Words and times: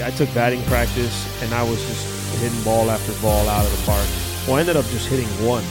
yeah, 0.00 0.06
I 0.06 0.10
took 0.10 0.32
batting 0.32 0.62
practice 0.62 1.42
and 1.42 1.52
I 1.52 1.62
was 1.62 1.78
just 1.86 2.40
hitting 2.40 2.62
ball 2.62 2.90
after 2.90 3.12
ball 3.20 3.46
out 3.48 3.66
of 3.66 3.70
the 3.70 3.84
park. 3.84 4.06
Well, 4.46 4.56
I 4.56 4.60
ended 4.60 4.76
up 4.76 4.86
just 4.86 5.08
hitting 5.08 5.28
one. 5.46 5.62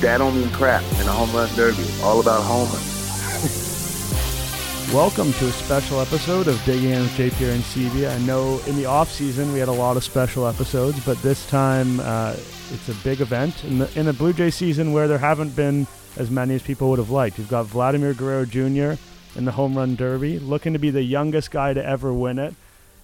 That 0.00 0.18
don't 0.18 0.34
mean 0.34 0.48
crap 0.50 0.82
in 0.94 1.06
a 1.06 1.12
home 1.12 1.30
run 1.36 1.54
derby. 1.54 1.84
All 2.02 2.20
about 2.20 2.42
home 2.42 2.68
Welcome 4.94 5.34
to 5.34 5.48
a 5.48 5.52
special 5.52 6.00
episode 6.00 6.48
of 6.48 6.62
Digging 6.64 6.90
In 6.90 7.02
with 7.02 7.12
JP 7.12 7.52
and 7.52 7.62
CV. 7.62 8.10
I 8.10 8.18
know 8.20 8.58
in 8.66 8.76
the 8.76 8.86
off 8.86 9.10
season 9.10 9.52
we 9.52 9.58
had 9.58 9.68
a 9.68 9.72
lot 9.72 9.98
of 9.98 10.04
special 10.04 10.46
episodes, 10.46 11.04
but 11.04 11.20
this 11.20 11.46
time 11.46 12.00
uh, 12.00 12.34
it's 12.70 12.88
a 12.88 12.94
big 13.04 13.20
event 13.20 13.64
in 13.64 13.78
the 13.78 14.00
in 14.00 14.08
a 14.08 14.14
Blue 14.14 14.32
Jay 14.32 14.50
season 14.50 14.92
where 14.92 15.08
there 15.08 15.18
haven't 15.18 15.54
been 15.54 15.86
as 16.16 16.30
many 16.30 16.54
as 16.54 16.62
people 16.62 16.88
would 16.88 16.98
have 16.98 17.10
liked. 17.10 17.38
You've 17.38 17.50
got 17.50 17.66
Vladimir 17.66 18.14
Guerrero 18.14 18.46
Jr. 18.46 18.94
in 19.36 19.44
the 19.44 19.52
home 19.52 19.76
run 19.76 19.94
derby, 19.94 20.38
looking 20.38 20.72
to 20.72 20.78
be 20.78 20.88
the 20.88 21.02
youngest 21.02 21.50
guy 21.50 21.74
to 21.74 21.84
ever 21.84 22.10
win 22.12 22.38
it. 22.38 22.54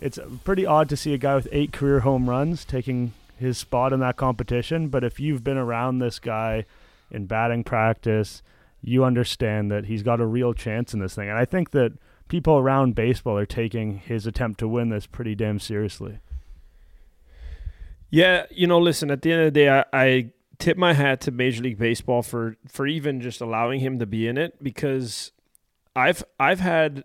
It's 0.00 0.18
pretty 0.44 0.64
odd 0.64 0.88
to 0.88 0.96
see 0.96 1.12
a 1.12 1.18
guy 1.18 1.34
with 1.34 1.48
eight 1.52 1.72
career 1.72 2.00
home 2.00 2.28
runs 2.28 2.64
taking 2.64 3.12
his 3.36 3.58
spot 3.58 3.92
in 3.92 4.00
that 4.00 4.16
competition. 4.16 4.88
But 4.88 5.04
if 5.04 5.20
you've 5.20 5.44
been 5.44 5.56
around 5.58 5.98
this 5.98 6.18
guy 6.18 6.64
in 7.10 7.26
batting 7.26 7.64
practice, 7.64 8.42
you 8.82 9.04
understand 9.04 9.70
that 9.70 9.86
he's 9.86 10.02
got 10.02 10.20
a 10.20 10.26
real 10.26 10.54
chance 10.54 10.94
in 10.94 11.00
this 11.00 11.14
thing. 11.14 11.28
And 11.28 11.38
I 11.38 11.44
think 11.44 11.70
that 11.70 11.92
people 12.28 12.56
around 12.56 12.94
baseball 12.94 13.36
are 13.36 13.46
taking 13.46 13.98
his 13.98 14.26
attempt 14.26 14.60
to 14.60 14.68
win 14.68 14.88
this 14.88 15.06
pretty 15.06 15.34
damn 15.34 15.58
seriously. 15.58 16.18
Yeah, 18.08 18.46
you 18.50 18.66
know, 18.66 18.78
listen, 18.78 19.10
at 19.10 19.22
the 19.22 19.32
end 19.32 19.42
of 19.42 19.46
the 19.46 19.50
day, 19.60 19.68
I, 19.68 19.84
I 19.92 20.30
tip 20.58 20.76
my 20.76 20.94
hat 20.94 21.20
to 21.22 21.30
Major 21.30 21.62
League 21.62 21.78
Baseball 21.78 22.22
for 22.22 22.56
for 22.66 22.86
even 22.86 23.20
just 23.20 23.40
allowing 23.40 23.80
him 23.80 23.98
to 23.98 24.06
be 24.06 24.26
in 24.26 24.36
it 24.38 24.62
because 24.62 25.32
I've 25.94 26.24
I've 26.38 26.60
had 26.60 27.04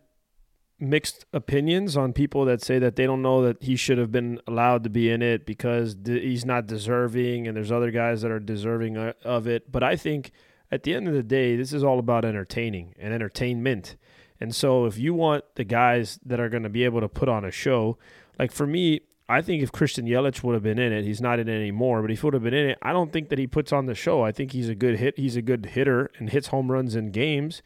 mixed 0.89 1.25
opinions 1.33 1.97
on 1.97 2.13
people 2.13 2.45
that 2.45 2.61
say 2.61 2.79
that 2.79 2.95
they 2.95 3.05
don't 3.05 3.21
know 3.21 3.41
that 3.41 3.61
he 3.61 3.75
should 3.75 3.97
have 3.97 4.11
been 4.11 4.39
allowed 4.47 4.83
to 4.83 4.89
be 4.89 5.09
in 5.09 5.21
it 5.21 5.45
because 5.45 5.95
he's 6.05 6.45
not 6.45 6.67
deserving 6.67 7.47
and 7.47 7.57
there's 7.57 7.71
other 7.71 7.91
guys 7.91 8.21
that 8.21 8.31
are 8.31 8.39
deserving 8.39 8.97
of 8.97 9.47
it 9.47 9.71
but 9.71 9.83
I 9.83 9.95
think 9.95 10.31
at 10.71 10.83
the 10.83 10.93
end 10.93 11.07
of 11.07 11.13
the 11.13 11.23
day 11.23 11.55
this 11.55 11.73
is 11.73 11.83
all 11.83 11.99
about 11.99 12.25
entertaining 12.25 12.95
and 12.99 13.13
entertainment 13.13 13.95
and 14.39 14.53
so 14.53 14.85
if 14.85 14.97
you 14.97 15.13
want 15.13 15.43
the 15.55 15.63
guys 15.63 16.19
that 16.25 16.39
are 16.39 16.49
going 16.49 16.63
to 16.63 16.69
be 16.69 16.83
able 16.83 17.01
to 17.01 17.09
put 17.09 17.29
on 17.29 17.45
a 17.45 17.51
show 17.51 17.97
like 18.37 18.51
for 18.51 18.67
me 18.67 19.01
I 19.27 19.41
think 19.41 19.63
if 19.63 19.71
Christian 19.71 20.05
Yelich 20.05 20.43
would 20.43 20.53
have 20.53 20.61
been 20.61 20.77
in 20.77 20.93
it, 20.93 21.03
he's 21.03 21.21
not 21.21 21.39
in 21.39 21.49
it 21.49 21.55
anymore, 21.55 22.01
but 22.01 22.11
if 22.11 22.21
he 22.21 22.27
would 22.27 22.35
have 22.35 22.43
been 22.43 22.53
in 22.53 22.69
it, 22.69 22.77
I 22.81 22.93
don't 22.93 23.11
think 23.11 23.29
that 23.29 23.39
he 23.39 23.47
puts 23.47 23.73
on 23.73 23.87
the 23.87 23.95
show. 23.95 24.23
I 24.23 24.31
think 24.31 24.51
he's 24.51 24.69
a 24.69 24.75
good 24.75 24.99
hit. 24.99 25.17
He's 25.17 25.35
a 25.35 25.41
good 25.41 25.65
hitter 25.67 26.11
and 26.19 26.29
hits 26.29 26.49
home 26.49 26.71
runs 26.71 26.95
in 26.95 27.09
games. 27.09 27.63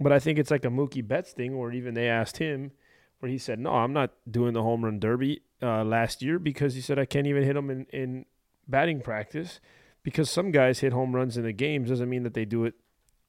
But 0.00 0.12
I 0.12 0.18
think 0.18 0.38
it's 0.38 0.50
like 0.50 0.64
a 0.64 0.68
Mookie 0.68 1.06
Betts 1.06 1.32
thing 1.32 1.58
where 1.58 1.72
even 1.72 1.94
they 1.94 2.08
asked 2.08 2.38
him, 2.38 2.72
where 3.20 3.30
he 3.30 3.38
said, 3.38 3.60
No, 3.60 3.70
I'm 3.70 3.92
not 3.92 4.10
doing 4.28 4.52
the 4.52 4.62
home 4.62 4.84
run 4.84 4.98
derby 4.98 5.42
uh, 5.62 5.84
last 5.84 6.22
year 6.22 6.38
because 6.38 6.74
he 6.74 6.80
said, 6.80 6.98
I 6.98 7.04
can't 7.04 7.26
even 7.26 7.44
hit 7.44 7.54
them 7.54 7.70
in, 7.70 7.86
in 7.92 8.24
batting 8.66 9.00
practice 9.00 9.60
because 10.02 10.28
some 10.28 10.50
guys 10.50 10.80
hit 10.80 10.92
home 10.92 11.14
runs 11.14 11.36
in 11.36 11.44
the 11.44 11.52
games 11.52 11.88
doesn't 11.88 12.10
mean 12.10 12.24
that 12.24 12.34
they 12.34 12.44
do 12.44 12.64
it 12.64 12.74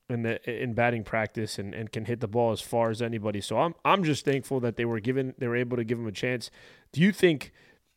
in 0.09 0.23
the 0.23 0.49
in 0.49 0.73
batting 0.73 1.03
practice 1.03 1.57
and, 1.59 1.73
and 1.73 1.91
can 1.91 2.05
hit 2.05 2.19
the 2.19 2.27
ball 2.27 2.51
as 2.51 2.61
far 2.61 2.89
as 2.89 3.01
anybody. 3.01 3.41
So 3.41 3.59
I'm 3.59 3.75
I'm 3.85 4.03
just 4.03 4.25
thankful 4.25 4.59
that 4.61 4.77
they 4.77 4.85
were 4.85 4.99
given 4.99 5.33
they 5.37 5.47
were 5.47 5.55
able 5.55 5.77
to 5.77 5.83
give 5.83 5.99
him 5.99 6.07
a 6.07 6.11
chance. 6.11 6.49
Do 6.91 7.01
you 7.01 7.11
think 7.11 7.51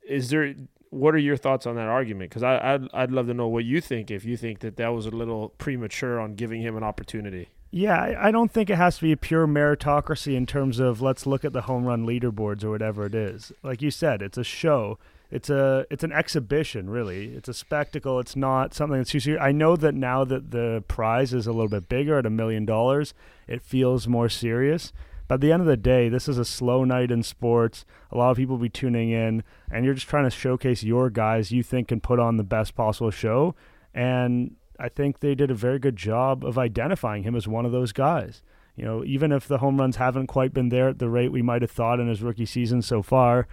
is 0.06 0.30
there 0.30 0.54
what 0.90 1.14
are 1.14 1.18
your 1.18 1.36
thoughts 1.36 1.66
on 1.66 1.76
that 1.76 1.88
argument? 1.88 2.30
Because 2.30 2.42
I 2.42 2.74
I'd, 2.74 2.88
I'd 2.94 3.10
love 3.10 3.26
to 3.26 3.34
know 3.34 3.48
what 3.48 3.64
you 3.64 3.80
think 3.80 4.10
if 4.10 4.24
you 4.24 4.36
think 4.36 4.60
that 4.60 4.76
that 4.76 4.88
was 4.88 5.06
a 5.06 5.10
little 5.10 5.50
premature 5.50 6.20
on 6.20 6.34
giving 6.34 6.62
him 6.62 6.76
an 6.76 6.82
opportunity. 6.82 7.48
Yeah, 7.76 8.16
I 8.18 8.30
don't 8.30 8.50
think 8.50 8.70
it 8.70 8.76
has 8.76 8.96
to 8.96 9.02
be 9.02 9.12
a 9.12 9.18
pure 9.18 9.46
meritocracy 9.46 10.34
in 10.34 10.46
terms 10.46 10.78
of 10.78 11.02
let's 11.02 11.26
look 11.26 11.44
at 11.44 11.52
the 11.52 11.60
home 11.60 11.84
run 11.84 12.06
leaderboards 12.06 12.64
or 12.64 12.70
whatever 12.70 13.04
it 13.04 13.14
is. 13.14 13.52
Like 13.62 13.82
you 13.82 13.90
said, 13.90 14.22
it's 14.22 14.38
a 14.38 14.44
show. 14.44 14.98
It's 15.30 15.50
a 15.50 15.84
it's 15.90 16.02
an 16.02 16.10
exhibition, 16.10 16.88
really. 16.88 17.34
It's 17.34 17.50
a 17.50 17.52
spectacle. 17.52 18.18
It's 18.18 18.34
not 18.34 18.72
something 18.72 18.96
that's 18.96 19.10
too 19.10 19.20
serious. 19.20 19.42
I 19.42 19.52
know 19.52 19.76
that 19.76 19.94
now 19.94 20.24
that 20.24 20.52
the 20.52 20.84
prize 20.88 21.34
is 21.34 21.46
a 21.46 21.52
little 21.52 21.68
bit 21.68 21.86
bigger 21.86 22.16
at 22.16 22.24
a 22.24 22.30
million 22.30 22.64
dollars, 22.64 23.12
it 23.46 23.60
feels 23.60 24.08
more 24.08 24.30
serious. 24.30 24.90
But 25.28 25.34
at 25.34 25.40
the 25.42 25.52
end 25.52 25.60
of 25.60 25.68
the 25.68 25.76
day, 25.76 26.08
this 26.08 26.28
is 26.28 26.38
a 26.38 26.46
slow 26.46 26.82
night 26.82 27.10
in 27.10 27.22
sports. 27.22 27.84
A 28.10 28.16
lot 28.16 28.30
of 28.30 28.38
people 28.38 28.56
will 28.56 28.62
be 28.62 28.70
tuning 28.70 29.10
in, 29.10 29.44
and 29.70 29.84
you're 29.84 29.92
just 29.92 30.08
trying 30.08 30.24
to 30.24 30.30
showcase 30.30 30.82
your 30.82 31.10
guys 31.10 31.52
you 31.52 31.62
think 31.62 31.88
can 31.88 32.00
put 32.00 32.20
on 32.20 32.38
the 32.38 32.42
best 32.42 32.74
possible 32.74 33.10
show. 33.10 33.54
And 33.92 34.56
I 34.78 34.88
think 34.88 35.20
they 35.20 35.34
did 35.34 35.50
a 35.50 35.54
very 35.54 35.78
good 35.78 35.96
job 35.96 36.44
of 36.44 36.58
identifying 36.58 37.22
him 37.22 37.34
as 37.34 37.48
one 37.48 37.66
of 37.66 37.72
those 37.72 37.92
guys. 37.92 38.42
You 38.76 38.84
know, 38.84 39.04
even 39.04 39.32
if 39.32 39.48
the 39.48 39.58
home 39.58 39.78
runs 39.78 39.96
haven't 39.96 40.26
quite 40.26 40.52
been 40.52 40.68
there 40.68 40.88
at 40.88 40.98
the 40.98 41.08
rate 41.08 41.32
we 41.32 41.42
might 41.42 41.62
have 41.62 41.70
thought 41.70 41.98
in 41.98 42.08
his 42.08 42.22
rookie 42.22 42.46
season 42.46 42.82
so 42.82 43.02
far, 43.02 43.48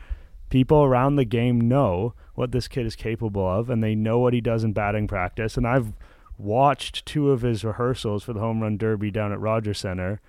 people 0.50 0.84
around 0.84 1.16
the 1.16 1.26
game 1.26 1.62
know 1.62 2.14
what 2.36 2.52
this 2.52 2.68
kid 2.68 2.86
is 2.86 2.96
capable 2.96 3.48
of 3.48 3.70
and 3.70 3.82
they 3.82 3.96
know 3.96 4.20
what 4.20 4.34
he 4.34 4.42
does 4.42 4.64
in 4.64 4.74
batting 4.74 5.08
practice. 5.08 5.56
And 5.56 5.66
I've 5.66 5.94
watched 6.38 7.06
two 7.06 7.32
of 7.32 7.42
his 7.42 7.64
rehearsals 7.64 8.24
for 8.24 8.34
the 8.34 8.42
home 8.42 8.62
run 8.62 8.78
derby 8.78 9.12
down 9.12 9.32
at 9.32 9.40
Rogers 9.40 9.80
Center. 9.80 10.20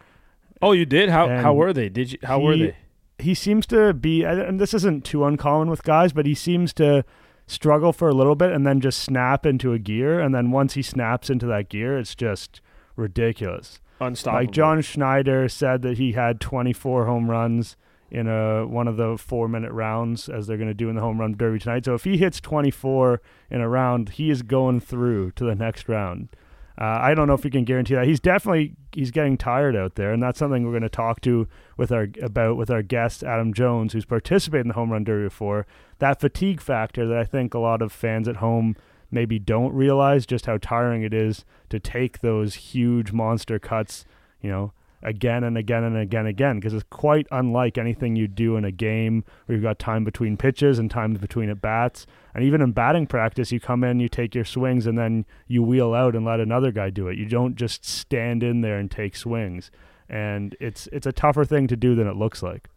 Oh, 0.62 0.72
you 0.72 0.87
did? 0.87 1.11
How 1.11 1.28
how 1.28 1.55
were 1.55 1.72
they? 1.72 1.88
Did 1.88 2.12
you 2.12 2.19
how 2.22 2.38
he, 2.38 2.44
were 2.44 2.56
they? 2.56 2.76
He 3.19 3.34
seems 3.34 3.66
to 3.66 3.93
be 3.93 4.22
and 4.22 4.61
this 4.61 4.72
isn't 4.75 5.05
too 5.05 5.25
uncommon 5.25 5.69
with 5.69 5.82
guys, 5.82 6.12
but 6.12 6.25
he 6.25 6.34
seems 6.34 6.72
to 6.75 7.05
struggle 7.47 7.93
for 7.93 8.09
a 8.09 8.15
little 8.15 8.34
bit 8.34 8.53
and 8.53 8.66
then 8.66 8.81
just 8.81 9.00
snap 9.00 9.44
into 9.44 9.72
a 9.72 9.78
gear. 9.78 10.21
And 10.21 10.34
then 10.34 10.50
once 10.50 10.75
he 10.75 10.82
snaps 10.82 11.31
into 11.31 11.47
that 11.47 11.69
gear, 11.69 11.99
it's 11.99 12.15
just 12.15 12.60
ridiculous. 12.97 13.81
Unstoppable. 14.00 14.43
Like 14.43 14.50
John 14.50 14.81
Schneider 14.82 15.49
said 15.49 15.82
that 15.82 15.99
he 15.99 16.12
had 16.12 16.41
24 16.41 17.06
home 17.06 17.31
runs 17.31 17.77
in 18.10 18.28
a 18.28 18.66
one 18.66 18.87
of 18.87 18.97
the 18.97 19.16
four 19.19 19.49
minute 19.49 19.72
rounds 19.72 20.28
as 20.28 20.47
they're 20.47 20.56
going 20.56 20.69
to 20.69 20.75
do 20.75 20.88
in 20.88 20.94
the 20.94 21.00
home 21.00 21.21
run 21.21 21.34
derby 21.37 21.59
tonight. 21.59 21.84
So 21.84 21.94
if 21.94 22.05
he 22.05 22.16
hits 22.16 22.41
24 22.41 23.21
in 23.50 23.61
a 23.61 23.69
round, 23.69 24.11
he 24.11 24.31
is 24.31 24.43
going 24.43 24.81
through 24.81 25.32
to 25.32 25.44
the 25.44 25.55
next 25.55 25.88
round. 25.88 26.28
Uh, 26.77 26.99
I 27.01 27.15
don't 27.15 27.29
know 27.29 27.35
if 27.35 27.45
we 27.45 27.51
can 27.51 27.65
guarantee 27.65 27.95
that. 27.95 28.07
He's 28.07 28.19
definitely 28.19 28.75
he's 28.93 29.12
getting 29.12 29.37
tired 29.37 29.77
out 29.77 29.95
there, 29.95 30.12
and 30.12 30.23
that's 30.23 30.39
something 30.39 30.65
we're 30.65 30.73
going 30.73 30.83
to 30.83 30.89
talk 30.89 31.21
to 31.23 31.47
with 31.77 31.93
our 31.93 32.09
about 32.21 32.57
with 32.57 32.71
our 32.71 32.83
guest 32.83 33.23
Adam 33.23 33.55
Jones, 33.55 33.93
who's 33.93 34.05
participated 34.05 34.65
in 34.65 34.69
the 34.69 34.75
home 34.75 34.91
run 34.91 35.05
derby 35.05 35.25
before. 35.25 35.67
That 36.01 36.21
fatigue 36.21 36.61
factor 36.61 37.07
that 37.07 37.17
I 37.17 37.25
think 37.25 37.55
a 37.55 37.61
lot 37.61 37.81
of 37.81 37.93
fans 37.93 38.27
at 38.27 38.37
home 38.37 38.77
maybe 39.11 39.39
don't 39.39 39.73
realize 39.73 40.27
just 40.27 40.47
how 40.47 40.59
tiring 40.59 41.03
it 41.03 41.15
is 41.15 41.45
to 41.69 41.79
take 41.79 42.21
those 42.21 42.55
huge 42.55 43.12
monster 43.12 43.61
cuts. 43.61 44.05
You 44.41 44.51
know, 44.51 44.73
again 45.04 45.44
and 45.44 45.56
again 45.56 45.84
and 45.84 45.97
again 45.97 46.20
and 46.20 46.28
again 46.28 46.59
because 46.59 46.75
it's 46.75 46.84
quite 46.91 47.26
unlike 47.31 47.78
anything 47.78 48.16
you 48.16 48.26
do 48.26 48.56
in 48.56 48.65
a 48.65 48.72
game 48.72 49.25
where 49.47 49.54
you've 49.54 49.62
got 49.62 49.78
time 49.78 50.03
between 50.03 50.37
pitches 50.37 50.78
and 50.78 50.91
time 50.91 51.12
between 51.15 51.50
at 51.50 51.60
bats. 51.60 52.06
And 52.34 52.42
even 52.42 52.60
in 52.60 52.72
batting 52.72 53.06
practice, 53.06 53.53
you 53.53 53.60
come 53.60 53.84
in, 53.84 54.00
you 54.00 54.09
take 54.09 54.34
your 54.34 54.44
swings, 54.44 54.87
and 54.87 54.98
then 54.98 55.26
you 55.47 55.62
wheel 55.62 55.94
out 55.94 56.16
and 56.16 56.25
let 56.25 56.41
another 56.41 56.72
guy 56.72 56.91
do 56.91 57.09
it. 57.09 57.19
You 57.19 57.26
don't 57.26 57.54
just 57.54 57.84
stand 57.84 58.43
in 58.43 58.62
there 58.62 58.78
and 58.78 58.91
take 58.91 59.14
swings. 59.14 59.70
And 60.09 60.56
it's 60.60 60.88
it's 60.93 61.06
a 61.06 61.12
tougher 61.12 61.44
thing 61.44 61.66
to 61.69 61.76
do 61.76 61.94
than 61.94 62.06
it 62.06 62.16
looks 62.16 62.43
like. 62.43 62.69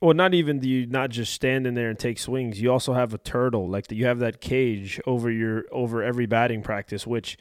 Well, 0.00 0.14
not 0.14 0.32
even 0.32 0.60
do 0.60 0.68
you 0.68 0.86
not 0.86 1.10
just 1.10 1.32
stand 1.32 1.66
in 1.66 1.74
there 1.74 1.90
and 1.90 1.98
take 1.98 2.18
swings. 2.18 2.60
You 2.60 2.72
also 2.72 2.94
have 2.94 3.12
a 3.12 3.18
turtle, 3.18 3.68
like 3.68 3.92
you 3.92 4.06
have 4.06 4.18
that 4.20 4.40
cage 4.40 4.98
over 5.06 5.30
your 5.30 5.64
over 5.70 6.02
every 6.02 6.26
batting 6.26 6.62
practice, 6.62 7.06
which 7.06 7.36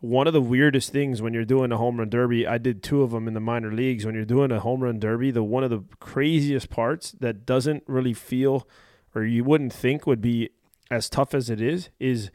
one 0.00 0.26
of 0.26 0.32
the 0.32 0.40
weirdest 0.40 0.92
things 0.92 1.22
when 1.22 1.32
you're 1.32 1.44
doing 1.44 1.72
a 1.72 1.78
home 1.78 1.98
run 1.98 2.10
derby, 2.10 2.46
I 2.46 2.58
did 2.58 2.82
two 2.82 3.02
of 3.02 3.10
them 3.10 3.26
in 3.26 3.34
the 3.34 3.40
minor 3.40 3.72
leagues. 3.72 4.04
When 4.04 4.14
you're 4.14 4.24
doing 4.24 4.50
a 4.50 4.60
home 4.60 4.82
run 4.82 4.98
derby, 4.98 5.30
the 5.30 5.42
one 5.42 5.64
of 5.64 5.70
the 5.70 5.84
craziest 5.98 6.68
parts 6.68 7.12
that 7.20 7.46
doesn't 7.46 7.84
really 7.86 8.12
feel 8.12 8.68
or 9.14 9.24
you 9.24 9.44
wouldn't 9.44 9.72
think 9.72 10.06
would 10.06 10.20
be 10.20 10.50
as 10.90 11.08
tough 11.08 11.34
as 11.34 11.48
it 11.48 11.60
is 11.60 11.88
is 11.98 12.30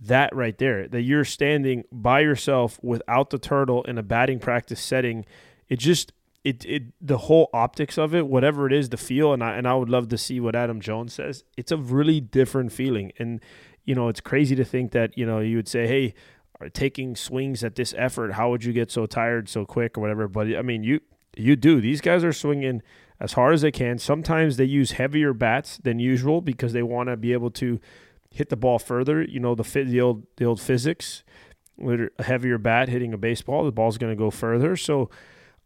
that 0.00 0.34
right 0.34 0.58
there. 0.58 0.88
That 0.88 1.02
you're 1.02 1.24
standing 1.24 1.84
by 1.92 2.20
yourself 2.20 2.78
without 2.82 3.30
the 3.30 3.38
turtle 3.38 3.82
in 3.84 3.98
a 3.98 4.02
batting 4.02 4.38
practice 4.38 4.80
setting. 4.80 5.24
It 5.68 5.78
just 5.78 6.12
it 6.42 6.64
it 6.66 6.82
the 7.00 7.18
whole 7.18 7.48
optics 7.52 7.96
of 7.98 8.14
it, 8.14 8.26
whatever 8.26 8.66
it 8.66 8.72
is, 8.72 8.88
the 8.88 8.96
feel, 8.96 9.32
and 9.32 9.42
I 9.42 9.56
and 9.56 9.66
I 9.66 9.74
would 9.74 9.88
love 9.88 10.08
to 10.08 10.18
see 10.18 10.40
what 10.40 10.54
Adam 10.54 10.80
Jones 10.80 11.14
says. 11.14 11.44
It's 11.56 11.72
a 11.72 11.76
really 11.76 12.20
different 12.20 12.72
feeling, 12.72 13.12
and 13.18 13.40
you 13.84 13.94
know 13.94 14.08
it's 14.08 14.20
crazy 14.20 14.54
to 14.56 14.64
think 14.64 14.92
that 14.92 15.16
you 15.16 15.24
know 15.24 15.40
you 15.40 15.56
would 15.56 15.68
say, 15.68 15.86
hey 15.86 16.14
Uh, 16.64 16.68
taking 16.72 17.16
swings 17.16 17.62
at 17.62 17.74
this 17.74 17.94
effort, 17.96 18.32
how 18.32 18.50
would 18.50 18.64
you 18.64 18.72
get 18.72 18.90
so 18.90 19.06
tired 19.06 19.48
so 19.48 19.64
quick 19.64 19.98
or 19.98 20.00
whatever? 20.00 20.28
But 20.28 20.54
I 20.56 20.62
mean, 20.62 20.82
you 20.82 21.00
you 21.36 21.56
do. 21.56 21.80
These 21.80 22.00
guys 22.00 22.24
are 22.24 22.32
swinging 22.32 22.82
as 23.20 23.32
hard 23.32 23.54
as 23.54 23.62
they 23.62 23.72
can. 23.72 23.98
Sometimes 23.98 24.56
they 24.56 24.64
use 24.64 24.92
heavier 24.92 25.32
bats 25.32 25.78
than 25.78 25.98
usual 25.98 26.40
because 26.40 26.72
they 26.72 26.82
want 26.82 27.08
to 27.08 27.16
be 27.16 27.32
able 27.32 27.50
to 27.52 27.80
hit 28.30 28.50
the 28.50 28.56
ball 28.56 28.78
further. 28.78 29.22
You 29.22 29.40
know 29.40 29.54
the 29.54 29.62
the 29.84 30.00
old 30.00 30.26
the 30.36 30.44
old 30.44 30.60
physics 30.60 31.24
with 31.76 32.08
a 32.18 32.22
heavier 32.22 32.58
bat 32.58 32.88
hitting 32.88 33.12
a 33.12 33.18
baseball, 33.18 33.64
the 33.64 33.72
ball's 33.72 33.98
going 33.98 34.12
to 34.12 34.18
go 34.18 34.30
further. 34.30 34.76
So 34.76 35.10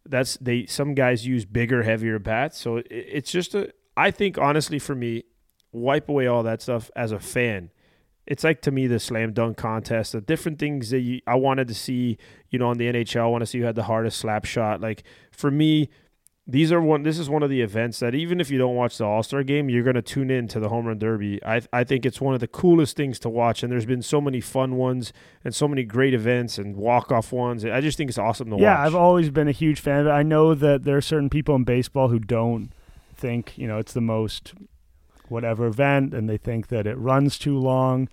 that's 0.06 0.36
they. 0.38 0.66
Some 0.66 0.94
guys 0.94 1.26
use 1.26 1.44
bigger, 1.44 1.82
heavier 1.82 2.18
bats. 2.18 2.58
So 2.58 2.78
it, 2.78 2.86
it's 2.90 3.30
just 3.30 3.54
a. 3.54 3.72
I 3.96 4.10
think 4.10 4.38
honestly, 4.38 4.78
for 4.78 4.94
me, 4.94 5.24
wipe 5.72 6.08
away 6.08 6.26
all 6.26 6.42
that 6.44 6.62
stuff 6.62 6.90
as 6.96 7.12
a 7.12 7.18
fan 7.18 7.70
it's 8.28 8.44
like 8.44 8.60
to 8.62 8.70
me 8.70 8.86
the 8.86 9.00
slam 9.00 9.32
dunk 9.32 9.56
contest, 9.56 10.12
the 10.12 10.20
different 10.20 10.58
things 10.58 10.90
that 10.90 11.00
you, 11.00 11.20
I 11.26 11.34
wanted 11.34 11.66
to 11.68 11.74
see, 11.74 12.18
you 12.50 12.58
know, 12.58 12.70
in 12.70 12.78
the 12.78 12.86
NHL. 12.86 13.22
I 13.22 13.26
want 13.26 13.40
to 13.40 13.46
see 13.46 13.58
who 13.58 13.64
had 13.64 13.74
the 13.74 13.84
hardest 13.84 14.18
slap 14.18 14.44
shot. 14.44 14.82
Like 14.82 15.02
for 15.32 15.50
me, 15.50 15.88
these 16.46 16.70
are 16.70 16.80
one. 16.80 17.04
This 17.04 17.18
is 17.18 17.30
one 17.30 17.42
of 17.42 17.48
the 17.48 17.62
events 17.62 18.00
that 18.00 18.14
even 18.14 18.38
if 18.38 18.50
you 18.50 18.58
don't 18.58 18.74
watch 18.74 18.98
the 18.98 19.04
All 19.04 19.22
Star 19.22 19.42
game, 19.42 19.70
you're 19.70 19.82
going 19.82 19.96
to 19.96 20.02
tune 20.02 20.30
in 20.30 20.46
to 20.48 20.60
the 20.60 20.68
home 20.68 20.86
run 20.86 20.98
derby. 20.98 21.42
I 21.42 21.62
I 21.72 21.84
think 21.84 22.04
it's 22.04 22.20
one 22.20 22.34
of 22.34 22.40
the 22.40 22.46
coolest 22.46 22.96
things 22.96 23.18
to 23.20 23.30
watch, 23.30 23.62
and 23.62 23.72
there's 23.72 23.86
been 23.86 24.02
so 24.02 24.20
many 24.20 24.40
fun 24.40 24.76
ones 24.76 25.12
and 25.42 25.54
so 25.54 25.66
many 25.66 25.84
great 25.84 26.12
events 26.12 26.58
and 26.58 26.76
walk 26.76 27.10
off 27.10 27.32
ones. 27.32 27.64
I 27.64 27.80
just 27.80 27.96
think 27.96 28.10
it's 28.10 28.18
awesome 28.18 28.50
to 28.50 28.56
yeah, 28.56 28.72
watch. 28.72 28.78
Yeah, 28.78 28.86
I've 28.86 28.94
always 28.94 29.30
been 29.30 29.48
a 29.48 29.52
huge 29.52 29.80
fan 29.80 30.00
of 30.00 30.06
it. 30.06 30.10
I 30.10 30.22
know 30.22 30.54
that 30.54 30.84
there 30.84 30.96
are 30.98 31.02
certain 31.02 31.30
people 31.30 31.54
in 31.54 31.64
baseball 31.64 32.08
who 32.08 32.18
don't 32.18 32.72
think 33.14 33.56
you 33.56 33.66
know 33.66 33.78
it's 33.78 33.94
the 33.94 34.00
most 34.02 34.54
whatever 35.30 35.66
event, 35.66 36.14
and 36.14 36.28
they 36.28 36.36
think 36.36 36.68
that 36.68 36.86
it 36.86 36.96
runs 36.96 37.38
too 37.38 37.58
long 37.58 38.08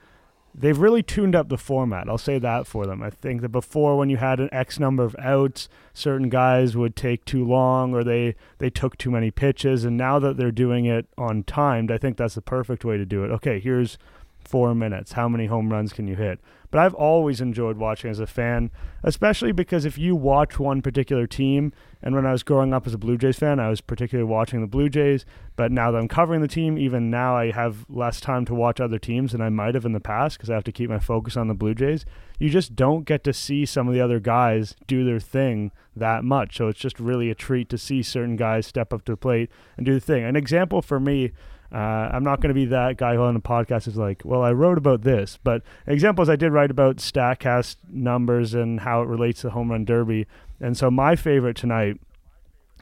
they've 0.57 0.79
really 0.79 1.03
tuned 1.03 1.35
up 1.35 1.49
the 1.49 1.57
format. 1.57 2.07
I'll 2.07 2.17
say 2.17 2.39
that 2.39 2.65
for 2.65 2.85
them. 2.85 3.03
I 3.03 3.09
think 3.09 3.41
that 3.41 3.49
before, 3.49 3.97
when 3.97 4.09
you 4.09 4.17
had 4.17 4.39
an 4.39 4.49
X 4.51 4.79
number 4.79 5.03
of 5.03 5.15
outs, 5.19 5.67
certain 5.93 6.29
guys 6.29 6.77
would 6.77 6.95
take 6.95 7.25
too 7.25 7.45
long 7.45 7.93
or 7.93 8.03
they 8.03 8.35
they 8.59 8.69
took 8.69 8.97
too 8.97 9.11
many 9.11 9.31
pitches. 9.31 9.83
And 9.83 9.97
now 9.97 10.19
that 10.19 10.37
they're 10.37 10.51
doing 10.51 10.85
it 10.85 11.07
on 11.17 11.43
timed, 11.43 11.91
I 11.91 11.97
think 11.97 12.17
that's 12.17 12.35
the 12.35 12.41
perfect 12.41 12.85
way 12.85 12.97
to 12.97 13.05
do 13.05 13.23
it. 13.23 13.31
Okay, 13.31 13.59
here's 13.59 13.97
four 14.39 14.73
minutes. 14.73 15.13
How 15.13 15.27
many 15.27 15.47
home 15.47 15.71
runs 15.71 15.91
can 15.91 16.07
you 16.07 16.15
hit? 16.15 16.39
But 16.71 16.79
I've 16.79 16.93
always 16.93 17.41
enjoyed 17.41 17.77
watching 17.77 18.09
as 18.09 18.19
a 18.19 18.27
fan, 18.27 18.71
especially 19.03 19.51
because 19.51 19.85
if 19.85 19.97
you 19.97 20.15
watch 20.15 20.59
one 20.59 20.81
particular 20.81 21.27
team, 21.27 21.73
and 22.01 22.13
when 22.13 22.25
I 22.25 22.31
was 22.31 22.43
growing 22.43 22.73
up 22.73 22.85
as 22.85 22.93
a 22.93 22.99
Blue 22.99 23.17
Jays 23.17 23.39
fan, 23.39 23.59
I 23.59 23.69
was 23.69 23.81
particularly 23.81 24.29
watching 24.29 24.61
the 24.61 24.67
Blue 24.67 24.89
Jays. 24.89 25.25
But 25.55 25.71
now 25.71 25.89
that 25.89 25.97
I'm 25.97 26.07
covering 26.07 26.41
the 26.41 26.47
team, 26.47 26.77
even 26.77 27.09
now 27.09 27.35
I 27.35 27.51
have 27.51 27.85
less 27.89 28.21
time 28.21 28.45
to 28.45 28.53
watch 28.53 28.79
other 28.79 28.99
teams 28.99 29.31
than 29.31 29.41
I 29.41 29.49
might 29.49 29.73
have 29.73 29.85
in 29.85 29.93
the 29.93 29.99
past 29.99 30.37
because 30.37 30.49
I 30.49 30.53
have 30.53 30.63
to 30.65 30.71
keep 30.71 30.89
my 30.89 30.99
focus 30.99 31.35
on 31.35 31.47
the 31.47 31.55
Blue 31.55 31.73
Jays. 31.73 32.05
You 32.37 32.49
just 32.49 32.75
don't 32.75 33.05
get 33.05 33.23
to 33.23 33.33
see 33.33 33.65
some 33.65 33.87
of 33.87 33.93
the 33.93 34.01
other 34.01 34.19
guys 34.19 34.75
do 34.85 35.03
their 35.03 35.19
thing 35.19 35.71
that 35.95 36.23
much. 36.23 36.57
So 36.57 36.67
it's 36.67 36.79
just 36.79 36.99
really 36.99 37.31
a 37.31 37.35
treat 37.35 37.69
to 37.69 37.77
see 37.77 38.03
certain 38.03 38.35
guys 38.35 38.67
step 38.67 38.93
up 38.93 39.05
to 39.05 39.13
the 39.13 39.17
plate 39.17 39.49
and 39.77 39.85
do 39.85 39.93
the 39.93 39.99
thing. 39.99 40.23
An 40.23 40.35
example 40.35 40.81
for 40.81 40.99
me 40.99 41.31
uh, 41.71 41.77
I'm 42.11 42.23
not 42.23 42.41
going 42.41 42.49
to 42.49 42.53
be 42.53 42.65
that 42.65 42.97
guy 42.97 43.15
who 43.15 43.21
on 43.21 43.33
the 43.33 43.39
podcast 43.39 43.87
is 43.87 43.97
like, 43.97 44.21
well, 44.23 44.43
I 44.43 44.51
wrote 44.51 44.77
about 44.77 45.01
this, 45.01 45.39
but 45.43 45.63
examples 45.87 46.29
I 46.29 46.35
did 46.35 46.51
write 46.51 46.71
about 46.71 46.97
Statcast 46.97 47.77
numbers 47.89 48.53
and 48.53 48.81
how 48.81 49.01
it 49.01 49.07
relates 49.07 49.41
to 49.41 49.49
home 49.49 49.71
run 49.71 49.83
derby. 49.85 50.27
And 50.59 50.77
so 50.77 50.91
my 50.91 51.15
favorite 51.15 51.57
tonight 51.57 51.99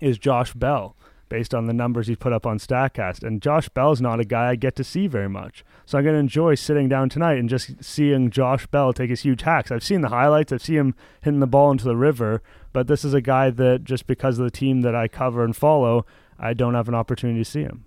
is 0.02 0.18
Josh 0.18 0.54
Bell, 0.54 0.96
based 1.30 1.56
on 1.56 1.66
the 1.66 1.74
numbers 1.74 2.08
he's 2.08 2.18
put 2.18 2.34
up 2.34 2.46
on 2.46 2.60
Statcast. 2.60 3.24
And 3.24 3.42
Josh 3.42 3.70
Bell's 3.70 4.02
not 4.02 4.20
a 4.20 4.26
guy 4.26 4.50
I 4.50 4.56
get 4.56 4.76
to 4.76 4.84
see 4.84 5.08
very 5.08 5.30
much, 5.30 5.64
so 5.86 5.98
I'm 5.98 6.04
going 6.04 6.16
to 6.16 6.20
enjoy 6.20 6.56
sitting 6.56 6.90
down 6.90 7.10
tonight 7.10 7.40
and 7.40 7.50
just 7.50 7.84
seeing 7.84 8.30
Josh 8.30 8.68
Bell 8.68 8.94
take 8.94 9.10
his 9.10 9.22
huge 9.22 9.44
hacks. 9.44 9.72
I've 9.72 9.84
seen 9.84 10.02
the 10.02 10.10
highlights, 10.10 10.52
I've 10.52 10.62
seen 10.62 10.76
him 10.76 10.96
hitting 11.22 11.40
the 11.40 11.48
ball 11.48 11.72
into 11.72 11.86
the 11.86 11.96
river, 11.96 12.42
but 12.74 12.88
this 12.88 13.06
is 13.06 13.14
a 13.14 13.22
guy 13.22 13.50
that 13.50 13.86
just 13.86 14.08
because 14.08 14.38
of 14.38 14.46
the 14.46 14.52
team 14.52 14.82
that 14.82 14.94
I 14.94 15.08
cover 15.08 15.44
and 15.44 15.56
follow, 15.56 16.06
I 16.38 16.54
don't 16.54 16.74
have 16.74 16.90
an 16.90 16.96
opportunity 16.96 17.40
to 17.40 17.50
see 17.50 17.62
him. 17.62 17.86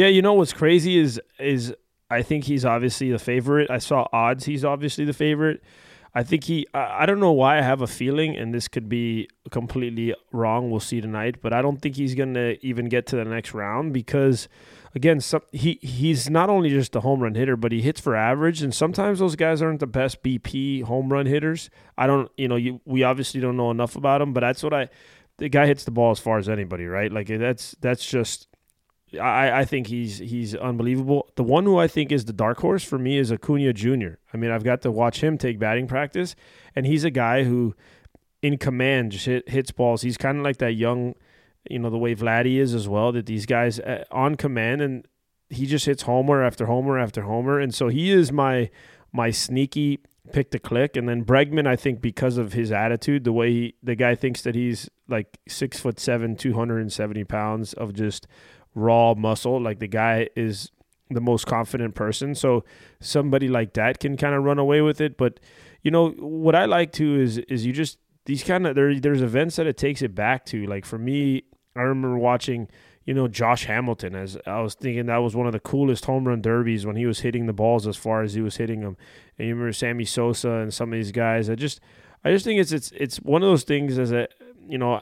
Yeah, 0.00 0.06
you 0.06 0.22
know 0.22 0.32
what's 0.32 0.54
crazy 0.54 0.96
is 0.96 1.20
is 1.38 1.74
I 2.10 2.22
think 2.22 2.44
he's 2.44 2.64
obviously 2.64 3.10
the 3.10 3.18
favorite. 3.18 3.70
I 3.70 3.76
saw 3.76 4.08
odds; 4.14 4.46
he's 4.46 4.64
obviously 4.64 5.04
the 5.04 5.12
favorite. 5.12 5.62
I 6.14 6.22
think 6.22 6.44
he. 6.44 6.66
I, 6.72 7.02
I 7.02 7.06
don't 7.06 7.20
know 7.20 7.32
why 7.32 7.58
I 7.58 7.60
have 7.60 7.82
a 7.82 7.86
feeling, 7.86 8.34
and 8.34 8.54
this 8.54 8.66
could 8.66 8.88
be 8.88 9.28
completely 9.50 10.14
wrong. 10.32 10.70
We'll 10.70 10.80
see 10.80 11.02
tonight, 11.02 11.42
but 11.42 11.52
I 11.52 11.60
don't 11.60 11.82
think 11.82 11.96
he's 11.96 12.14
gonna 12.14 12.54
even 12.62 12.88
get 12.88 13.04
to 13.08 13.16
the 13.16 13.26
next 13.26 13.52
round 13.52 13.92
because, 13.92 14.48
again, 14.94 15.20
some, 15.20 15.42
he 15.52 15.78
he's 15.82 16.30
not 16.30 16.48
only 16.48 16.70
just 16.70 16.96
a 16.96 17.00
home 17.00 17.20
run 17.20 17.34
hitter, 17.34 17.58
but 17.58 17.70
he 17.70 17.82
hits 17.82 18.00
for 18.00 18.16
average, 18.16 18.62
and 18.62 18.74
sometimes 18.74 19.18
those 19.18 19.36
guys 19.36 19.60
aren't 19.60 19.80
the 19.80 19.86
best 19.86 20.22
BP 20.22 20.82
home 20.84 21.12
run 21.12 21.26
hitters. 21.26 21.68
I 21.98 22.06
don't, 22.06 22.30
you 22.38 22.48
know, 22.48 22.56
you 22.56 22.80
we 22.86 23.02
obviously 23.02 23.42
don't 23.42 23.58
know 23.58 23.70
enough 23.70 23.96
about 23.96 24.22
him, 24.22 24.32
but 24.32 24.40
that's 24.40 24.62
what 24.62 24.72
I. 24.72 24.88
The 25.36 25.50
guy 25.50 25.66
hits 25.66 25.84
the 25.84 25.90
ball 25.90 26.10
as 26.10 26.18
far 26.18 26.38
as 26.38 26.48
anybody, 26.48 26.86
right? 26.86 27.12
Like 27.12 27.26
that's 27.28 27.76
that's 27.82 28.06
just 28.06 28.49
I, 29.18 29.60
I 29.60 29.64
think 29.64 29.88
he's 29.88 30.18
he's 30.18 30.54
unbelievable. 30.54 31.28
The 31.34 31.42
one 31.42 31.64
who 31.64 31.78
I 31.78 31.88
think 31.88 32.12
is 32.12 32.26
the 32.26 32.32
dark 32.32 32.60
horse 32.60 32.84
for 32.84 32.98
me 32.98 33.18
is 33.18 33.32
Acuna 33.32 33.72
Jr. 33.72 34.14
I 34.32 34.36
mean, 34.36 34.50
I've 34.50 34.64
got 34.64 34.82
to 34.82 34.90
watch 34.90 35.22
him 35.22 35.38
take 35.38 35.58
batting 35.58 35.86
practice, 35.86 36.36
and 36.76 36.86
he's 36.86 37.04
a 37.04 37.10
guy 37.10 37.44
who, 37.44 37.74
in 38.42 38.58
command, 38.58 39.12
just 39.12 39.26
hit, 39.26 39.48
hits 39.48 39.72
balls. 39.72 40.02
He's 40.02 40.16
kind 40.16 40.38
of 40.38 40.44
like 40.44 40.58
that 40.58 40.72
young, 40.72 41.14
you 41.68 41.78
know, 41.78 41.90
the 41.90 41.98
way 41.98 42.14
Vladdy 42.14 42.56
is 42.56 42.74
as 42.74 42.88
well. 42.88 43.10
That 43.12 43.26
these 43.26 43.46
guys 43.46 43.80
uh, 43.80 44.04
on 44.10 44.36
command, 44.36 44.80
and 44.80 45.06
he 45.48 45.66
just 45.66 45.86
hits 45.86 46.02
homer 46.02 46.42
after 46.44 46.66
homer 46.66 46.98
after 46.98 47.22
homer, 47.22 47.58
and 47.58 47.74
so 47.74 47.88
he 47.88 48.10
is 48.10 48.30
my 48.30 48.70
my 49.12 49.30
sneaky 49.30 49.98
pick 50.32 50.50
to 50.52 50.58
click. 50.58 50.96
And 50.96 51.08
then 51.08 51.24
Bregman, 51.24 51.66
I 51.66 51.76
think 51.76 52.00
because 52.00 52.36
of 52.36 52.52
his 52.52 52.70
attitude, 52.70 53.24
the 53.24 53.32
way 53.32 53.50
he, 53.50 53.74
the 53.82 53.96
guy 53.96 54.14
thinks 54.14 54.42
that 54.42 54.54
he's 54.54 54.88
like 55.08 55.38
six 55.48 55.80
foot 55.80 55.98
seven, 55.98 56.36
two 56.36 56.54
hundred 56.54 56.80
and 56.80 56.92
seventy 56.92 57.24
pounds 57.24 57.72
of 57.72 57.92
just 57.92 58.26
raw 58.74 59.14
muscle. 59.14 59.60
Like 59.60 59.78
the 59.78 59.88
guy 59.88 60.28
is 60.36 60.70
the 61.10 61.20
most 61.20 61.46
confident 61.46 61.94
person. 61.94 62.34
So 62.34 62.64
somebody 63.00 63.48
like 63.48 63.74
that 63.74 63.98
can 63.98 64.16
kind 64.16 64.34
of 64.34 64.44
run 64.44 64.58
away 64.58 64.80
with 64.80 65.00
it. 65.00 65.16
But 65.16 65.40
you 65.82 65.90
know 65.90 66.10
what 66.10 66.54
I 66.54 66.64
like 66.66 66.92
too 66.92 67.20
is 67.20 67.38
is 67.38 67.66
you 67.66 67.72
just 67.72 67.98
these 68.26 68.44
kind 68.44 68.66
of 68.66 68.74
there 68.74 68.98
there's 68.98 69.22
events 69.22 69.56
that 69.56 69.66
it 69.66 69.76
takes 69.76 70.02
it 70.02 70.14
back 70.14 70.44
to. 70.46 70.66
Like 70.66 70.84
for 70.84 70.98
me, 70.98 71.44
I 71.76 71.80
remember 71.80 72.18
watching 72.18 72.68
you 73.04 73.14
know 73.14 73.28
Josh 73.28 73.64
Hamilton 73.64 74.14
as 74.14 74.36
I 74.46 74.60
was 74.60 74.74
thinking 74.74 75.06
that 75.06 75.18
was 75.18 75.34
one 75.34 75.46
of 75.46 75.52
the 75.52 75.60
coolest 75.60 76.04
home 76.04 76.28
run 76.28 76.42
derbies 76.42 76.86
when 76.86 76.96
he 76.96 77.06
was 77.06 77.20
hitting 77.20 77.46
the 77.46 77.52
balls 77.52 77.86
as 77.86 77.96
far 77.96 78.22
as 78.22 78.34
he 78.34 78.40
was 78.40 78.56
hitting 78.56 78.80
them. 78.80 78.96
And 79.38 79.48
you 79.48 79.54
remember 79.54 79.72
Sammy 79.72 80.04
Sosa 80.04 80.50
and 80.50 80.72
some 80.72 80.92
of 80.92 80.98
these 80.98 81.12
guys. 81.12 81.50
I 81.50 81.54
just 81.54 81.80
I 82.24 82.30
just 82.30 82.44
think 82.44 82.60
it's 82.60 82.72
it's 82.72 82.92
it's 82.92 83.16
one 83.18 83.42
of 83.42 83.48
those 83.48 83.64
things 83.64 83.98
as 83.98 84.12
a 84.12 84.28
you 84.68 84.78
know 84.78 85.00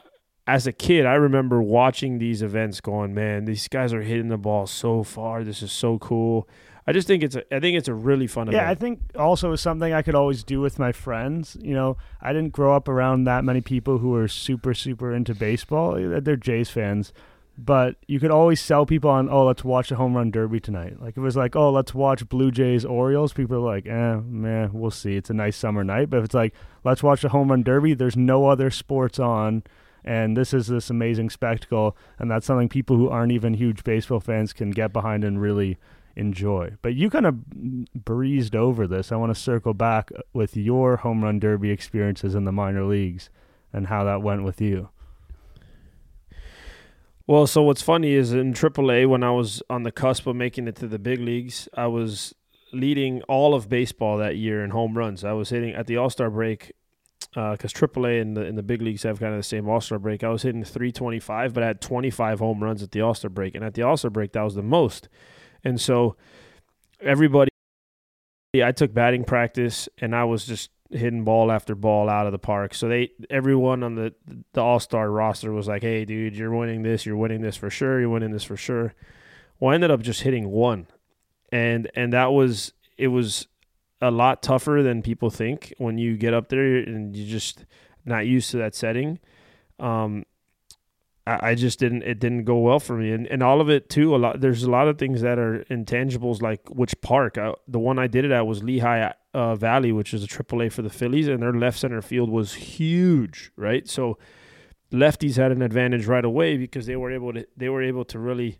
as 0.49 0.65
a 0.65 0.71
kid, 0.71 1.05
I 1.05 1.13
remember 1.13 1.61
watching 1.61 2.17
these 2.17 2.41
events, 2.41 2.81
going, 2.81 3.13
"Man, 3.13 3.45
these 3.45 3.67
guys 3.67 3.93
are 3.93 4.01
hitting 4.01 4.29
the 4.29 4.37
ball 4.37 4.65
so 4.65 5.03
far. 5.03 5.43
This 5.43 5.61
is 5.61 5.71
so 5.71 5.99
cool." 5.99 6.47
I 6.87 6.91
just 6.91 7.07
think 7.07 7.21
it's 7.21 7.35
a, 7.35 7.55
I 7.55 7.59
think 7.59 7.77
it's 7.77 7.87
a 7.87 7.93
really 7.93 8.25
fun 8.25 8.47
yeah, 8.47 8.63
event. 8.63 8.69
I 8.69 8.75
think 8.75 8.99
also 9.15 9.55
something 9.55 9.93
I 9.93 10.01
could 10.01 10.15
always 10.15 10.43
do 10.43 10.59
with 10.59 10.79
my 10.79 10.91
friends. 10.91 11.55
You 11.61 11.75
know, 11.75 11.97
I 12.19 12.33
didn't 12.33 12.51
grow 12.51 12.75
up 12.75 12.87
around 12.87 13.25
that 13.25 13.43
many 13.43 13.61
people 13.61 13.99
who 13.99 14.15
are 14.15 14.27
super 14.27 14.73
super 14.73 15.13
into 15.13 15.35
baseball. 15.35 15.93
They're 16.19 16.35
Jays 16.35 16.71
fans, 16.71 17.13
but 17.55 17.97
you 18.07 18.19
could 18.19 18.31
always 18.31 18.59
sell 18.59 18.87
people 18.87 19.11
on, 19.11 19.29
"Oh, 19.29 19.45
let's 19.45 19.63
watch 19.63 19.89
the 19.89 19.97
home 19.97 20.15
run 20.15 20.31
derby 20.31 20.59
tonight." 20.59 20.99
Like 20.99 21.15
it 21.15 21.21
was 21.21 21.37
like, 21.37 21.55
"Oh, 21.55 21.69
let's 21.69 21.93
watch 21.93 22.27
Blue 22.27 22.49
Jays 22.49 22.85
Orioles." 22.85 23.33
People 23.33 23.57
are 23.57 23.75
like, 23.75 23.85
"Eh, 23.85 24.15
man, 24.25 24.71
we'll 24.73 24.89
see. 24.89 25.15
It's 25.15 25.29
a 25.29 25.35
nice 25.35 25.57
summer 25.57 25.83
night." 25.83 26.09
But 26.09 26.17
if 26.17 26.25
it's 26.25 26.33
like, 26.33 26.55
"Let's 26.83 27.03
watch 27.03 27.21
the 27.21 27.29
home 27.29 27.51
run 27.51 27.61
derby," 27.61 27.93
there's 27.93 28.17
no 28.17 28.47
other 28.47 28.71
sports 28.71 29.19
on 29.19 29.61
and 30.03 30.35
this 30.35 30.53
is 30.53 30.67
this 30.67 30.89
amazing 30.89 31.29
spectacle 31.29 31.95
and 32.17 32.29
that's 32.29 32.45
something 32.45 32.69
people 32.69 32.95
who 32.95 33.09
aren't 33.09 33.31
even 33.31 33.53
huge 33.53 33.83
baseball 33.83 34.19
fans 34.19 34.53
can 34.53 34.71
get 34.71 34.93
behind 34.93 35.23
and 35.23 35.41
really 35.41 35.77
enjoy. 36.15 36.75
But 36.81 36.95
you 36.95 37.09
kind 37.09 37.25
of 37.25 37.45
breezed 37.93 38.55
over 38.55 38.87
this. 38.87 39.11
I 39.11 39.15
want 39.15 39.33
to 39.33 39.39
circle 39.39 39.73
back 39.73 40.11
with 40.33 40.57
your 40.57 40.97
home 40.97 41.23
run 41.23 41.39
derby 41.39 41.71
experiences 41.71 42.35
in 42.35 42.45
the 42.45 42.51
minor 42.51 42.83
leagues 42.83 43.29
and 43.71 43.87
how 43.87 44.03
that 44.03 44.21
went 44.21 44.43
with 44.43 44.61
you. 44.61 44.89
Well, 47.25 47.45
so 47.45 47.61
what's 47.61 47.83
funny 47.83 48.13
is 48.13 48.33
in 48.33 48.53
AAA, 48.53 49.07
when 49.07 49.23
I 49.23 49.29
was 49.29 49.61
on 49.69 49.83
the 49.83 49.91
cusp 49.91 50.25
of 50.25 50.35
making 50.35 50.67
it 50.67 50.75
to 50.77 50.87
the 50.87 50.97
big 50.97 51.19
leagues, 51.19 51.69
I 51.75 51.85
was 51.85 52.33
leading 52.73 53.21
all 53.23 53.53
of 53.53 53.69
baseball 53.69 54.17
that 54.17 54.35
year 54.35 54.63
in 54.63 54.71
home 54.71 54.97
runs. 54.97 55.23
I 55.23 55.33
was 55.33 55.49
hitting 55.49 55.73
at 55.75 55.85
the 55.85 55.97
All 55.97 56.09
Star 56.09 56.29
break 56.29 56.71
because 57.33 57.73
uh, 57.73 57.87
AAA 57.87 58.21
and 58.21 58.35
the 58.35 58.45
in 58.45 58.55
the 58.55 58.63
big 58.63 58.81
leagues 58.81 59.03
have 59.03 59.19
kind 59.19 59.33
of 59.33 59.39
the 59.39 59.43
same 59.43 59.69
All 59.69 59.81
Star 59.81 59.99
break. 59.99 60.23
I 60.23 60.29
was 60.29 60.41
hitting 60.41 60.63
325, 60.63 61.53
but 61.53 61.63
I 61.63 61.67
had 61.67 61.81
25 61.81 62.39
home 62.39 62.63
runs 62.63 62.81
at 62.81 62.91
the 62.91 63.01
All 63.01 63.13
Star 63.13 63.29
break, 63.29 63.55
and 63.55 63.63
at 63.63 63.73
the 63.73 63.83
All 63.83 63.97
Star 63.97 64.09
break 64.09 64.33
that 64.33 64.41
was 64.41 64.55
the 64.55 64.63
most. 64.63 65.09
And 65.63 65.79
so 65.79 66.15
everybody, 67.01 67.49
I 68.55 68.71
took 68.71 68.93
batting 68.93 69.25
practice, 69.25 69.89
and 69.99 70.15
I 70.15 70.23
was 70.23 70.45
just 70.45 70.71
hitting 70.91 71.23
ball 71.23 71.51
after 71.51 71.75
ball 71.75 72.09
out 72.09 72.25
of 72.25 72.31
the 72.31 72.39
park. 72.39 72.73
So 72.73 72.87
they 72.87 73.11
everyone 73.29 73.83
on 73.83 73.95
the 73.95 74.13
the 74.53 74.61
All 74.61 74.79
Star 74.79 75.09
roster 75.11 75.51
was 75.51 75.67
like, 75.67 75.83
"Hey, 75.83 76.05
dude, 76.05 76.35
you're 76.35 76.55
winning 76.55 76.83
this. 76.83 77.05
You're 77.05 77.17
winning 77.17 77.41
this 77.41 77.55
for 77.57 77.69
sure. 77.69 77.99
You're 77.99 78.09
winning 78.09 78.31
this 78.31 78.43
for 78.43 78.57
sure." 78.57 78.93
Well, 79.59 79.71
I 79.71 79.75
ended 79.75 79.91
up 79.91 80.01
just 80.01 80.21
hitting 80.21 80.49
one, 80.49 80.87
and 81.51 81.89
and 81.95 82.13
that 82.13 82.31
was 82.31 82.73
it 82.97 83.09
was 83.09 83.47
a 84.01 84.11
lot 84.11 84.41
tougher 84.41 84.81
than 84.83 85.01
people 85.01 85.29
think 85.29 85.73
when 85.77 85.97
you 85.97 86.17
get 86.17 86.33
up 86.33 86.49
there 86.49 86.77
and 86.77 87.15
you're 87.15 87.27
just 87.27 87.65
not 88.05 88.25
used 88.25 88.51
to 88.51 88.57
that 88.57 88.75
setting. 88.75 89.19
Um, 89.79 90.25
I, 91.29 91.51
I 91.51 91.55
just 91.55 91.79
didn't. 91.79 92.03
It 92.03 92.19
didn't 92.19 92.43
go 92.43 92.57
well 92.57 92.79
for 92.79 92.97
me, 92.97 93.11
and 93.11 93.27
and 93.27 93.43
all 93.43 93.61
of 93.61 93.69
it 93.69 93.89
too. 93.89 94.15
A 94.15 94.17
lot. 94.17 94.41
There's 94.41 94.63
a 94.63 94.71
lot 94.71 94.87
of 94.87 94.97
things 94.97 95.21
that 95.21 95.37
are 95.37 95.63
intangibles, 95.69 96.41
like 96.41 96.67
which 96.69 96.99
park. 97.01 97.37
I, 97.37 97.53
the 97.67 97.79
one 97.79 97.99
I 97.99 98.07
did 98.07 98.25
it 98.25 98.31
at 98.31 98.47
was 98.47 98.63
Lehigh 98.63 99.11
uh, 99.33 99.55
Valley, 99.55 99.91
which 99.91 100.13
is 100.13 100.23
a 100.23 100.27
AAA 100.27 100.71
for 100.71 100.81
the 100.81 100.89
Phillies, 100.89 101.27
and 101.27 101.41
their 101.41 101.53
left 101.53 101.79
center 101.79 102.01
field 102.01 102.29
was 102.29 102.55
huge. 102.55 103.51
Right, 103.55 103.87
so 103.87 104.17
lefties 104.91 105.35
had 105.35 105.51
an 105.51 105.61
advantage 105.61 106.07
right 106.07 106.25
away 106.25 106.57
because 106.57 106.87
they 106.87 106.95
were 106.95 107.11
able 107.11 107.33
to. 107.33 107.45
They 107.55 107.69
were 107.69 107.83
able 107.83 108.05
to 108.05 108.19
really 108.19 108.59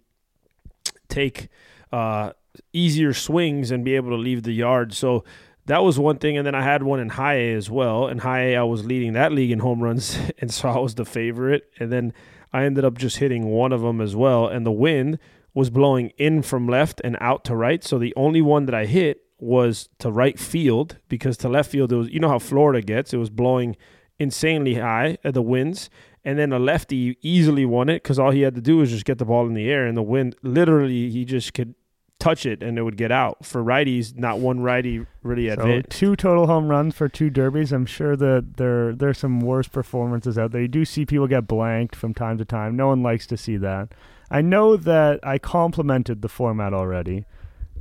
take. 1.08 1.50
Uh, 1.92 2.34
easier 2.74 3.14
swings 3.14 3.72
and 3.72 3.86
be 3.86 3.96
able 3.96 4.10
to 4.10 4.16
leave 4.16 4.44
the 4.44 4.54
yard. 4.54 4.94
So 4.94 5.24
that 5.66 5.84
was 5.84 6.00
one 6.00 6.18
thing. 6.18 6.38
And 6.38 6.46
then 6.46 6.56
I 6.56 6.64
had 6.64 6.84
one 6.84 7.00
in 7.00 7.10
high 7.10 7.36
A 7.36 7.54
as 7.54 7.70
well. 7.70 8.08
And 8.08 8.22
high 8.22 8.52
A, 8.52 8.58
I 8.58 8.64
was 8.64 8.86
leading 8.86 9.14
that 9.14 9.32
league 9.32 9.52
in 9.52 9.60
home 9.60 9.82
runs, 9.82 10.18
and 10.40 10.54
so 10.54 10.70
I 10.70 10.80
was 10.80 10.96
the 10.96 11.06
favorite. 11.06 11.70
And 11.80 11.92
then 11.92 12.14
I 12.52 12.64
ended 12.64 12.86
up 12.86 12.98
just 12.98 13.18
hitting 13.18 13.46
one 13.46 13.72
of 13.72 13.82
them 13.82 14.02
as 14.02 14.16
well. 14.16 14.48
And 14.48 14.66
the 14.66 14.72
wind 14.72 15.20
was 15.54 15.70
blowing 15.70 16.12
in 16.18 16.42
from 16.42 16.68
left 16.68 17.02
and 17.04 17.18
out 17.22 17.44
to 17.46 17.56
right. 17.56 17.84
So 17.84 17.98
the 17.98 18.14
only 18.16 18.42
one 18.42 18.66
that 18.66 18.76
I 18.76 18.86
hit 18.86 19.24
was 19.40 19.90
to 20.00 20.12
right 20.12 20.38
field 20.38 20.98
because 21.08 21.38
to 21.38 21.50
left 21.50 21.72
field, 21.72 21.92
it 21.92 21.96
was 21.96 22.10
you 22.10 22.20
know 22.20 22.30
how 22.30 22.40
Florida 22.40 22.82
gets. 22.82 23.14
It 23.14 23.18
was 23.18 23.30
blowing 23.30 23.78
insanely 24.18 24.76
high 24.76 25.18
at 25.24 25.34
the 25.34 25.42
winds. 25.42 25.90
And 26.26 26.38
then 26.38 26.52
a 26.52 26.60
lefty 26.60 27.18
easily 27.22 27.66
won 27.66 27.90
it 27.90 28.04
because 28.04 28.20
all 28.20 28.32
he 28.32 28.42
had 28.42 28.56
to 28.56 28.62
do 28.62 28.78
was 28.78 28.90
just 28.90 29.06
get 29.06 29.20
the 29.20 29.26
ball 29.26 29.48
in 29.48 29.54
the 29.54 29.70
air, 29.70 29.86
and 29.86 29.98
the 29.98 30.04
wind 30.04 30.36
literally 30.44 31.10
he 31.10 31.24
just 31.24 31.54
could 31.54 31.76
touch 32.20 32.46
it 32.46 32.62
and 32.62 32.78
it 32.78 32.84
would 32.84 32.98
get 32.98 33.12
out. 33.12 33.46
For 33.46 33.64
righties, 33.64 34.16
not 34.18 34.40
one 34.40 34.60
righty 34.60 35.06
really 35.24 35.48
had 35.48 35.60
So 35.60 35.66
hit. 35.66 35.90
two 35.90 36.16
total 36.16 36.48
home 36.48 36.68
runs 36.68 36.96
for 36.96 37.08
two 37.10 37.30
derbies. 37.30 37.72
I'm 37.72 37.86
sure 37.86 38.16
that 38.18 38.58
there 38.58 38.94
there's 38.94 39.18
some 39.18 39.40
worse 39.40 39.68
performances 39.68 40.38
out 40.38 40.52
there. 40.52 40.62
You 40.62 40.68
do 40.68 40.86
see 40.86 41.06
people 41.06 41.28
get 41.28 41.48
blanked 41.48 41.96
from 41.96 42.14
time 42.14 42.38
to 42.38 42.46
time. 42.46 42.76
No 42.76 42.88
one 42.88 43.02
likes 43.02 43.26
to 43.28 43.38
see 43.38 43.58
that. 43.58 43.94
I 44.30 44.42
know 44.42 44.76
that 44.78 45.20
I 45.24 45.40
complimented 45.40 46.22
the 46.22 46.30
format 46.30 46.74
already. 46.74 47.26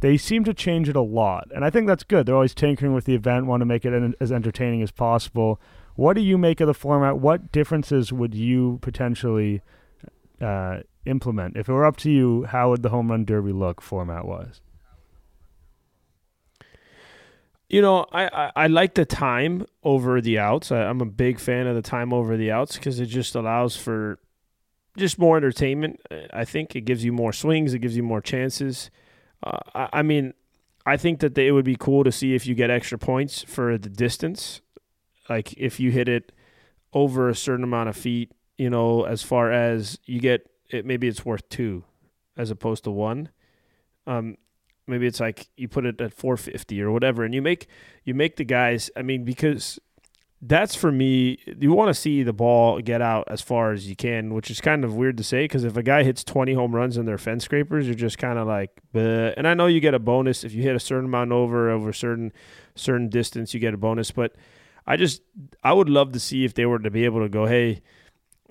They 0.01 0.17
seem 0.17 0.45
to 0.45 0.55
change 0.55 0.89
it 0.89 0.95
a 0.95 1.01
lot, 1.01 1.49
and 1.53 1.65
I 1.65 1.71
think 1.71 1.89
that's 1.89 2.05
good. 2.05 2.25
They're 2.25 2.35
always 2.37 2.55
tinkering 2.55 2.95
with 2.95 3.05
the 3.05 3.17
event, 3.17 3.47
want 3.47 3.63
to 3.63 3.67
make 3.67 3.85
it 3.85 3.93
en- 3.93 4.15
as 4.21 4.31
entertaining 4.31 4.81
as 4.81 4.93
possible. 4.93 5.61
What 5.97 6.15
do 6.15 6.21
you 6.23 6.39
make 6.39 6.61
of 6.61 6.69
the 6.69 6.75
format? 6.75 7.19
What 7.19 7.51
differences 7.51 8.13
would 8.13 8.33
you 8.33 8.79
potentially 8.81 9.61
uh, 10.41 10.79
implement 11.09 11.57
if 11.57 11.69
it 11.69 11.73
were 11.73 11.85
up 11.85 11.97
to 11.99 12.11
you? 12.11 12.45
How 12.45 12.71
would 12.71 12.83
the 12.83 12.91
home 12.91 13.11
run 13.11 13.25
derby 13.25 13.53
look 13.53 13.81
format 13.81 14.27
wise? 14.27 14.61
You 17.69 17.83
know, 17.83 18.07
I, 18.13 18.27
I, 18.27 18.53
I 18.57 18.67
like 18.69 18.95
the 18.95 19.05
time 19.05 19.67
over 19.83 20.21
the 20.21 20.39
outs. 20.39 20.73
I, 20.73 20.85
I'm 20.85 21.01
a 21.01 21.07
big 21.07 21.39
fan 21.39 21.67
of 21.67 21.75
the 21.75 21.83
time 21.83 22.13
over 22.13 22.37
the 22.37 22.51
outs 22.51 22.77
because 22.77 22.99
it 22.99 23.07
just 23.07 23.35
allows 23.35 23.77
for 23.77 24.19
just 24.97 25.19
more 25.19 25.37
entertainment. 25.37 26.01
I 26.33 26.45
think 26.45 26.75
it 26.75 26.83
gives 26.83 27.05
you 27.05 27.13
more 27.13 27.33
swings, 27.33 27.75
it 27.75 27.81
gives 27.81 27.97
you 27.97 28.03
more 28.03 28.23
chances. 28.23 28.91
Uh, 29.43 29.59
I, 29.75 29.89
I 29.95 30.03
mean, 30.03 30.33
I 30.87 30.97
think 30.97 31.21
that 31.21 31.37
it 31.37 31.53
would 31.53 31.67
be 31.67 31.77
cool 31.77 32.05
to 32.05 32.13
see 32.13 32.35
if 32.35 32.47
you 32.47 32.55
get 32.55 32.71
extra 32.71 32.99
points 32.99 33.43
for 33.43 33.77
the 33.77 33.91
distance. 33.91 34.63
Like 35.29 35.53
if 35.59 35.79
you 35.79 35.91
hit 35.91 36.09
it 36.09 36.33
over 36.95 37.29
a 37.29 37.35
certain 37.35 37.65
amount 37.65 37.91
of 37.91 37.97
feet, 37.97 38.33
you 38.57 38.71
know, 38.71 39.05
as 39.05 39.23
far 39.23 39.53
as 39.53 39.99
you 40.07 40.21
get 40.21 40.51
it, 40.71 40.85
maybe 40.85 41.09
it's 41.09 41.25
worth 41.25 41.49
two 41.49 41.85
as 42.37 42.51
opposed 42.51 42.85
to 42.85 42.91
one. 42.91 43.31
Um, 44.07 44.37
maybe 44.89 45.07
it's 45.07 45.21
like 45.21 45.49
you 45.57 45.69
put 45.69 45.85
it 45.85 46.01
at 46.01 46.13
450 46.13 46.83
or 46.83 46.91
whatever 46.91 47.25
and 47.25 47.35
you 47.35 47.43
make 47.43 47.69
you 48.05 48.15
make 48.15 48.37
the 48.37 48.45
guys 48.45 48.91
i 48.97 49.03
mean 49.03 49.25
because 49.25 49.79
that's 50.41 50.75
for 50.75 50.91
me 50.91 51.39
you 51.59 51.73
want 51.73 51.89
to 51.89 51.95
see 51.95 52.23
the 52.23 52.33
ball 52.33 52.81
get 52.81 53.03
out 53.03 53.25
as 53.29 53.41
far 53.41 53.73
as 53.73 53.89
you 53.89 53.97
can 53.97 54.33
which 54.33 54.51
is 54.51 54.61
kind 54.61 54.85
of 54.85 54.95
weird 54.95 55.17
to 55.17 55.25
say 55.25 55.45
because 55.45 55.65
if 55.65 55.77
a 55.77 55.83
guy 55.83 56.03
hits 56.05 56.25
20 56.25 56.55
home 56.55 56.75
runs 56.75 56.97
and 56.97 57.07
they're 57.07 57.19
fence 57.19 57.45
scrapers 57.45 57.87
you're 57.87 57.95
just 57.95 58.19
kind 58.19 58.39
of 58.39 58.47
like 58.47 58.71
Bleh. 58.95 59.35
and 59.37 59.47
i 59.47 59.55
know 59.55 59.67
you 59.67 59.81
get 59.81 59.95
a 59.95 59.99
bonus 59.99 60.45
if 60.45 60.53
you 60.55 60.63
hit 60.63 60.77
a 60.77 60.81
certain 60.81 61.07
amount 61.07 61.33
over 61.33 61.71
over 61.71 61.91
a 61.91 61.95
certain 61.95 62.33
certain 62.75 63.09
distance 63.09 63.53
you 63.53 63.61
get 63.61 63.75
a 63.75 63.79
bonus 63.79 64.11
but 64.11 64.35
i 64.87 64.97
just 64.97 65.23
i 65.63 65.73
would 65.73 65.89
love 65.89 66.13
to 66.13 66.21
see 66.21 66.45
if 66.45 66.55
they 66.55 66.67
were 66.67 66.79
to 66.79 66.91
be 66.91 67.05
able 67.05 67.21
to 67.21 67.29
go 67.29 67.47
hey 67.47 67.83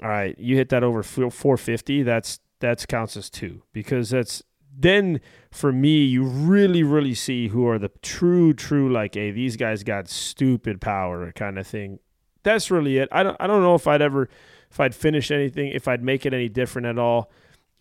all 0.01 0.09
right 0.09 0.37
you 0.37 0.55
hit 0.55 0.69
that 0.69 0.83
over 0.83 1.03
450 1.03 2.03
that's 2.03 2.39
that's 2.59 2.85
counts 2.85 3.17
as 3.17 3.29
two 3.29 3.63
because 3.73 4.09
that's 4.09 4.43
then 4.79 5.19
for 5.49 5.71
me, 5.71 6.05
you 6.05 6.23
really, 6.23 6.83
really 6.83 7.15
see 7.15 7.47
who 7.47 7.67
are 7.67 7.79
the 7.79 7.89
true, 8.01 8.53
true 8.53 8.91
like, 8.91 9.15
hey, 9.15 9.31
these 9.31 9.57
guys 9.57 9.83
got 9.83 10.07
stupid 10.07 10.79
power 10.79 11.31
kind 11.31 11.57
of 11.57 11.65
thing. 11.65 11.99
That's 12.43 12.69
really 12.69 12.97
it. 12.97 13.09
I 13.11 13.23
don't, 13.23 13.35
I 13.39 13.47
don't 13.47 13.63
know 13.63 13.75
if 13.75 13.87
I'd 13.87 14.01
ever, 14.01 14.29
if 14.69 14.79
I'd 14.79 14.93
finish 14.93 15.31
anything, 15.31 15.71
if 15.71 15.87
I'd 15.87 16.03
make 16.03 16.25
it 16.25 16.33
any 16.33 16.47
different 16.47 16.85
at 16.85 16.99
all. 16.99 17.31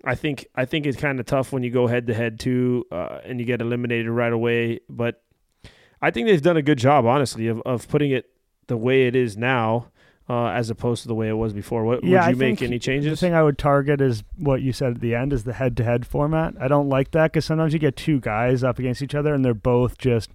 I 0.05 0.15
think, 0.15 0.47
I 0.55 0.65
think 0.65 0.87
it's 0.87 0.97
kind 0.97 1.21
of 1.21 1.27
tough 1.27 1.53
when 1.53 1.63
you 1.63 1.71
go 1.71 1.87
head 1.87 2.07
to 2.07 2.15
head 2.15 2.41
too, 2.41 2.87
uh, 2.91 3.19
and 3.25 3.41
you 3.41 3.47
get 3.47 3.61
eliminated 3.61 4.09
right 4.09 4.33
away. 4.33 4.81
But 4.89 5.23
I 6.01 6.11
think 6.11 6.29
they've 6.29 6.41
done 6.41 6.57
a 6.57 6.63
good 6.63 6.79
job, 6.79 7.05
honestly, 7.05 7.49
of, 7.49 7.61
of 7.63 7.89
putting 7.89 8.11
it 8.11 8.31
the 8.69 8.77
way 8.77 9.07
it 9.07 9.15
is 9.15 9.37
now 9.37 9.89
uh, 10.29 10.47
as 10.49 10.71
opposed 10.71 11.03
to 11.03 11.09
the 11.09 11.15
way 11.15 11.29
it 11.29 11.35
was 11.35 11.53
before. 11.53 11.85
What, 11.85 12.03
Yeah, 12.05 12.11
would 12.11 12.19
I 12.21 12.31
you 12.31 12.37
make 12.37 12.59
think 12.59 12.63
any 12.63 12.77
The 12.79 12.83
changes? 12.83 13.21
thing 13.21 13.33
I 13.35 13.43
would 13.43 13.59
target 13.59 14.01
is 14.01 14.25
what 14.37 14.61
you 14.63 14.73
said 14.73 14.95
at 14.95 15.01
the 15.01 15.15
end 15.15 15.33
is 15.33 15.45
the 15.45 15.53
head-to-head 15.53 16.07
format. 16.07 16.55
I 16.61 16.67
don't 16.69 16.89
like 16.89 17.13
that 17.13 17.33
because 17.33 17.45
sometimes 17.45 17.73
you 17.73 17.79
get 17.79 17.97
two 17.97 18.19
guys 18.21 18.65
up 18.65 18.79
against 18.79 19.03
each 19.03 19.15
other 19.15 19.33
and 19.35 19.45
they're 19.45 19.55
both 19.55 19.99
just 19.99 20.31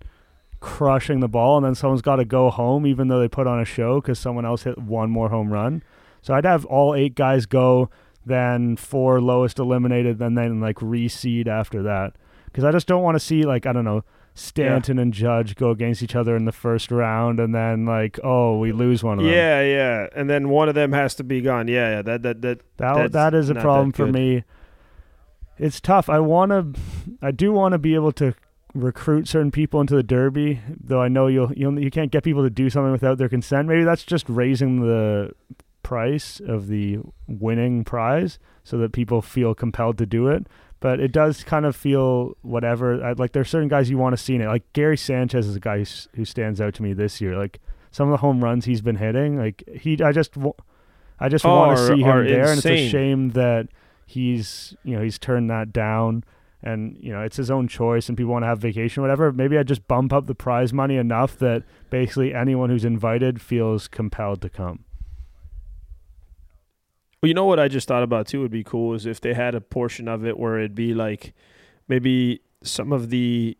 crushing 0.60 1.19
the 1.21 1.27
ball, 1.27 1.57
and 1.57 1.65
then 1.65 1.75
someone's 1.75 2.01
got 2.03 2.17
to 2.17 2.25
go 2.25 2.50
home 2.50 2.86
even 2.86 3.07
though 3.07 3.19
they 3.19 3.27
put 3.27 3.48
on 3.48 3.60
a 3.60 3.65
show 3.65 4.00
because 4.00 4.19
someone 4.19 4.45
else 4.45 4.63
hit 4.63 4.77
one 4.77 5.10
more 5.10 5.29
home 5.29 5.51
run. 5.51 5.81
So 6.21 6.33
I'd 6.36 6.45
have 6.45 6.65
all 6.65 6.93
eight 6.93 7.15
guys 7.15 7.45
go, 7.48 7.89
then 8.25 8.75
four 8.77 9.19
lowest 9.19 9.57
eliminated, 9.57 10.21
and 10.21 10.38
then 10.38 10.62
like 10.62 10.77
reseed 10.77 11.48
after 11.48 11.81
that 11.83 12.13
because 12.45 12.63
I 12.63 12.71
just 12.71 12.86
don't 12.88 13.01
want 13.01 13.15
to 13.15 13.19
see 13.19 13.43
like 13.43 13.65
I 13.65 13.74
don't 13.74 13.86
know. 13.86 14.03
Stanton 14.41 15.00
and 15.00 15.13
Judge 15.13 15.55
go 15.55 15.71
against 15.71 16.03
each 16.03 16.15
other 16.15 16.36
in 16.36 16.45
the 16.45 16.51
first 16.51 16.91
round, 16.91 17.39
and 17.39 17.53
then 17.53 17.86
like, 17.86 18.19
oh, 18.24 18.57
we 18.57 18.71
lose 18.71 19.03
one 19.03 19.19
of 19.19 19.25
them. 19.25 19.33
Yeah, 19.33 19.62
yeah, 19.62 20.07
and 20.15 20.29
then 20.29 20.50
one 20.50 20.69
of 20.69 20.75
them 20.75 20.91
has 20.93 21.15
to 21.15 21.24
be 21.24 21.41
gone. 21.41 21.67
Yeah, 21.67 21.98
yeah, 21.98 22.01
that 22.01 22.24
that 22.24 22.41
that 22.41 22.60
That 22.77 22.95
That's 22.95 23.13
that 23.13 23.33
is 23.33 23.50
a 23.50 23.55
problem 23.55 23.91
for 23.91 24.07
me. 24.07 24.43
It's 25.57 25.79
tough. 25.79 26.10
I 26.10 26.19
want 26.19 26.51
to, 26.51 26.74
I 27.21 27.31
do 27.31 27.51
want 27.51 27.74
to 27.74 27.77
be 27.77 27.93
able 27.93 28.12
to 28.13 28.33
recruit 28.74 29.27
certain 29.27 29.51
people 29.51 29.79
into 29.81 29.95
the 29.95 30.03
derby, 30.03 30.60
though 30.67 31.01
I 31.01 31.07
know 31.07 31.27
you'll 31.27 31.53
you'll 31.53 31.79
you 31.79 31.91
can't 31.91 32.12
get 32.12 32.24
people 32.24 32.43
to 32.43 32.50
do 32.50 32.69
something 32.69 32.91
without 32.91 33.17
their 33.17 33.29
consent. 33.29 33.67
Maybe 33.67 33.83
that's 33.83 34.03
just 34.03 34.27
raising 34.27 34.81
the 34.81 35.33
price 35.83 36.39
of 36.39 36.67
the 36.67 37.00
winning 37.27 37.83
prize 37.83 38.39
so 38.63 38.77
that 38.77 38.91
people 38.93 39.21
feel 39.21 39.53
compelled 39.53 39.98
to 40.00 40.05
do 40.05 40.27
it. 40.27 40.48
But 40.81 41.00
it 41.00 41.13
does 41.13 41.43
kind 41.45 41.65
of 41.65 41.75
feel 41.75 42.35
whatever. 42.41 43.01
I, 43.01 43.13
like 43.13 43.35
are 43.38 43.45
certain 43.45 43.69
guys 43.69 43.89
you 43.89 43.97
want 43.97 44.17
to 44.17 44.21
see 44.21 44.35
in 44.35 44.41
it. 44.41 44.47
Like 44.47 44.73
Gary 44.73 44.97
Sanchez 44.97 45.47
is 45.47 45.55
a 45.55 45.59
guy 45.59 45.85
who 46.15 46.25
stands 46.25 46.59
out 46.59 46.73
to 46.73 46.83
me 46.83 46.91
this 46.91 47.21
year. 47.21 47.38
Like 47.38 47.61
some 47.91 48.09
of 48.09 48.11
the 48.11 48.17
home 48.17 48.43
runs 48.43 48.65
he's 48.65 48.81
been 48.81 48.97
hitting, 48.97 49.38
like 49.38 49.63
he, 49.79 50.01
I 50.01 50.11
just, 50.11 50.35
I 51.19 51.29
just 51.29 51.45
Oh, 51.45 51.55
want 51.55 51.77
to 51.77 51.88
see 51.88 52.01
him 52.01 52.09
are 52.09 52.27
there, 52.27 52.50
and 52.50 52.57
it's 52.57 52.65
a 52.65 52.89
shame 52.89 53.29
that 53.29 53.67
he's, 54.05 54.75
you 54.83 54.95
know, 54.95 55.03
he's 55.03 55.17
turned 55.19 55.50
that 55.50 55.71
down. 55.71 56.23
And 56.63 56.95
you 57.00 57.11
know 57.11 57.21
it's 57.21 57.38
his 57.38 57.50
own 57.50 57.67
choice, 57.67 58.07
and 58.07 58.15
people 58.15 58.31
want 58.33 58.43
to 58.43 58.47
have 58.47 58.59
vacation, 58.59 59.01
or 59.01 59.03
whatever. 59.03 59.31
Maybe 59.31 59.57
I 59.57 59.63
just 59.63 59.88
bump 59.88 60.13
up 60.13 60.27
the 60.27 60.35
prize 60.35 60.71
money 60.71 60.95
enough 60.95 61.35
that 61.39 61.63
basically 61.89 62.35
anyone 62.35 62.69
who's 62.69 62.85
invited 62.85 63.41
feels 63.41 63.88
compelled 63.88 64.41
to 64.43 64.50
come. 64.50 64.85
Well, 67.21 67.27
you 67.27 67.35
know 67.35 67.45
what 67.45 67.59
I 67.59 67.67
just 67.67 67.87
thought 67.87 68.01
about 68.01 68.27
too 68.27 68.41
would 68.41 68.51
be 68.51 68.63
cool 68.63 68.95
is 68.95 69.05
if 69.05 69.21
they 69.21 69.35
had 69.35 69.53
a 69.53 69.61
portion 69.61 70.07
of 70.07 70.25
it 70.25 70.39
where 70.39 70.57
it'd 70.57 70.73
be 70.73 70.93
like 70.95 71.33
maybe 71.87 72.41
some 72.63 72.91
of 72.91 73.11
the 73.11 73.57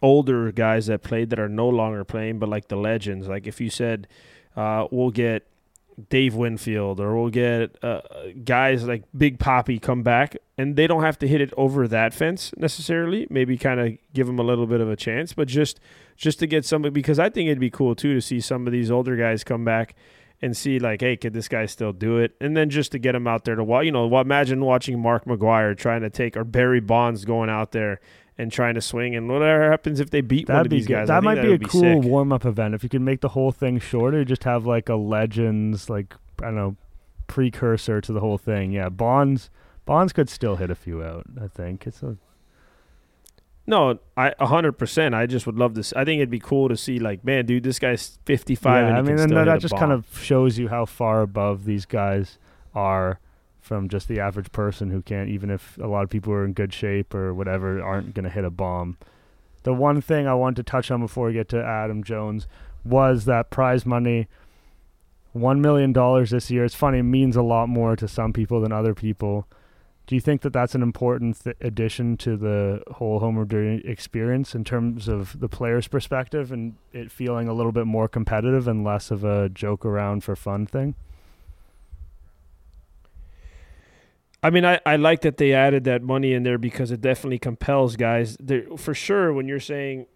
older 0.00 0.50
guys 0.50 0.86
that 0.86 1.02
played 1.02 1.28
that 1.30 1.38
are 1.38 1.48
no 1.48 1.68
longer 1.68 2.04
playing, 2.04 2.38
but 2.38 2.48
like 2.48 2.68
the 2.68 2.76
legends. 2.76 3.28
Like 3.28 3.46
if 3.46 3.60
you 3.60 3.68
said, 3.68 4.08
uh, 4.56 4.86
we'll 4.90 5.10
get 5.10 5.46
Dave 6.08 6.34
Winfield 6.34 7.00
or 7.00 7.20
we'll 7.20 7.30
get 7.30 7.76
uh, 7.84 8.00
guys 8.44 8.84
like 8.86 9.02
Big 9.16 9.38
Papi 9.38 9.80
come 9.80 10.02
back, 10.02 10.36
and 10.56 10.76
they 10.76 10.86
don't 10.86 11.02
have 11.02 11.18
to 11.18 11.28
hit 11.28 11.42
it 11.42 11.52
over 11.58 11.86
that 11.86 12.14
fence 12.14 12.52
necessarily. 12.56 13.26
Maybe 13.28 13.58
kind 13.58 13.80
of 13.80 13.98
give 14.14 14.26
them 14.26 14.38
a 14.38 14.42
little 14.42 14.66
bit 14.66 14.80
of 14.80 14.88
a 14.88 14.96
chance, 14.96 15.34
but 15.34 15.48
just 15.48 15.80
just 16.16 16.38
to 16.38 16.46
get 16.46 16.64
somebody 16.64 16.92
because 16.92 17.18
I 17.18 17.28
think 17.28 17.48
it'd 17.48 17.60
be 17.60 17.70
cool 17.70 17.94
too 17.94 18.14
to 18.14 18.22
see 18.22 18.40
some 18.40 18.66
of 18.66 18.72
these 18.72 18.90
older 18.90 19.16
guys 19.16 19.44
come 19.44 19.64
back 19.64 19.94
and 20.42 20.56
see 20.56 20.78
like, 20.78 21.00
hey, 21.00 21.16
could 21.16 21.32
this 21.32 21.48
guy 21.48 21.66
still 21.66 21.92
do 21.92 22.18
it? 22.18 22.34
And 22.40 22.56
then 22.56 22.70
just 22.70 22.92
to 22.92 22.98
get 22.98 23.14
him 23.14 23.26
out 23.26 23.44
there 23.44 23.54
to 23.54 23.64
watch, 23.64 23.84
you 23.84 23.92
know, 23.92 24.18
imagine 24.18 24.64
watching 24.64 25.00
Mark 25.00 25.24
McGwire 25.26 25.76
trying 25.76 26.00
to 26.02 26.10
take 26.10 26.36
or 26.36 26.44
Barry 26.44 26.80
Bonds 26.80 27.24
going 27.24 27.50
out 27.50 27.72
there 27.72 28.00
and 28.38 28.50
trying 28.50 28.74
to 28.74 28.80
swing, 28.80 29.14
and 29.14 29.28
whatever 29.28 29.70
happens 29.70 30.00
if 30.00 30.08
they 30.08 30.22
beat 30.22 30.48
one 30.48 30.56
That'd 30.56 30.68
of 30.68 30.70
be 30.70 30.76
these 30.78 30.86
good. 30.86 30.94
guys. 30.94 31.08
That 31.08 31.22
might 31.22 31.42
be 31.42 31.48
a 31.48 31.50
would 31.50 31.68
cool 31.68 32.00
warm 32.00 32.32
up 32.32 32.46
event 32.46 32.74
if 32.74 32.82
you 32.82 32.88
could 32.88 33.02
make 33.02 33.20
the 33.20 33.28
whole 33.28 33.52
thing 33.52 33.78
shorter. 33.78 34.24
Just 34.24 34.44
have 34.44 34.64
like 34.64 34.88
a 34.88 34.94
legends, 34.94 35.90
like 35.90 36.14
I 36.40 36.46
don't 36.46 36.54
know, 36.54 36.76
precursor 37.26 38.00
to 38.00 38.12
the 38.12 38.20
whole 38.20 38.38
thing. 38.38 38.72
Yeah, 38.72 38.88
Bonds. 38.88 39.50
Bonds 39.84 40.14
could 40.14 40.30
still 40.30 40.56
hit 40.56 40.70
a 40.70 40.74
few 40.74 41.02
out. 41.02 41.26
I 41.42 41.48
think 41.48 41.86
it's 41.86 42.02
a 42.02 42.16
No, 43.70 44.00
I 44.16 44.34
a 44.40 44.46
hundred 44.46 44.72
percent. 44.72 45.14
I 45.14 45.26
just 45.26 45.46
would 45.46 45.54
love 45.54 45.74
this. 45.74 45.92
I 45.92 46.04
think 46.04 46.18
it'd 46.18 46.28
be 46.28 46.40
cool 46.40 46.68
to 46.68 46.76
see, 46.76 46.98
like, 46.98 47.24
man, 47.24 47.46
dude, 47.46 47.62
this 47.62 47.78
guy's 47.78 48.18
fifty 48.24 48.56
five. 48.56 48.82
yeah. 48.82 48.88
and 48.88 48.98
I 48.98 49.02
mean, 49.02 49.20
and 49.20 49.30
that, 49.30 49.44
that 49.44 49.60
just 49.60 49.70
bomb. 49.70 49.80
kind 49.80 49.92
of 49.92 50.06
shows 50.20 50.58
you 50.58 50.66
how 50.66 50.86
far 50.86 51.22
above 51.22 51.64
these 51.66 51.86
guys 51.86 52.38
are 52.74 53.20
from 53.60 53.88
just 53.88 54.08
the 54.08 54.18
average 54.18 54.50
person 54.50 54.90
who 54.90 55.02
can't, 55.02 55.28
even 55.28 55.50
if 55.50 55.78
a 55.78 55.86
lot 55.86 56.02
of 56.02 56.10
people 56.10 56.32
are 56.32 56.44
in 56.44 56.52
good 56.52 56.72
shape 56.72 57.14
or 57.14 57.32
whatever, 57.32 57.80
aren't 57.80 58.12
going 58.12 58.24
to 58.24 58.30
hit 58.30 58.44
a 58.44 58.50
bomb. 58.50 58.98
The 59.62 59.72
one 59.72 60.00
thing 60.00 60.26
I 60.26 60.34
wanted 60.34 60.56
to 60.56 60.62
touch 60.68 60.90
on 60.90 61.00
before 61.00 61.28
we 61.28 61.34
get 61.34 61.48
to 61.50 61.62
Adam 61.64 62.02
Jones 62.02 62.48
was 62.84 63.24
that 63.26 63.50
prize 63.50 63.86
money. 63.86 64.26
One 65.32 65.60
million 65.60 65.92
dollars 65.92 66.30
this 66.30 66.50
year. 66.50 66.64
It's 66.64 66.74
funny, 66.74 66.98
it 66.98 67.04
means 67.04 67.36
a 67.36 67.42
lot 67.42 67.68
more 67.68 67.94
to 67.94 68.08
some 68.08 68.32
people 68.32 68.60
than 68.60 68.72
other 68.72 68.94
people. 68.94 69.46
Do 70.10 70.16
you 70.16 70.20
think 70.20 70.40
that 70.40 70.52
that's 70.52 70.74
an 70.74 70.82
important 70.82 71.44
th- 71.44 71.54
addition 71.60 72.16
to 72.16 72.36
the 72.36 72.82
whole 72.94 73.20
home 73.20 73.38
run 73.38 73.46
derby 73.46 73.88
experience 73.88 74.56
in 74.56 74.64
terms 74.64 75.06
of 75.06 75.38
the 75.38 75.48
player's 75.48 75.86
perspective 75.86 76.50
and 76.50 76.74
it 76.92 77.12
feeling 77.12 77.46
a 77.46 77.54
little 77.54 77.70
bit 77.70 77.86
more 77.86 78.08
competitive 78.08 78.66
and 78.66 78.82
less 78.82 79.12
of 79.12 79.22
a 79.22 79.48
joke 79.48 79.86
around 79.86 80.24
for 80.24 80.34
fun 80.34 80.66
thing? 80.66 80.96
I 84.42 84.50
mean, 84.50 84.64
I, 84.64 84.80
I 84.84 84.96
like 84.96 85.20
that 85.20 85.36
they 85.36 85.52
added 85.52 85.84
that 85.84 86.02
money 86.02 86.32
in 86.32 86.42
there 86.42 86.58
because 86.58 86.90
it 86.90 87.00
definitely 87.00 87.38
compels 87.38 87.94
guys. 87.94 88.36
There, 88.40 88.64
for 88.76 88.94
sure, 88.94 89.32
when 89.32 89.46
you're 89.46 89.60
saying, 89.60 90.06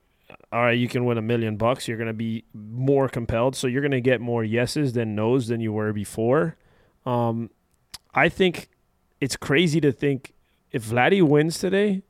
all 0.53 0.63
right, 0.63 0.77
you 0.77 0.89
can 0.89 1.05
win 1.05 1.19
a 1.19 1.23
million 1.23 1.57
bucks, 1.57 1.87
you're 1.87 1.99
going 1.99 2.09
to 2.09 2.13
be 2.13 2.43
more 2.53 3.09
compelled. 3.09 3.55
So 3.55 3.69
you're 3.69 3.81
going 3.81 3.93
to 3.93 4.01
get 4.01 4.21
more 4.21 4.43
yeses 4.43 4.95
than 4.95 5.15
nos 5.15 5.47
than 5.47 5.61
you 5.61 5.73
were 5.73 5.93
before. 5.93 6.57
Um, 7.07 7.51
I 8.13 8.29
think 8.29 8.71
it's 9.21 9.37
crazy 9.37 9.81
to 9.81 9.93
think 9.93 10.33
if 10.71 10.85
Vladdy 10.85 11.23
wins 11.23 11.59
today, 11.59 12.03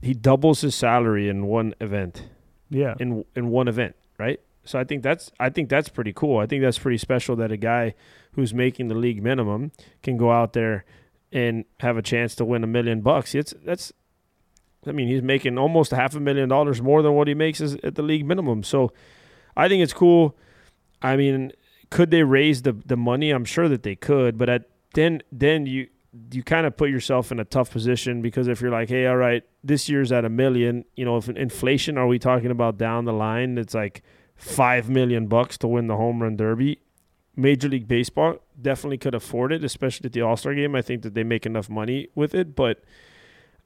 he 0.00 0.14
doubles 0.14 0.60
his 0.60 0.74
salary 0.74 1.28
in 1.28 1.46
one 1.46 1.74
event. 1.80 2.28
Yeah. 2.70 2.94
In 2.98 3.24
in 3.34 3.48
one 3.48 3.68
event, 3.68 3.96
right? 4.18 4.40
So 4.64 4.78
I 4.78 4.84
think 4.84 5.02
that's 5.02 5.32
I 5.40 5.48
think 5.48 5.68
that's 5.68 5.88
pretty 5.88 6.12
cool. 6.12 6.38
I 6.38 6.46
think 6.46 6.62
that's 6.62 6.78
pretty 6.78 6.98
special 6.98 7.36
that 7.36 7.50
a 7.50 7.56
guy 7.56 7.94
who's 8.32 8.52
making 8.52 8.88
the 8.88 8.94
league 8.94 9.22
minimum 9.22 9.72
can 10.02 10.16
go 10.16 10.30
out 10.30 10.52
there 10.52 10.84
and 11.32 11.64
have 11.80 11.96
a 11.96 12.02
chance 12.02 12.34
to 12.36 12.44
win 12.44 12.62
a 12.62 12.66
million 12.66 13.00
bucks. 13.00 13.34
It's 13.34 13.54
that's 13.64 13.92
I 14.86 14.92
mean, 14.92 15.08
he's 15.08 15.22
making 15.22 15.58
almost 15.58 15.90
half 15.90 16.14
a 16.14 16.20
million 16.20 16.48
dollars 16.48 16.80
more 16.80 17.02
than 17.02 17.14
what 17.14 17.28
he 17.28 17.34
makes 17.34 17.60
at 17.60 17.94
the 17.94 18.02
league 18.02 18.26
minimum. 18.26 18.62
So 18.62 18.92
I 19.56 19.68
think 19.68 19.82
it's 19.82 19.92
cool. 19.92 20.36
I 21.02 21.16
mean, 21.16 21.52
could 21.90 22.10
they 22.10 22.22
raise 22.22 22.62
the 22.62 22.72
the 22.72 22.96
money? 22.96 23.30
I'm 23.30 23.44
sure 23.44 23.68
that 23.68 23.82
they 23.82 23.96
could, 23.96 24.38
but 24.38 24.48
at 24.48 24.68
then 24.94 25.22
then 25.32 25.66
you 25.66 25.88
you 26.32 26.42
kind 26.42 26.66
of 26.66 26.76
put 26.76 26.90
yourself 26.90 27.30
in 27.30 27.38
a 27.38 27.44
tough 27.44 27.70
position 27.70 28.22
because 28.22 28.48
if 28.48 28.60
you're 28.60 28.70
like, 28.70 28.88
hey, 28.88 29.06
all 29.06 29.16
right, 29.16 29.42
this 29.62 29.88
year's 29.88 30.10
at 30.10 30.24
a 30.24 30.28
million, 30.28 30.84
you 30.96 31.04
know, 31.04 31.16
if 31.16 31.28
inflation, 31.28 31.98
are 31.98 32.06
we 32.06 32.18
talking 32.18 32.50
about 32.50 32.78
down 32.78 33.04
the 33.04 33.12
line? 33.12 33.58
It's 33.58 33.74
like 33.74 34.02
five 34.34 34.88
million 34.88 35.26
bucks 35.26 35.58
to 35.58 35.68
win 35.68 35.86
the 35.86 35.96
home 35.96 36.22
run 36.22 36.36
derby. 36.36 36.80
Major 37.36 37.68
League 37.68 37.86
Baseball 37.86 38.38
definitely 38.60 38.98
could 38.98 39.14
afford 39.14 39.52
it, 39.52 39.62
especially 39.62 40.06
at 40.06 40.12
the 40.12 40.22
All 40.22 40.36
Star 40.36 40.54
game. 40.54 40.74
I 40.74 40.82
think 40.82 41.02
that 41.02 41.14
they 41.14 41.24
make 41.24 41.46
enough 41.46 41.68
money 41.68 42.08
with 42.14 42.34
it, 42.34 42.56
but 42.56 42.82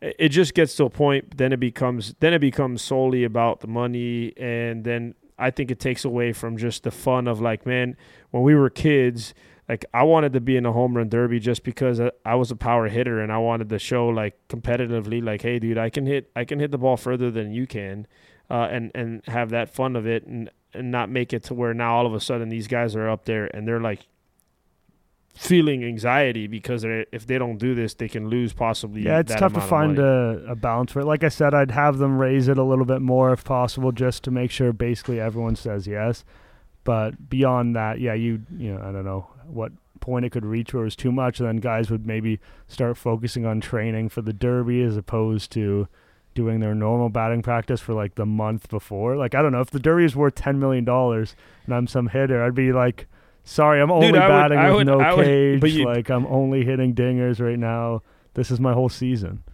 it 0.01 0.29
just 0.29 0.53
gets 0.55 0.75
to 0.77 0.85
a 0.85 0.91
point. 0.91 1.39
Then 1.39 1.53
it 1.53 1.61
becomes 1.61 2.15
then 2.21 2.35
it 2.35 2.41
becomes 2.41 2.83
solely 2.83 3.25
about 3.25 3.61
the 3.61 3.69
money, 3.69 4.35
and 4.37 4.85
then 4.85 5.15
I 5.39 5.51
think 5.51 5.71
it 5.71 5.81
takes 5.81 6.05
away 6.05 6.33
from 6.33 6.57
just 6.57 6.83
the 6.83 6.91
fun 6.91 7.27
of 7.27 7.41
like, 7.41 7.65
man, 7.65 7.97
when 8.31 8.43
we 8.43 8.55
were 8.55 8.69
kids, 8.69 9.33
like 9.69 9.85
I 9.95 10.03
wanted 10.03 10.33
to 10.33 10.41
be 10.41 10.57
in 10.57 10.67
a 10.67 10.73
home 10.73 10.97
run 10.97 11.09
derby 11.09 11.39
just 11.39 11.63
because 11.63 12.01
I 12.25 12.35
was 12.35 12.51
a 12.51 12.57
power 12.57 12.89
hitter 12.89 13.21
and 13.21 13.33
I 13.33 13.39
wanted 13.39 13.69
to 13.69 13.79
show 13.79 14.09
like 14.09 14.37
competitively, 14.49 15.23
like, 15.23 15.43
hey, 15.43 15.59
dude, 15.59 15.79
I 15.79 15.89
can 15.89 16.07
hit 16.07 16.31
I 16.35 16.45
can 16.45 16.59
hit 16.59 16.71
the 16.71 16.79
ball 16.79 16.97
further 16.97 17.31
than 17.31 17.53
you 17.53 17.67
can, 17.67 18.07
uh, 18.51 18.69
and 18.71 18.91
and 18.95 19.23
have 19.27 19.51
that 19.51 19.73
fun 19.73 19.95
of 19.97 20.07
it 20.07 20.27
and 20.27 20.51
and 20.75 20.91
not 20.91 21.11
make 21.11 21.33
it 21.33 21.45
to 21.45 21.55
where 21.55 21.75
now 21.75 21.95
all 21.95 22.07
of 22.07 22.15
a 22.15 22.21
sudden 22.21 22.49
these 22.49 22.67
guys 22.67 22.97
are 22.97 23.09
up 23.09 23.25
there 23.25 23.47
and 23.55 23.69
they're 23.69 23.81
like 23.81 24.07
feeling 25.35 25.83
anxiety 25.85 26.47
because 26.47 26.85
if 26.85 27.27
they 27.27 27.39
don't 27.39 27.57
do 27.57 27.75
this, 27.75 27.95
they 27.95 28.09
can 28.09 28.29
lose 28.29 28.53
possibly. 28.53 29.03
Yeah, 29.03 29.21
it's 29.21 29.35
tough 29.35 29.55
to 29.55 29.61
find 29.61 29.99
a, 29.99 30.45
a, 30.49 30.55
balance 30.55 30.93
for 30.93 31.01
it. 31.01 31.07
Like 31.07 31.25
I 31.25 31.29
said, 31.29 31.55
I'd 31.55 31.71
have 31.71 31.99
them 31.99 32.19
raise 32.19 32.49
it 32.49 32.59
a 32.59 32.63
little 32.63 32.85
bit 32.85 33.01
more 33.01 33.33
if 33.33 33.43
possible, 33.45 33.93
just 33.93 34.25
to 34.25 34.31
make 34.31 34.51
sure 34.51 34.73
basically 34.73 35.21
everyone 35.21 35.57
says 35.57 35.87
yes. 35.87 36.25
But 36.85 37.29
beyond 37.29 37.77
that, 37.77 38.01
yeah, 38.01 38.15
you 38.15 38.43
you 38.57 38.75
know, 38.75 38.81
I 38.81 38.93
don't 38.93 39.05
know 39.05 39.29
what 39.47 39.73
point 40.01 40.25
it 40.25 40.31
could 40.31 40.45
reach 40.45 40.75
where 40.75 40.83
it 40.83 40.87
was 40.87 40.97
too 40.97 41.13
much, 41.13 41.39
and 41.39 41.49
then 41.49 41.57
guys 41.57 41.91
would 41.91 42.07
maybe 42.07 42.41
start 42.67 42.97
focusing 42.97 43.47
on 43.47 43.61
training 43.61 44.09
for 44.09 44.23
the 44.23 44.33
derby 44.33 44.83
as 44.83 44.97
opposed 44.97 45.53
to 45.53 45.89
doing 46.35 46.61
their 46.61 46.75
normal 46.75 47.09
batting 47.09 47.43
practice 47.43 47.81
for 47.81 47.95
like 47.95 48.15
the 48.17 48.27
month 48.27 48.69
before. 48.69 49.17
Like 49.17 49.35
I 49.35 49.43
don't 49.43 49.53
know 49.53 49.61
if 49.61 49.71
the 49.71 49.81
derby 49.81 50.05
is 50.05 50.17
worth 50.17 50.35
ten 50.35 50.59
million 50.59 50.85
dollars 50.85 51.37
and 51.67 51.75
I'm 51.75 51.87
some 51.87 52.09
hitter, 52.09 52.43
I'd 52.43 52.55
be 52.55 52.73
like, 52.73 53.07
sorry, 53.45 53.81
I'm 53.81 53.91
only 53.91 54.09
Dude, 54.09 54.17
batting 54.17 54.59
would, 54.59 54.67
with 54.67 54.75
would, 54.77 54.87
no 54.87 55.17
would, 55.17 55.25
cage. 55.25 55.79
Like 55.85 56.11
I'm 56.11 56.27
only 56.27 56.65
hitting 56.65 56.95
dingers 56.95 57.41
right 57.41 57.59
now. 57.59 58.03
This 58.35 58.51
is 58.51 58.61
my 58.61 58.73
whole 58.73 58.89
season. 58.89 59.45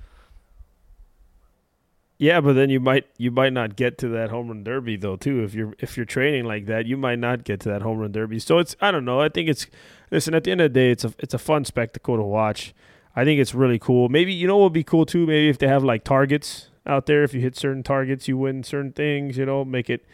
Yeah, 2.18 2.40
but 2.40 2.54
then 2.54 2.68
you 2.68 2.80
might 2.80 3.06
you 3.16 3.30
might 3.30 3.52
not 3.52 3.76
get 3.76 3.96
to 3.98 4.08
that 4.08 4.30
home 4.30 4.48
run 4.48 4.64
derby 4.64 4.96
though 4.96 5.14
too. 5.14 5.44
If 5.44 5.54
you're 5.54 5.74
if 5.78 5.96
you're 5.96 6.04
training 6.04 6.44
like 6.46 6.66
that, 6.66 6.84
you 6.86 6.96
might 6.96 7.20
not 7.20 7.44
get 7.44 7.60
to 7.60 7.68
that 7.68 7.82
home 7.82 7.98
run 7.98 8.10
derby. 8.10 8.40
So 8.40 8.58
it's 8.58 8.74
I 8.80 8.90
don't 8.90 9.04
know. 9.04 9.20
I 9.20 9.28
think 9.28 9.48
it's 9.48 9.66
listen 10.10 10.34
at 10.34 10.42
the 10.42 10.50
end 10.50 10.60
of 10.60 10.72
the 10.72 10.80
day, 10.80 10.90
it's 10.90 11.04
a 11.04 11.14
it's 11.20 11.32
a 11.32 11.38
fun 11.38 11.64
spectacle 11.64 12.16
to 12.16 12.22
watch. 12.22 12.74
I 13.14 13.24
think 13.24 13.40
it's 13.40 13.54
really 13.54 13.78
cool. 13.78 14.08
Maybe 14.08 14.32
you 14.32 14.48
know 14.48 14.56
what 14.56 14.64
would 14.64 14.72
be 14.72 14.82
cool 14.82 15.06
too. 15.06 15.26
Maybe 15.26 15.48
if 15.48 15.58
they 15.58 15.68
have 15.68 15.84
like 15.84 16.02
targets 16.02 16.70
out 16.86 17.06
there. 17.06 17.22
If 17.22 17.34
you 17.34 17.40
hit 17.40 17.56
certain 17.56 17.84
targets, 17.84 18.26
you 18.26 18.36
win 18.36 18.64
certain 18.64 18.92
things. 18.92 19.38
You 19.38 19.46
know, 19.46 19.64
make 19.64 19.88
it 19.88 20.04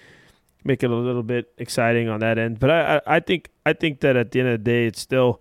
make 0.62 0.82
it 0.82 0.90
a 0.90 0.94
little 0.94 1.22
bit 1.22 1.52
exciting 1.56 2.10
on 2.10 2.20
that 2.20 2.36
end. 2.36 2.60
But 2.60 2.70
I, 2.70 2.96
I, 2.96 3.00
I 3.16 3.20
think 3.20 3.48
I 3.64 3.72
think 3.72 4.00
that 4.00 4.14
at 4.14 4.30
the 4.30 4.40
end 4.40 4.50
of 4.50 4.60
the 4.60 4.64
day, 4.64 4.86
it's 4.86 5.00
still, 5.00 5.40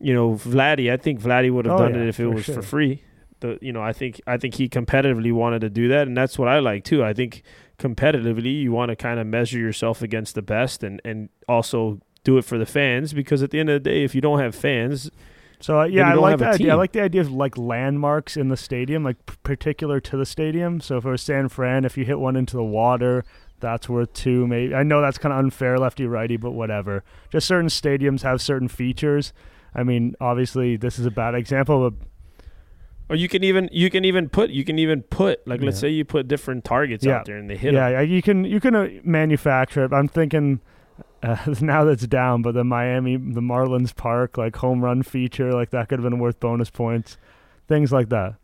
you 0.00 0.14
know, 0.14 0.32
Vladdy. 0.36 0.90
I 0.90 0.96
think 0.96 1.20
Vladdy 1.20 1.52
would 1.52 1.66
have 1.66 1.74
oh, 1.74 1.82
done 1.82 1.96
yeah, 1.96 2.02
it 2.02 2.08
if 2.08 2.18
it 2.18 2.28
was 2.28 2.46
sure. 2.46 2.54
for 2.54 2.62
free 2.62 3.02
the 3.42 3.58
you 3.60 3.72
know 3.72 3.82
I 3.82 3.92
think 3.92 4.20
I 4.26 4.38
think 4.38 4.54
he 4.54 4.68
competitively 4.68 5.32
wanted 5.32 5.60
to 5.60 5.70
do 5.70 5.88
that, 5.88 6.08
and 6.08 6.16
that's 6.16 6.38
what 6.38 6.48
I 6.48 6.58
like 6.58 6.84
too. 6.84 7.04
I 7.04 7.12
think 7.12 7.42
competitively 7.78 8.62
you 8.62 8.72
want 8.72 8.88
to 8.88 8.96
kind 8.96 9.20
of 9.20 9.26
measure 9.26 9.58
yourself 9.58 10.00
against 10.00 10.34
the 10.34 10.42
best, 10.42 10.82
and 10.82 11.00
and 11.04 11.28
also 11.46 12.00
do 12.24 12.38
it 12.38 12.44
for 12.44 12.56
the 12.56 12.66
fans 12.66 13.12
because 13.12 13.42
at 13.42 13.50
the 13.50 13.60
end 13.60 13.68
of 13.68 13.82
the 13.82 13.90
day, 13.90 14.04
if 14.04 14.14
you 14.14 14.20
don't 14.20 14.38
have 14.38 14.54
fans. 14.54 15.10
So 15.60 15.80
uh, 15.80 15.84
yeah, 15.84 16.10
I 16.10 16.14
like 16.14 16.38
that 16.38 16.54
idea. 16.54 16.72
I 16.72 16.74
like 16.74 16.92
the 16.92 17.02
idea 17.02 17.20
of 17.20 17.30
like 17.30 17.56
landmarks 17.56 18.36
in 18.36 18.48
the 18.48 18.56
stadium, 18.56 19.04
like 19.04 19.24
p- 19.26 19.36
particular 19.42 20.00
to 20.00 20.16
the 20.16 20.26
stadium. 20.26 20.80
So 20.80 20.96
if 20.96 21.04
it 21.04 21.08
was 21.10 21.22
San 21.22 21.48
Fran, 21.48 21.84
if 21.84 21.96
you 21.96 22.04
hit 22.04 22.18
one 22.18 22.34
into 22.34 22.56
the 22.56 22.64
water, 22.64 23.24
that's 23.60 23.88
worth 23.88 24.12
two. 24.12 24.46
Maybe 24.46 24.74
I 24.74 24.82
know 24.82 25.00
that's 25.00 25.18
kind 25.18 25.32
of 25.32 25.38
unfair, 25.38 25.78
lefty 25.78 26.04
righty, 26.04 26.36
but 26.36 26.50
whatever. 26.50 27.04
Just 27.30 27.46
certain 27.46 27.68
stadiums 27.68 28.22
have 28.22 28.40
certain 28.42 28.68
features. 28.68 29.32
I 29.74 29.84
mean, 29.84 30.14
obviously 30.20 30.76
this 30.76 30.98
is 30.98 31.06
a 31.06 31.10
bad 31.10 31.34
example, 31.34 31.90
but 31.90 32.06
or 33.12 33.16
you 33.16 33.28
can 33.28 33.44
even 33.44 33.68
you 33.72 33.90
can 33.90 34.06
even 34.06 34.30
put 34.30 34.48
you 34.50 34.64
can 34.64 34.78
even 34.78 35.02
put 35.02 35.46
like 35.46 35.60
let's 35.60 35.78
say 35.78 35.90
you 35.90 36.02
put 36.02 36.28
different 36.28 36.64
targets 36.64 37.04
yeah. 37.04 37.18
out 37.18 37.26
there 37.26 37.36
and 37.36 37.50
they 37.50 37.56
hit. 37.58 37.74
Yeah, 37.74 37.90
them. 37.90 38.08
you 38.08 38.22
can 38.22 38.44
you 38.44 38.58
can 38.58 38.74
uh, 38.74 38.88
manufacture 39.04 39.84
it. 39.84 39.92
I'm 39.92 40.08
thinking 40.08 40.60
uh, 41.22 41.36
now 41.60 41.84
that's 41.84 42.06
down, 42.06 42.40
but 42.40 42.54
the 42.54 42.64
Miami 42.64 43.16
the 43.16 43.42
Marlins 43.42 43.94
Park 43.94 44.38
like 44.38 44.56
home 44.56 44.82
run 44.82 45.02
feature 45.02 45.52
like 45.52 45.70
that 45.70 45.90
could 45.90 45.98
have 45.98 46.10
been 46.10 46.20
worth 46.20 46.40
bonus 46.40 46.70
points, 46.70 47.18
things 47.68 47.92
like 47.92 48.08
that. 48.08 48.36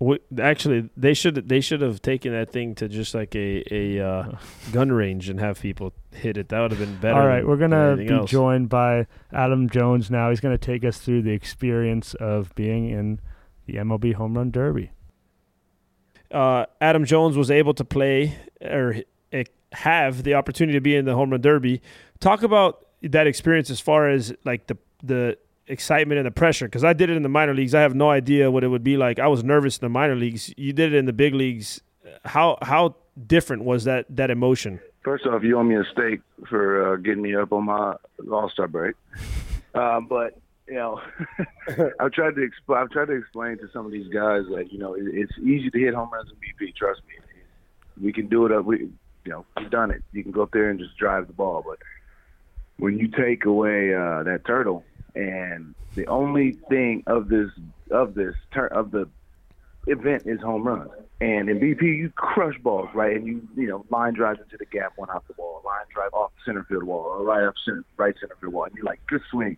We, 0.00 0.18
actually, 0.40 0.88
they 0.96 1.12
should 1.12 1.46
they 1.48 1.60
should 1.60 1.82
have 1.82 2.00
taken 2.00 2.32
that 2.32 2.50
thing 2.50 2.74
to 2.76 2.88
just 2.88 3.14
like 3.14 3.34
a 3.36 3.64
a 3.70 4.00
uh, 4.00 4.32
gun 4.72 4.92
range 4.92 5.28
and 5.28 5.38
have 5.40 5.60
people 5.60 5.92
hit 6.12 6.38
it. 6.38 6.48
That 6.48 6.60
would 6.60 6.70
have 6.70 6.80
been 6.80 6.96
better. 6.96 7.20
All 7.20 7.26
right, 7.26 7.46
we're 7.46 7.56
gonna 7.58 7.96
be 7.96 8.08
else. 8.08 8.30
joined 8.30 8.70
by 8.70 9.06
Adam 9.30 9.68
Jones 9.68 10.10
now. 10.10 10.30
He's 10.30 10.40
gonna 10.40 10.56
take 10.56 10.86
us 10.86 10.96
through 10.96 11.20
the 11.20 11.32
experience 11.32 12.14
of 12.14 12.54
being 12.54 12.88
in 12.88 13.20
the 13.68 13.74
MLB 13.74 14.14
Home 14.14 14.34
Run 14.34 14.50
Derby. 14.50 14.90
Uh, 16.32 16.64
Adam 16.80 17.04
Jones 17.04 17.36
was 17.36 17.50
able 17.50 17.74
to 17.74 17.84
play 17.84 18.36
or 18.60 18.96
eh, 19.32 19.44
have 19.72 20.24
the 20.24 20.34
opportunity 20.34 20.76
to 20.76 20.80
be 20.80 20.96
in 20.96 21.04
the 21.04 21.14
Home 21.14 21.30
Run 21.30 21.40
Derby. 21.40 21.80
Talk 22.18 22.42
about 22.42 22.86
that 23.02 23.26
experience 23.26 23.70
as 23.70 23.78
far 23.78 24.08
as 24.08 24.34
like 24.44 24.66
the 24.66 24.76
the 25.02 25.38
excitement 25.68 26.18
and 26.18 26.26
the 26.26 26.30
pressure 26.30 26.66
because 26.66 26.82
I 26.82 26.94
did 26.94 27.10
it 27.10 27.16
in 27.16 27.22
the 27.22 27.28
minor 27.28 27.54
leagues. 27.54 27.74
I 27.74 27.82
have 27.82 27.94
no 27.94 28.10
idea 28.10 28.50
what 28.50 28.64
it 28.64 28.68
would 28.68 28.82
be 28.82 28.96
like. 28.96 29.18
I 29.18 29.28
was 29.28 29.44
nervous 29.44 29.76
in 29.76 29.84
the 29.84 29.90
minor 29.90 30.16
leagues. 30.16 30.52
You 30.56 30.72
did 30.72 30.92
it 30.94 30.96
in 30.96 31.04
the 31.04 31.12
big 31.12 31.34
leagues. 31.34 31.82
How 32.24 32.58
how 32.62 32.96
different 33.26 33.64
was 33.64 33.84
that 33.84 34.06
that 34.16 34.30
emotion? 34.30 34.80
First 35.04 35.26
off, 35.26 35.42
you 35.42 35.58
owe 35.58 35.62
me 35.62 35.76
a 35.76 35.84
steak 35.92 36.20
for 36.48 36.94
uh, 36.94 36.96
getting 36.96 37.22
me 37.22 37.36
up 37.36 37.52
on 37.52 37.66
my 37.66 37.94
All 38.32 38.50
Star 38.50 38.66
break. 38.66 38.96
Uh, 39.74 40.00
but 40.00 40.36
you 40.68 40.74
know, 40.74 41.00
I've 42.00 42.12
tried 42.12 42.34
to 42.34 42.42
explain. 42.42 42.78
I've 42.78 42.90
tried 42.90 43.06
to 43.06 43.12
explain 43.12 43.58
to 43.58 43.68
some 43.72 43.86
of 43.86 43.92
these 43.92 44.08
guys 44.12 44.42
that 44.54 44.68
you 44.70 44.78
know 44.78 44.94
it, 44.94 45.04
it's 45.06 45.32
easy 45.38 45.70
to 45.70 45.78
hit 45.78 45.94
home 45.94 46.10
runs 46.12 46.30
in 46.30 46.36
BP. 46.36 46.74
Trust 46.76 47.00
me, 47.08 48.04
we 48.04 48.12
can 48.12 48.28
do 48.28 48.46
it. 48.46 48.52
Up, 48.52 48.64
we, 48.64 48.78
you 48.80 48.90
know, 49.26 49.44
we've 49.56 49.70
done 49.70 49.90
it. 49.90 50.02
You 50.12 50.22
can 50.22 50.32
go 50.32 50.42
up 50.42 50.50
there 50.52 50.70
and 50.70 50.78
just 50.78 50.96
drive 50.96 51.26
the 51.26 51.32
ball, 51.32 51.64
but 51.66 51.78
when 52.78 52.98
you 52.98 53.08
take 53.08 53.44
away 53.44 53.94
uh, 53.94 54.22
that 54.24 54.42
turtle, 54.46 54.84
and 55.14 55.74
the 55.94 56.06
only 56.06 56.52
thing 56.68 57.02
of 57.06 57.28
this 57.28 57.50
of 57.90 58.14
this 58.14 58.34
turn 58.52 58.68
of 58.72 58.90
the 58.90 59.08
event 59.86 60.24
is 60.26 60.40
home 60.40 60.64
runs. 60.64 60.90
And 61.20 61.48
in 61.48 61.58
BP, 61.58 61.82
you 61.82 62.12
crush 62.14 62.56
balls, 62.62 62.90
right? 62.94 63.16
And 63.16 63.26
you, 63.26 63.48
you 63.56 63.66
know, 63.66 63.84
line 63.90 64.14
drives 64.14 64.38
into 64.40 64.56
the 64.56 64.66
gap, 64.66 64.92
one 64.94 65.10
off 65.10 65.26
the 65.26 65.34
wall, 65.36 65.62
line 65.64 65.84
drive 65.92 66.12
off 66.12 66.30
the 66.36 66.52
center 66.52 66.64
field 66.64 66.84
wall, 66.84 67.00
or 67.00 67.24
right 67.24 67.42
up 67.42 67.54
center, 67.64 67.84
right 67.96 68.14
center 68.20 68.36
field 68.40 68.52
wall, 68.52 68.64
and 68.64 68.74
you're 68.76 68.84
like, 68.84 69.00
good 69.08 69.22
swing 69.30 69.56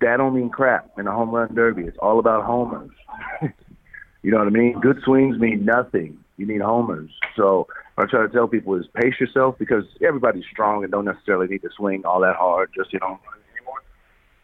that 0.00 0.16
don't 0.18 0.34
mean 0.34 0.50
crap 0.50 0.90
in 0.98 1.06
a 1.06 1.12
home 1.12 1.30
run 1.30 1.54
derby. 1.54 1.84
It's 1.84 1.98
all 1.98 2.18
about 2.18 2.44
homers. 2.44 2.90
you 4.22 4.30
know 4.30 4.38
what 4.38 4.46
I 4.46 4.50
mean? 4.50 4.78
Good 4.80 5.00
swings 5.04 5.38
mean 5.38 5.64
nothing. 5.64 6.18
You 6.36 6.46
need 6.46 6.60
homers. 6.60 7.10
So 7.34 7.66
what 7.94 8.08
I 8.08 8.10
try 8.10 8.22
to 8.22 8.28
tell 8.28 8.48
people 8.48 8.74
is 8.74 8.86
pace 8.94 9.14
yourself 9.18 9.56
because 9.58 9.84
everybody's 10.02 10.44
strong 10.50 10.82
and 10.82 10.92
don't 10.92 11.04
necessarily 11.04 11.46
need 11.48 11.62
to 11.62 11.70
swing 11.76 12.04
all 12.04 12.20
that 12.20 12.36
hard 12.36 12.70
just 12.74 12.92
you 12.92 12.98
know 13.00 13.18
anymore. 13.56 13.82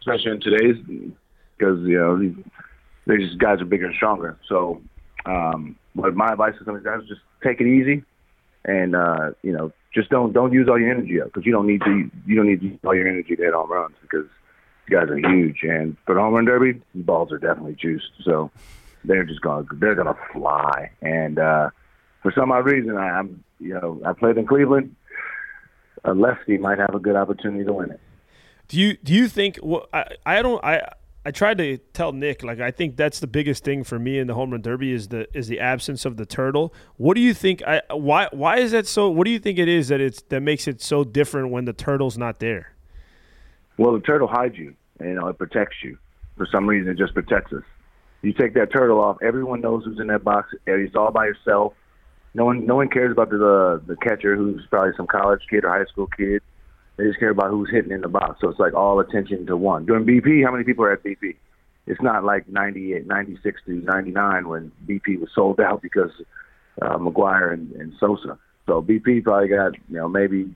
Especially 0.01 0.33
in 0.33 0.41
today's 0.41 0.77
because 1.59 1.79
you 1.87 1.99
know 1.99 2.19
these, 2.19 3.29
just 3.29 3.39
guys 3.39 3.61
are 3.61 3.67
bigger 3.67 3.87
and 3.87 3.95
stronger. 3.95 4.39
So, 4.49 4.81
um, 5.27 5.77
but 5.95 6.15
my 6.15 6.33
advice 6.33 6.55
to 6.59 6.65
some 6.65 6.77
of 6.77 6.83
these 6.83 6.87
guys 6.87 7.03
is 7.03 7.09
just 7.09 7.21
take 7.43 7.61
it 7.61 7.67
easy, 7.67 8.03
and 8.65 8.97
uh, 8.97 9.33
you 9.43 9.53
know, 9.53 9.73
just 9.95 10.09
don't 10.09 10.33
don't 10.33 10.53
use 10.53 10.69
all 10.69 10.79
your 10.79 10.91
energy 10.91 11.21
up 11.21 11.27
because 11.29 11.45
you 11.45 11.53
don't 11.53 11.67
need 11.67 11.83
to 11.83 12.11
you 12.27 12.37
don't 12.37 12.47
need 12.47 12.61
to 12.61 12.67
use 12.67 12.79
all 12.85 12.95
your 12.95 13.07
energy 13.07 13.37
to 13.37 13.43
hit 13.43 13.53
home 13.53 13.71
runs 13.71 13.95
because 14.01 14.25
these 14.25 14.33
guys 14.91 15.09
are 15.09 15.17
huge. 15.17 15.63
And 15.63 15.97
for 16.07 16.15
the 16.15 16.21
home 16.21 16.35
run 16.35 16.45
derby, 16.45 16.81
balls 16.95 17.33
are 17.33 17.39
definitely 17.39 17.77
juiced. 17.81 18.11
So 18.25 18.51
they're 19.05 19.25
just 19.25 19.41
going 19.41 19.67
they're 19.75 19.95
gonna 19.95 20.17
fly. 20.33 20.91
And 21.01 21.39
uh, 21.39 21.71
for 22.23 22.33
some 22.33 22.53
odd 22.53 22.67
reason, 22.67 22.97
I, 22.97 23.11
I'm 23.11 23.43
you 23.59 23.75
know 23.75 24.01
I 24.05 24.13
played 24.13 24.39
in 24.39 24.47
Cleveland. 24.47 24.95
A 26.05 26.15
lefty 26.15 26.59
might 26.59 26.79
have 26.79 26.95
a 26.95 26.99
good 26.99 27.15
opportunity 27.15 27.65
to 27.65 27.73
win 27.73 27.91
it. 27.91 28.01
Do 28.69 28.79
you 28.79 28.97
do 28.97 29.13
you 29.13 29.29
think? 29.29 29.59
Well, 29.63 29.87
I 29.93 30.05
I 30.27 30.43
don't 30.43 30.63
I. 30.65 30.83
I 31.25 31.31
tried 31.31 31.59
to 31.59 31.79
tell 31.93 32.11
Nick 32.11 32.43
like 32.43 32.59
I 32.59 32.73
think 32.73 32.97
that's 32.97 33.21
the 33.21 33.29
biggest 33.29 33.63
thing 33.63 33.85
for 33.85 33.97
me 33.97 34.19
in 34.19 34.27
the 34.27 34.35
home 34.35 34.51
run 34.51 34.61
derby 34.61 34.93
is 34.93 35.07
the 35.07 35.29
is 35.33 35.47
the 35.47 35.61
absence 35.61 36.05
of 36.05 36.17
the 36.17 36.27
turtle. 36.27 36.75
What 36.97 37.15
do 37.15 37.21
you 37.21 37.33
think? 37.33 37.63
I 37.63 37.81
why 37.93 38.27
why 38.33 38.59
is 38.59 38.73
that 38.73 38.89
so? 38.89 39.09
What 39.09 39.27
do 39.27 39.31
you 39.31 39.39
think 39.39 39.61
it 39.61 39.69
is 39.69 39.87
that 39.87 40.01
it's 40.01 40.23
that 40.31 40.41
makes 40.41 40.67
it 40.67 40.83
so 40.83 41.05
different 41.05 41.51
when 41.51 41.65
the 41.65 41.73
turtle's 41.73 42.19
not 42.19 42.41
there? 42.41 42.72
Well, 43.79 43.93
the 43.93 44.01
turtle 44.01 44.29
hides 44.29 44.57
you. 44.57 44.75
You 45.01 45.15
know, 45.15 45.29
it 45.29 45.39
protects 45.39 45.77
you. 45.83 45.99
For 46.37 46.47
some 46.53 46.69
reason, 46.69 46.91
it 46.91 46.99
just 46.99 47.15
protects 47.15 47.53
us. 47.53 47.63
You 48.23 48.33
take 48.33 48.55
that 48.55 48.73
turtle 48.73 49.01
off, 49.01 49.19
everyone 49.23 49.61
knows 49.61 49.85
who's 49.85 49.99
in 49.99 50.07
that 50.07 50.23
box. 50.23 50.51
It's 50.67 50.95
all 50.95 51.11
by 51.11 51.27
yourself. 51.27 51.75
No 52.35 52.45
one, 52.45 52.67
no 52.67 52.77
one 52.77 52.89
cares 52.89 53.13
about 53.13 53.31
the 53.31 53.83
the 53.87 53.97
catcher, 53.97 54.37
who's 54.37 54.65
probably 54.71 54.93
some 54.97 55.07
college 55.07 55.43
kid 55.51 55.65
or 55.65 55.71
high 55.71 55.85
school 55.91 56.07
kid. 56.07 56.41
They 56.97 57.05
just 57.05 57.19
care 57.19 57.31
about 57.31 57.51
who's 57.51 57.71
hitting 57.71 57.91
in 57.91 58.01
the 58.01 58.09
box. 58.09 58.41
So 58.41 58.49
it's 58.49 58.59
like 58.59 58.75
all 58.75 59.01
attention 59.01 59.47
to 59.47 59.57
one. 59.57 59.87
During 59.87 60.05
BP, 60.05 60.45
how 60.45 60.53
many 60.53 60.65
people 60.65 60.85
are 60.85 60.93
at 60.93 61.03
BP? 61.03 61.37
It's 61.87 62.01
not 62.01 62.23
like 62.23 62.49
98, 62.49 63.07
96 63.07 63.61
to 63.67 63.73
99 63.73 64.49
when 64.49 64.73
BP 64.87 65.19
was 65.19 65.31
sold 65.35 65.59
out 65.61 65.83
because 65.83 66.13
uh, 66.81 66.97
McGwire 66.99 67.53
and, 67.53 67.73
and 67.73 67.93
Sosa. 67.99 68.39
So 68.67 68.81
BP 68.81 69.25
probably 69.25 69.49
got, 69.49 69.75
you 69.75 69.97
know, 69.97 70.09
maybe 70.09 70.55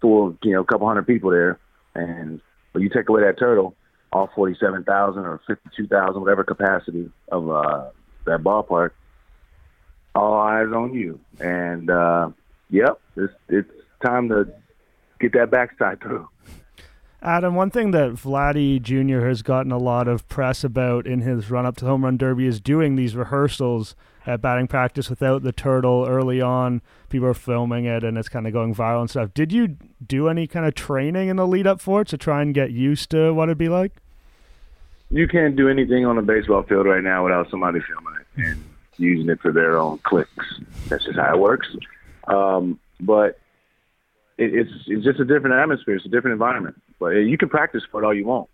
four, 0.00 0.36
you 0.42 0.52
know, 0.52 0.60
a 0.60 0.64
couple 0.64 0.86
hundred 0.86 1.06
people 1.06 1.30
there. 1.30 1.58
And 1.94 2.40
when 2.72 2.82
you 2.82 2.90
take 2.90 3.08
away 3.08 3.22
that 3.22 3.38
turtle, 3.38 3.74
all 4.12 4.30
47,000 4.34 5.24
or 5.24 5.40
52,000, 5.46 6.20
whatever 6.20 6.44
capacity 6.44 7.10
of 7.30 7.50
uh, 7.50 7.90
that 8.26 8.42
ballpark, 8.42 8.90
all 10.14 10.34
eyes 10.34 10.68
on 10.74 10.94
you. 10.94 11.20
And, 11.38 11.90
uh, 11.90 12.30
yep, 12.68 13.00
it's, 13.16 13.32
it's 13.48 13.70
time 14.04 14.28
to 14.30 14.52
get 15.20 15.32
that 15.34 15.50
backside 15.50 16.00
through. 16.00 16.28
Adam, 17.22 17.54
one 17.54 17.70
thing 17.70 17.90
that 17.90 18.12
Vladdy 18.12 18.80
Jr. 18.80 19.26
has 19.26 19.42
gotten 19.42 19.70
a 19.70 19.78
lot 19.78 20.08
of 20.08 20.26
press 20.28 20.64
about 20.64 21.06
in 21.06 21.20
his 21.20 21.50
run 21.50 21.66
up 21.66 21.76
to 21.76 21.84
the 21.84 21.90
home 21.90 22.04
run 22.04 22.16
derby 22.16 22.46
is 22.46 22.60
doing 22.60 22.96
these 22.96 23.14
rehearsals 23.14 23.94
at 24.26 24.40
batting 24.40 24.66
practice 24.66 25.10
without 25.10 25.42
the 25.42 25.52
turtle 25.52 26.06
early 26.08 26.40
on. 26.40 26.80
People 27.10 27.28
are 27.28 27.34
filming 27.34 27.84
it 27.84 28.02
and 28.02 28.16
it's 28.16 28.30
kind 28.30 28.46
of 28.46 28.54
going 28.54 28.74
viral 28.74 29.02
and 29.02 29.10
stuff. 29.10 29.34
Did 29.34 29.52
you 29.52 29.76
do 30.06 30.28
any 30.28 30.46
kind 30.46 30.64
of 30.64 30.74
training 30.74 31.28
in 31.28 31.36
the 31.36 31.46
lead 31.46 31.66
up 31.66 31.82
for 31.82 32.02
it 32.02 32.08
to 32.08 32.16
try 32.16 32.40
and 32.40 32.54
get 32.54 32.70
used 32.70 33.10
to 33.10 33.34
what 33.34 33.50
it'd 33.50 33.58
be 33.58 33.68
like? 33.68 33.92
You 35.10 35.28
can't 35.28 35.56
do 35.56 35.68
anything 35.68 36.06
on 36.06 36.16
a 36.16 36.22
baseball 36.22 36.62
field 36.62 36.86
right 36.86 37.02
now 37.02 37.24
without 37.24 37.50
somebody 37.50 37.80
filming 37.80 38.14
it 38.20 38.46
and 38.46 38.64
using 38.96 39.28
it 39.28 39.40
for 39.40 39.52
their 39.52 39.78
own 39.78 39.98
clicks. 40.04 40.60
That's 40.88 41.04
just 41.04 41.18
how 41.18 41.34
it 41.34 41.38
works. 41.38 41.68
Um, 42.28 42.78
but 42.98 43.38
it, 44.38 44.54
it's 44.54 44.70
it's 44.86 45.04
just 45.04 45.20
a 45.20 45.24
different 45.24 45.56
atmosphere. 45.56 45.96
It's 45.96 46.06
a 46.06 46.08
different 46.08 46.34
environment. 46.34 46.80
But 47.00 47.08
you 47.08 47.36
can 47.36 47.48
practice 47.48 47.82
for 47.90 48.02
it 48.02 48.06
all 48.06 48.14
you 48.14 48.26
want. 48.26 48.48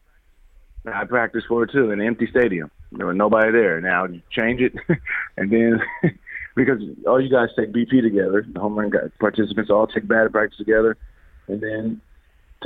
I 0.87 1.05
practice 1.05 1.43
for 1.49 1.65
it 1.65 1.73
too 1.73 1.91
in 1.91 2.01
an 2.01 2.07
empty 2.07 2.29
stadium. 2.31 2.71
There 2.93 3.07
was 3.07 3.17
nobody 3.17 3.51
there. 3.51 3.81
Now 3.81 4.07
you 4.07 4.23
change 4.31 4.61
it, 4.61 4.73
and 5.37 5.51
then 5.51 5.83
because 6.55 6.81
all 7.07 7.21
you 7.21 7.29
guys 7.29 7.49
take 7.59 7.73
BP 7.73 8.03
together, 8.03 8.47
the 8.49 8.61
home 8.61 8.79
run 8.79 8.93
participants 9.19 9.71
all 9.71 9.89
take 9.89 10.07
batting 10.07 10.33
practice 10.33 10.57
together, 10.57 10.97
and 11.49 11.61
then 11.61 12.01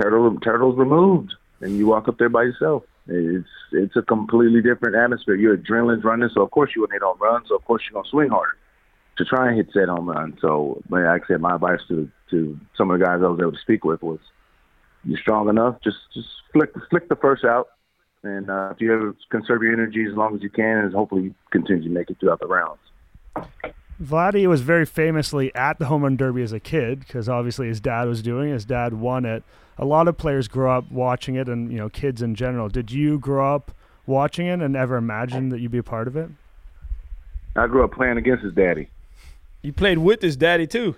turtle 0.01 0.38
turtles 0.40 0.79
removed, 0.79 1.33
and 1.61 1.77
you 1.77 1.87
walk 1.87 2.09
up 2.09 2.19
there 2.19 2.29
by 2.29 2.43
yourself. 2.43 2.85
It's 3.07 3.49
it's 3.73 3.97
a 3.97 4.03
completely 4.03 4.61
different 4.61 4.97
atmosphere. 4.97 5.35
Your 5.35 5.57
adrenaline's 5.57 6.05
running, 6.05 6.29
so 6.35 6.43
of 6.43 6.51
course 6.51 6.73
you 6.77 6.83
want 6.83 6.90
to 6.90 6.97
hit 6.97 7.03
home 7.03 7.19
runs. 7.19 7.49
So 7.49 7.57
of 7.57 7.64
course 7.64 7.83
you're 7.87 8.01
gonna 8.01 8.11
swing 8.11 8.29
harder 8.29 8.57
to 9.16 9.25
try 9.25 9.49
and 9.49 9.57
hit 9.57 9.73
that 9.75 9.88
home 9.88 10.09
run. 10.09 10.37
So, 10.40 10.83
like 10.88 11.05
I 11.05 11.27
said, 11.27 11.40
my 11.40 11.55
advice 11.55 11.81
to 11.88 12.11
to 12.31 12.59
some 12.77 12.90
of 12.90 12.99
the 12.99 13.05
guys 13.05 13.21
I 13.23 13.29
was 13.29 13.40
able 13.40 13.53
to 13.53 13.59
speak 13.59 13.85
with 13.85 14.03
was, 14.03 14.19
you're 15.04 15.18
strong 15.18 15.48
enough, 15.48 15.76
just 15.82 15.98
just 16.14 16.28
flick 16.52 16.70
flick 16.90 17.08
the 17.08 17.16
first 17.16 17.44
out, 17.44 17.68
and 18.22 18.50
uh, 18.50 18.70
if 18.72 18.80
you 18.80 18.92
ever 18.92 19.14
conserve 19.30 19.62
your 19.62 19.72
energy 19.72 20.04
as 20.08 20.16
long 20.16 20.34
as 20.34 20.42
you 20.42 20.50
can, 20.50 20.78
and 20.78 20.92
hopefully 20.94 21.24
you 21.24 21.34
continue 21.50 21.84
to 21.84 21.90
make 21.90 22.10
it 22.10 22.18
throughout 22.20 22.40
the 22.40 22.46
rounds. 22.46 22.80
Vladdy 24.02 24.46
was 24.46 24.62
very 24.62 24.86
famously 24.86 25.54
at 25.54 25.78
the 25.78 25.86
home 25.86 26.02
run 26.02 26.16
derby 26.16 26.42
as 26.42 26.52
a 26.52 26.60
kid 26.60 27.00
because 27.00 27.28
obviously 27.28 27.68
his 27.68 27.80
dad 27.80 28.08
was 28.08 28.22
doing 28.22 28.48
it. 28.48 28.54
His 28.54 28.64
dad 28.64 28.94
won 28.94 29.26
it. 29.26 29.42
A 29.76 29.84
lot 29.84 30.08
of 30.08 30.16
players 30.16 30.48
grow 30.48 30.76
up 30.76 30.90
watching 30.90 31.34
it, 31.34 31.48
and 31.48 31.70
you 31.70 31.78
know 31.78 31.88
kids 31.88 32.22
in 32.22 32.34
general. 32.34 32.68
Did 32.68 32.90
you 32.90 33.18
grow 33.18 33.54
up 33.54 33.72
watching 34.06 34.46
it 34.46 34.60
and 34.60 34.76
ever 34.76 34.96
imagine 34.96 35.50
that 35.50 35.60
you'd 35.60 35.70
be 35.70 35.78
a 35.78 35.82
part 35.82 36.08
of 36.08 36.16
it? 36.16 36.30
I 37.56 37.66
grew 37.66 37.84
up 37.84 37.92
playing 37.92 38.16
against 38.16 38.44
his 38.44 38.54
daddy. 38.54 38.88
You 39.62 39.72
played 39.72 39.98
with 39.98 40.22
his 40.22 40.36
daddy 40.36 40.66
too. 40.66 40.96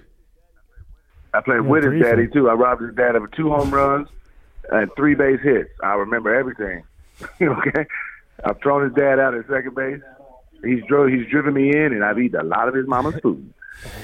I 1.34 1.40
played 1.40 1.62
yeah, 1.62 1.68
with 1.68 1.84
his 1.84 2.02
daddy 2.02 2.28
too. 2.28 2.48
I 2.50 2.54
robbed 2.54 2.82
his 2.82 2.94
dad 2.94 3.16
of 3.16 3.30
two 3.32 3.50
home 3.50 3.70
runs 3.72 4.08
and 4.70 4.90
three 4.96 5.14
base 5.14 5.40
hits. 5.40 5.70
I 5.82 5.94
remember 5.94 6.34
everything. 6.34 6.84
okay, 7.42 7.86
I've 8.44 8.60
thrown 8.60 8.84
his 8.84 8.94
dad 8.94 9.18
out 9.18 9.34
at 9.34 9.46
second 9.48 9.74
base. 9.74 10.00
He's 10.64 10.84
drove. 10.88 11.10
He's 11.10 11.26
driven 11.28 11.54
me 11.54 11.70
in, 11.70 11.92
and 11.92 12.04
I've 12.04 12.18
eaten 12.18 12.40
a 12.40 12.44
lot 12.44 12.68
of 12.68 12.74
his 12.74 12.86
mama's 12.86 13.20
food. 13.20 13.52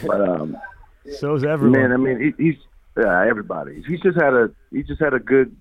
But 0.04 0.20
um, 0.20 0.56
so's 1.18 1.44
everyone. 1.44 1.80
Man, 1.80 1.92
I 1.92 1.96
mean, 1.96 2.34
he, 2.36 2.42
he's 2.42 2.56
yeah, 2.96 3.26
everybody. 3.26 3.82
He's 3.86 4.00
just 4.00 4.18
had 4.18 4.34
a 4.34 4.50
he 4.72 4.82
just 4.82 5.00
had 5.00 5.14
a 5.14 5.20
good 5.20 5.54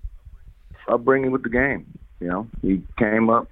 upbringing 0.88 1.30
with 1.30 1.42
the 1.42 1.50
game. 1.50 1.86
You 2.20 2.28
know, 2.28 2.48
he 2.62 2.82
came 2.98 3.30
up, 3.30 3.48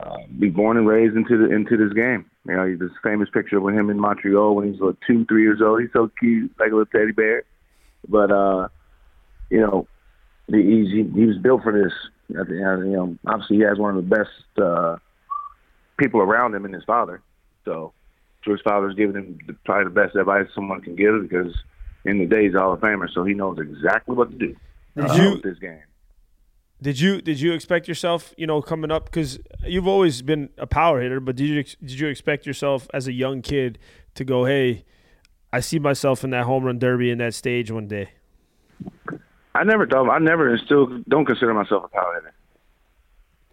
uh, 0.00 0.18
be 0.38 0.48
born 0.48 0.76
and 0.76 0.86
raised 0.86 1.16
into 1.16 1.36
the 1.38 1.54
into 1.54 1.76
this 1.76 1.92
game. 1.92 2.26
You 2.46 2.56
know, 2.56 2.76
this 2.76 2.90
famous 3.02 3.28
picture 3.32 3.58
of 3.58 3.74
him 3.74 3.90
in 3.90 4.00
Montreal 4.00 4.56
when 4.56 4.72
he's 4.72 4.80
like 4.80 4.96
two, 5.06 5.24
three 5.26 5.42
years 5.42 5.60
old. 5.62 5.80
He's 5.80 5.92
so 5.92 6.10
cute, 6.18 6.52
like 6.58 6.72
a 6.72 6.76
little 6.76 6.86
teddy 6.86 7.12
bear. 7.12 7.44
But 8.08 8.32
uh, 8.32 8.68
you 9.50 9.60
know, 9.60 9.86
he's, 10.48 10.90
he, 10.90 11.04
he 11.14 11.26
was 11.26 11.36
built 11.38 11.62
for 11.62 11.72
this. 11.72 11.92
I 12.30 12.44
think, 12.44 12.58
you 12.58 12.92
know, 12.92 13.16
obviously 13.26 13.56
he 13.56 13.62
has 13.62 13.78
one 13.78 13.96
of 13.96 14.08
the 14.08 14.16
best 14.16 14.60
uh, 14.60 14.96
people 15.98 16.20
around 16.20 16.54
him 16.54 16.64
in 16.64 16.72
his 16.72 16.84
father. 16.84 17.20
So, 17.66 17.92
so 18.44 18.50
his 18.52 18.60
father's 18.62 18.94
giving 18.94 19.16
him 19.16 19.38
the, 19.46 19.52
probably 19.64 19.84
the 19.84 19.90
best 19.90 20.16
advice 20.16 20.46
someone 20.54 20.80
can 20.80 20.96
give 20.96 21.20
because 21.22 21.54
in 22.04 22.18
the 22.18 22.26
day 22.26 22.46
he's 22.46 22.54
a 22.54 22.58
Hall 22.58 22.72
of 22.72 22.80
Famer, 22.80 23.08
so 23.12 23.24
he 23.24 23.34
knows 23.34 23.58
exactly 23.58 24.16
what 24.16 24.30
to 24.30 24.36
do 24.38 24.56
Did 24.96 25.10
uh, 25.10 25.14
you, 25.14 25.30
with 25.32 25.42
this 25.42 25.58
game. 25.58 25.82
Did 26.82 26.98
you 26.98 27.22
did 27.22 27.40
you 27.40 27.52
expect 27.52 27.86
yourself, 27.86 28.34
you 28.36 28.44
know, 28.44 28.60
coming 28.60 28.90
up 28.90 29.04
because 29.04 29.38
you've 29.64 29.86
always 29.86 30.20
been 30.20 30.50
a 30.58 30.66
power 30.66 31.00
hitter, 31.00 31.20
but 31.20 31.36
did 31.36 31.48
you 31.48 31.62
did 31.62 32.00
you 32.00 32.08
expect 32.08 32.44
yourself 32.44 32.88
as 32.92 33.06
a 33.06 33.12
young 33.12 33.40
kid 33.40 33.78
to 34.16 34.24
go, 34.24 34.46
hey, 34.46 34.84
I 35.52 35.60
see 35.60 35.78
myself 35.78 36.24
in 36.24 36.30
that 36.30 36.44
home 36.44 36.64
run 36.64 36.80
derby 36.80 37.10
in 37.10 37.18
that 37.18 37.34
stage 37.34 37.70
one 37.70 37.86
day? 37.86 38.10
I 39.54 39.62
never 39.62 39.86
thought 39.86 40.10
I 40.10 40.18
never 40.18 40.48
and 40.48 40.60
still 40.64 40.88
don't 41.08 41.24
consider 41.24 41.54
myself 41.54 41.84
a 41.84 41.88
power 41.88 42.14
hitter, 42.14 42.34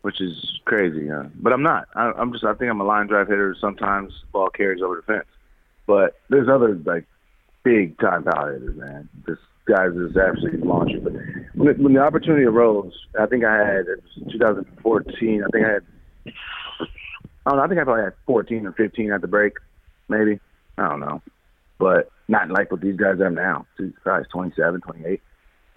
which 0.02 0.20
is 0.20 0.60
crazy. 0.66 1.12
Uh, 1.12 1.26
but 1.36 1.54
I'm 1.54 1.62
not. 1.62 1.88
I, 1.94 2.12
I'm 2.18 2.34
just 2.34 2.44
I 2.44 2.56
think 2.56 2.72
I'm 2.72 2.82
a 2.82 2.86
line 2.86 3.06
drive 3.06 3.28
hitter. 3.28 3.56
Sometimes 3.62 4.12
ball 4.32 4.50
carries 4.50 4.82
over 4.82 4.96
the 4.96 5.14
fence, 5.14 5.28
but 5.86 6.20
there's 6.30 6.50
other 6.50 6.74
like 6.84 7.06
big 7.64 8.00
time 8.00 8.24
power 8.24 8.54
hitters, 8.54 8.76
man. 8.76 9.08
Just 9.28 9.42
guys 9.70 9.92
is 9.96 10.18
absolutely 10.18 10.68
launching. 10.68 11.04
But 11.04 11.14
when, 11.56 11.84
when 11.84 11.94
the 11.94 12.02
opportunity 12.02 12.44
arose, 12.44 12.94
I 13.20 13.28
think 13.28 13.46
I 13.46 13.58
had 13.58 13.86
it 13.88 14.04
was 14.18 14.34
2014. 14.34 15.44
I 15.44 15.48
think 15.52 15.66
I 15.66 15.72
had 15.72 15.86
I 17.46 17.52
don't 17.52 17.58
know. 17.58 17.64
I 17.64 17.68
think 17.68 17.80
I 17.80 17.84
probably 17.84 18.04
had 18.04 18.14
14 18.26 18.66
or 18.66 18.74
15 18.74 19.12
at 19.12 19.22
the 19.22 19.28
break, 19.28 19.54
maybe. 20.08 20.40
I 20.78 20.90
don't 20.90 21.00
know, 21.00 21.22
but 21.78 22.10
not 22.28 22.50
like 22.50 22.72
what 22.72 22.82
these 22.82 22.98
guys 22.98 23.20
are 23.20 23.30
now. 23.30 23.66
Guys, 24.04 24.26
27, 24.32 24.82
28. 24.82 25.22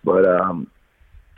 But 0.05 0.27
um, 0.27 0.71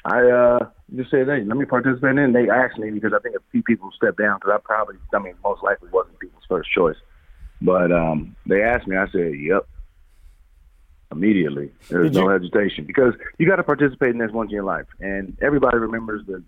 I 0.04 0.22
uh, 0.28 0.68
just 0.94 1.10
said, 1.10 1.26
hey, 1.26 1.44
let 1.44 1.56
me 1.56 1.64
participate 1.64 2.18
in. 2.18 2.32
They 2.32 2.48
asked 2.48 2.78
me 2.78 2.90
because 2.90 3.12
I 3.14 3.20
think 3.20 3.36
a 3.36 3.42
few 3.52 3.62
people 3.62 3.90
stepped 3.96 4.18
down 4.18 4.38
because 4.38 4.52
I 4.54 4.58
probably, 4.64 4.96
I 5.14 5.18
mean, 5.18 5.34
most 5.42 5.62
likely 5.62 5.88
wasn't 5.90 6.18
people's 6.18 6.44
first 6.48 6.70
choice. 6.72 6.96
But 7.62 7.92
um, 7.92 8.36
they 8.46 8.62
asked 8.62 8.86
me. 8.86 8.96
I 8.96 9.06
said, 9.10 9.38
yep 9.38 9.66
immediately. 11.14 11.70
There's 11.88 12.10
Did 12.12 12.18
no 12.18 12.24
you? 12.24 12.40
hesitation 12.40 12.84
because 12.84 13.14
you 13.38 13.46
got 13.46 13.56
to 13.56 13.62
participate 13.62 14.10
in 14.10 14.18
this 14.18 14.30
once 14.32 14.48
in 14.48 14.54
your 14.54 14.64
life, 14.64 14.86
and 15.00 15.36
everybody 15.40 15.78
remembers 15.78 16.26
the 16.26 16.42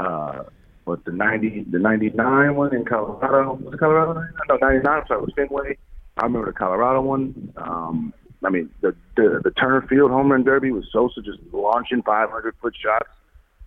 uh, 0.00 0.44
what 0.84 1.04
the 1.04 1.12
ninety 1.12 1.64
the 1.70 1.78
ninety 1.78 2.10
nine 2.10 2.56
one 2.56 2.74
in 2.74 2.84
Colorado 2.84 3.54
was 3.54 3.74
it 3.74 3.80
Colorado? 3.80 4.24
No, 4.48 4.56
ninety 4.56 4.82
nine. 4.82 5.02
Sorry, 5.06 5.20
was 5.20 5.32
Fenway. 5.36 5.76
I 6.16 6.24
remember 6.24 6.46
the 6.46 6.58
Colorado 6.58 7.00
one. 7.00 7.52
Um, 7.56 8.12
I 8.44 8.50
mean, 8.50 8.70
the, 8.80 8.94
the 9.16 9.40
the 9.44 9.50
Turner 9.50 9.82
Field 9.88 10.10
home 10.10 10.30
run 10.30 10.44
derby 10.44 10.70
was 10.70 10.84
Sosa 10.92 11.20
just 11.22 11.38
launching 11.52 12.02
500 12.02 12.54
foot 12.60 12.74
shots. 12.80 13.08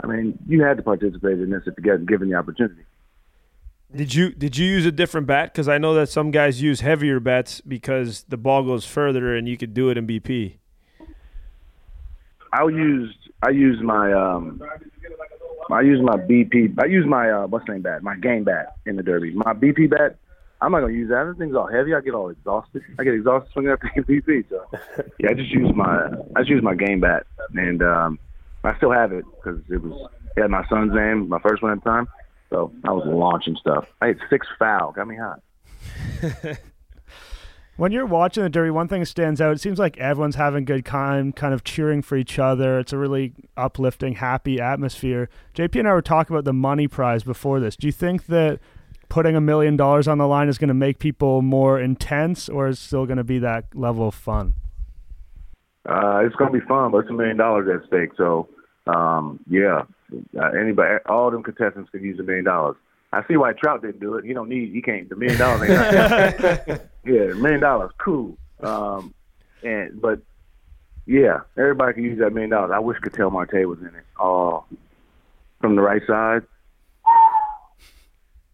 I 0.03 0.07
mean, 0.07 0.37
you 0.47 0.63
had 0.63 0.77
to 0.77 0.83
participate 0.83 1.39
in 1.39 1.49
this 1.49 1.63
if 1.65 1.73
you 1.77 1.83
get 1.83 2.05
given 2.05 2.29
the 2.29 2.35
opportunity. 2.35 2.83
Did 3.93 4.13
you 4.15 4.31
did 4.31 4.57
you 4.57 4.65
use 4.65 4.85
a 4.85 4.91
different 4.91 5.27
bat? 5.27 5.51
Because 5.51 5.67
I 5.67 5.77
know 5.77 5.93
that 5.95 6.07
some 6.07 6.31
guys 6.31 6.61
use 6.61 6.79
heavier 6.79 7.19
bats 7.19 7.59
because 7.61 8.23
the 8.29 8.37
ball 8.37 8.63
goes 8.63 8.85
further 8.85 9.35
and 9.35 9.49
you 9.49 9.57
could 9.57 9.73
do 9.73 9.89
it 9.89 9.97
in 9.97 10.07
BP. 10.07 10.57
I 12.53 12.63
used 12.63 13.17
I 13.43 13.49
used 13.49 13.81
my 13.81 14.13
um 14.13 14.61
I 15.69 15.81
use 15.81 16.01
my 16.01 16.15
BP. 16.15 16.81
I 16.81 16.85
use 16.85 17.05
my 17.05 17.29
uh, 17.29 17.47
what's 17.47 17.67
name 17.67 17.81
bat? 17.81 18.01
My 18.01 18.15
game 18.15 18.43
bat 18.45 18.75
in 18.85 18.95
the 18.95 19.03
derby. 19.03 19.31
My 19.33 19.53
BP 19.53 19.89
bat. 19.89 20.17
I'm 20.61 20.71
not 20.71 20.81
gonna 20.81 20.93
use 20.93 21.09
that. 21.09 21.25
That 21.25 21.37
thing's 21.37 21.55
all 21.55 21.67
heavy. 21.67 21.93
I 21.93 22.01
get 22.01 22.13
all 22.13 22.29
exhausted. 22.29 22.83
I 22.99 23.03
get 23.03 23.13
exhausted 23.13 23.51
swinging 23.51 23.71
after 23.71 23.87
BP. 23.95 24.45
So 24.49 24.65
yeah, 25.19 25.31
I 25.31 25.33
just 25.33 25.49
use 25.49 25.73
my 25.75 26.07
I 26.35 26.39
just 26.39 26.49
use 26.49 26.63
my 26.63 26.75
game 26.75 27.01
bat, 27.01 27.25
and 27.55 27.81
um, 27.81 28.19
I 28.63 28.75
still 28.77 28.91
have 28.91 29.11
it 29.11 29.25
because 29.35 29.59
it 29.69 29.81
was 29.81 30.09
it 30.37 30.41
had 30.41 30.51
my 30.51 30.65
son's 30.69 30.93
name, 30.93 31.27
my 31.27 31.39
first 31.39 31.61
one 31.61 31.71
at 31.73 31.83
the 31.83 31.89
time. 31.89 32.07
So 32.51 32.71
I 32.83 32.91
was 32.91 33.03
launching 33.07 33.55
stuff. 33.55 33.85
I 34.01 34.07
had 34.07 34.19
six 34.29 34.45
foul. 34.59 34.91
Got 34.91 35.07
me 35.07 35.17
hot. 35.17 35.41
When 37.81 37.91
you're 37.91 38.05
watching 38.05 38.43
the 38.43 38.49
Derby, 38.49 38.69
one 38.69 38.87
thing 38.87 39.03
stands 39.05 39.41
out. 39.41 39.53
It 39.53 39.59
seems 39.59 39.79
like 39.79 39.97
everyone's 39.97 40.35
having 40.35 40.65
good 40.65 40.85
time, 40.85 41.31
kind 41.31 41.51
of 41.51 41.63
cheering 41.63 42.03
for 42.03 42.15
each 42.15 42.37
other. 42.37 42.77
It's 42.77 42.93
a 42.93 42.97
really 42.99 43.33
uplifting, 43.57 44.13
happy 44.13 44.59
atmosphere. 44.59 45.29
JP 45.55 45.79
and 45.79 45.87
I 45.87 45.93
were 45.93 46.03
talking 46.03 46.35
about 46.35 46.43
the 46.43 46.53
money 46.53 46.87
prize 46.87 47.23
before 47.23 47.59
this. 47.59 47.75
Do 47.75 47.87
you 47.87 47.91
think 47.91 48.27
that 48.27 48.59
putting 49.09 49.35
a 49.35 49.41
million 49.41 49.77
dollars 49.77 50.07
on 50.07 50.19
the 50.19 50.27
line 50.27 50.47
is 50.47 50.59
going 50.59 50.67
to 50.67 50.75
make 50.75 50.99
people 50.99 51.41
more 51.41 51.79
intense, 51.79 52.47
or 52.49 52.67
is 52.67 52.77
still 52.77 53.07
going 53.07 53.17
to 53.17 53.23
be 53.23 53.39
that 53.39 53.65
level 53.73 54.07
of 54.07 54.13
fun? 54.13 54.53
Uh, 55.89 56.21
it's 56.23 56.35
going 56.35 56.53
to 56.53 56.59
be 56.59 56.65
fun, 56.67 56.91
but 56.91 56.99
it's 56.99 57.09
a 57.09 57.13
million 57.13 57.37
dollars 57.37 57.67
at 57.67 57.87
stake. 57.87 58.11
So, 58.15 58.47
um, 58.85 59.39
yeah, 59.49 59.85
uh, 60.37 60.45
anybody, 60.49 61.03
all 61.05 61.31
them 61.31 61.43
contestants 61.43 61.89
could 61.89 62.01
use 62.01 62.19
a 62.19 62.23
million 62.23 62.45
dollars. 62.45 62.75
I 63.13 63.25
see 63.27 63.35
why 63.35 63.53
Trout 63.53 63.81
didn't 63.81 63.99
do 63.99 64.15
it. 64.15 64.25
He 64.25 64.33
don't 64.33 64.49
need. 64.49 64.73
He 64.73 64.81
can't. 64.81 65.09
The 65.09 65.15
million 65.15 65.37
dollars. 65.37 65.69
Ain't 65.69 66.81
yeah, 67.05 67.33
million 67.33 67.59
dollars, 67.59 67.91
cool. 67.97 68.37
Um, 68.61 69.13
and 69.63 70.01
but 70.01 70.21
yeah, 71.05 71.41
everybody 71.57 71.93
can 71.93 72.03
use 72.03 72.19
that 72.19 72.31
million 72.31 72.51
dollars. 72.51 72.71
I 72.73 72.79
wish 72.79 72.99
Ketel 72.99 73.31
Marte 73.31 73.67
was 73.67 73.79
in 73.79 73.87
it. 73.87 74.05
Oh, 74.19 74.63
from 75.59 75.75
the 75.75 75.81
right 75.81 76.01
side. 76.07 76.43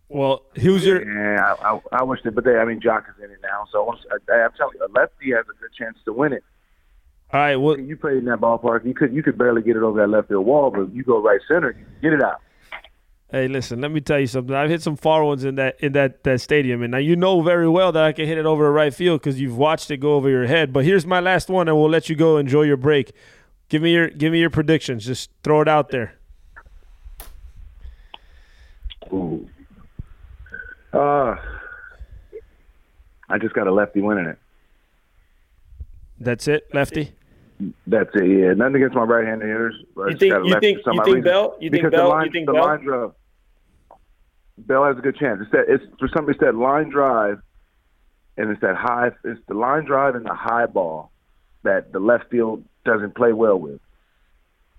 Well, 0.09 0.43
who's 0.55 0.85
your? 0.85 1.03
Yeah, 1.03 1.55
I, 1.61 1.73
I, 1.73 1.79
I 1.91 2.03
wish 2.03 2.21
that, 2.23 2.33
but 2.33 2.45
they. 2.45 2.55
I 2.55 2.65
mean, 2.65 2.79
Joc 2.79 3.09
is 3.09 3.23
in 3.23 3.29
it 3.29 3.39
now, 3.43 3.67
so 3.71 3.93
I, 4.09 4.33
I'm 4.33 4.51
telling 4.57 4.77
you, 4.79 4.85
a 4.85 4.91
lefty 4.97 5.31
has 5.31 5.45
a 5.49 5.61
good 5.61 5.73
chance 5.77 5.97
to 6.05 6.13
win 6.13 6.33
it. 6.33 6.43
All 7.33 7.39
right. 7.41 7.55
Well, 7.57 7.77
you 7.77 7.97
played 7.97 8.17
in 8.17 8.25
that 8.25 8.39
ballpark. 8.39 8.85
You 8.85 8.93
could 8.93 9.13
you 9.13 9.21
could 9.21 9.37
barely 9.37 9.61
get 9.61 9.75
it 9.75 9.83
over 9.83 9.99
that 9.99 10.07
left 10.07 10.29
field 10.29 10.45
wall, 10.45 10.71
but 10.71 10.93
you 10.93 11.03
go 11.03 11.21
right 11.21 11.41
center, 11.47 11.73
get 12.01 12.13
it 12.13 12.23
out. 12.23 12.41
Hey, 13.29 13.49
listen. 13.49 13.81
Let 13.81 13.91
me 13.91 13.99
tell 13.99 14.21
you 14.21 14.27
something. 14.27 14.55
I've 14.55 14.69
hit 14.69 14.81
some 14.81 14.95
far 14.95 15.25
ones 15.25 15.43
in 15.43 15.55
that 15.55 15.75
in 15.81 15.91
that 15.91 16.23
that 16.23 16.39
stadium, 16.39 16.81
and 16.81 16.91
now 16.91 16.99
you 16.99 17.17
know 17.17 17.41
very 17.41 17.67
well 17.67 17.91
that 17.91 18.03
I 18.03 18.13
can 18.13 18.25
hit 18.25 18.37
it 18.37 18.45
over 18.45 18.63
the 18.63 18.69
right 18.69 18.93
field 18.93 19.19
because 19.19 19.41
you've 19.41 19.57
watched 19.57 19.91
it 19.91 19.97
go 19.97 20.13
over 20.13 20.29
your 20.29 20.47
head. 20.47 20.71
But 20.71 20.85
here's 20.85 21.05
my 21.05 21.19
last 21.19 21.49
one, 21.49 21.67
and 21.67 21.75
we'll 21.75 21.89
let 21.89 22.07
you 22.07 22.15
go 22.15 22.37
enjoy 22.37 22.61
your 22.61 22.77
break. 22.77 23.11
Give 23.67 23.81
me 23.81 23.91
your 23.91 24.07
give 24.07 24.31
me 24.31 24.39
your 24.39 24.49
predictions. 24.49 25.05
Just 25.05 25.29
throw 25.43 25.59
it 25.59 25.67
out 25.67 25.89
there. 25.89 26.13
Ooh. 29.11 29.47
Uh, 30.93 31.35
I 33.27 33.37
just 33.37 33.53
got 33.53 33.67
a 33.67 33.73
lefty 33.73 33.99
winning 33.99 34.25
it. 34.25 34.39
That's 36.19 36.47
it, 36.47 36.73
lefty. 36.73 37.11
That's 37.87 38.09
it. 38.13 38.25
Yeah, 38.25 38.53
nothing 38.53 38.75
against 38.75 38.95
my 38.95 39.03
right-handed 39.03 39.47
hitters. 39.47 39.75
You 39.95 40.17
think? 40.17 40.33
You 40.45 40.59
think? 40.59 40.79
You 40.85 41.03
think 41.03 41.23
Bell? 41.23 41.57
You 41.59 41.69
think 41.69 41.91
Bell? 41.91 42.09
Line, 42.09 42.25
you 42.25 42.31
think 42.31 42.45
the 42.45 42.53
Bell? 42.53 42.65
line 42.65 42.83
drive. 42.83 43.11
Bell 44.59 44.85
has 44.85 44.97
a 44.97 45.01
good 45.01 45.17
chance. 45.17 45.39
It's 45.41 45.51
that. 45.51 45.65
It's 45.67 45.83
for 45.99 46.07
some. 46.07 46.29
It's 46.29 46.39
that 46.39 46.55
line 46.55 46.89
drive, 46.89 47.41
and 48.37 48.49
it's 48.49 48.61
that 48.61 48.75
high. 48.75 49.11
It's 49.23 49.39
the 49.47 49.53
line 49.53 49.85
drive 49.85 50.15
and 50.15 50.25
the 50.25 50.33
high 50.33 50.65
ball 50.65 51.11
that 51.63 51.91
the 51.91 51.99
left 51.99 52.29
field 52.29 52.63
doesn't 52.85 53.15
play 53.15 53.33
well 53.33 53.59
with. 53.59 53.79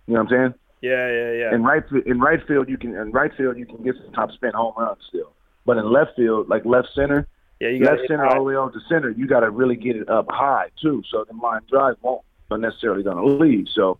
You 0.07 0.15
know 0.15 0.23
what 0.23 0.33
I'm 0.33 0.39
saying? 0.39 0.55
Yeah, 0.81 1.11
yeah, 1.11 1.33
yeah. 1.33 1.55
In 1.55 1.63
right 1.63 1.83
in 2.07 2.21
right 2.21 2.41
field, 2.47 2.69
you 2.69 2.79
can 2.79 2.95
in 2.95 3.11
right 3.13 3.33
field 3.37 3.59
you 3.59 3.67
can 3.67 3.83
get 3.83 3.97
some 4.03 4.13
top 4.13 4.33
spin 4.33 4.53
home 4.55 4.75
runs 4.77 4.99
still. 5.09 5.33
But 5.67 5.77
in 5.77 5.93
left 5.93 6.17
field, 6.17 6.49
like 6.49 6.65
left 6.65 6.89
center, 6.95 7.27
yeah, 7.61 7.69
you 7.69 7.85
got 7.85 7.99
left 7.99 8.09
center 8.09 8.27
all 8.27 8.37
the 8.37 8.43
way 8.43 8.55
over 8.55 8.71
to 8.73 8.81
center, 8.89 9.11
you 9.11 9.27
got 9.27 9.41
to 9.41 9.51
really 9.51 9.77
get 9.77 9.97
it 9.97 10.09
up 10.09 10.27
high 10.31 10.69
too. 10.81 11.03
So 11.11 11.25
the 11.25 11.37
line 11.37 11.63
drive 11.69 11.97
won't 12.03 12.23
necessarily 12.51 13.03
going 13.03 13.17
to 13.17 13.45
leave. 13.45 13.67
So 13.75 13.99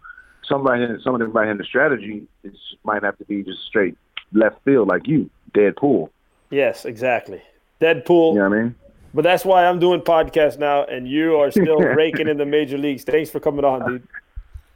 some 0.49 0.63
right 0.63 0.99
some 1.03 1.15
of 1.15 1.21
the 1.21 1.27
right 1.27 1.47
handed 1.47 1.67
strategy 1.67 2.27
is 2.45 2.57
might 2.85 3.03
have 3.03 3.19
to 3.19 3.25
be 3.25 3.43
just 3.43 3.63
straight 3.67 3.97
left 4.33 4.63
field 4.65 4.89
like 4.89 5.07
you, 5.07 5.31
dead 5.55 5.77
pull. 5.77 6.11
Yes, 6.51 6.85
exactly. 6.85 7.43
dead 7.81 8.05
pull. 8.05 8.33
You 8.35 8.41
know 8.41 8.49
what 8.49 8.59
I 8.59 8.63
mean? 8.63 8.75
But 9.15 9.23
that's 9.23 9.45
why 9.45 9.67
I'm 9.67 9.79
doing 9.79 10.01
podcasts 10.01 10.59
now, 10.59 10.85
and 10.85 11.09
you 11.09 11.37
are 11.37 11.51
still 11.51 11.79
raking 11.79 12.29
in 12.29 12.37
the 12.37 12.47
major 12.47 12.79
leagues. 12.79 13.05
Thanks 13.05 13.31
for 13.31 13.41
coming 13.41 13.65
on, 13.65 13.87
dude. 13.89 14.09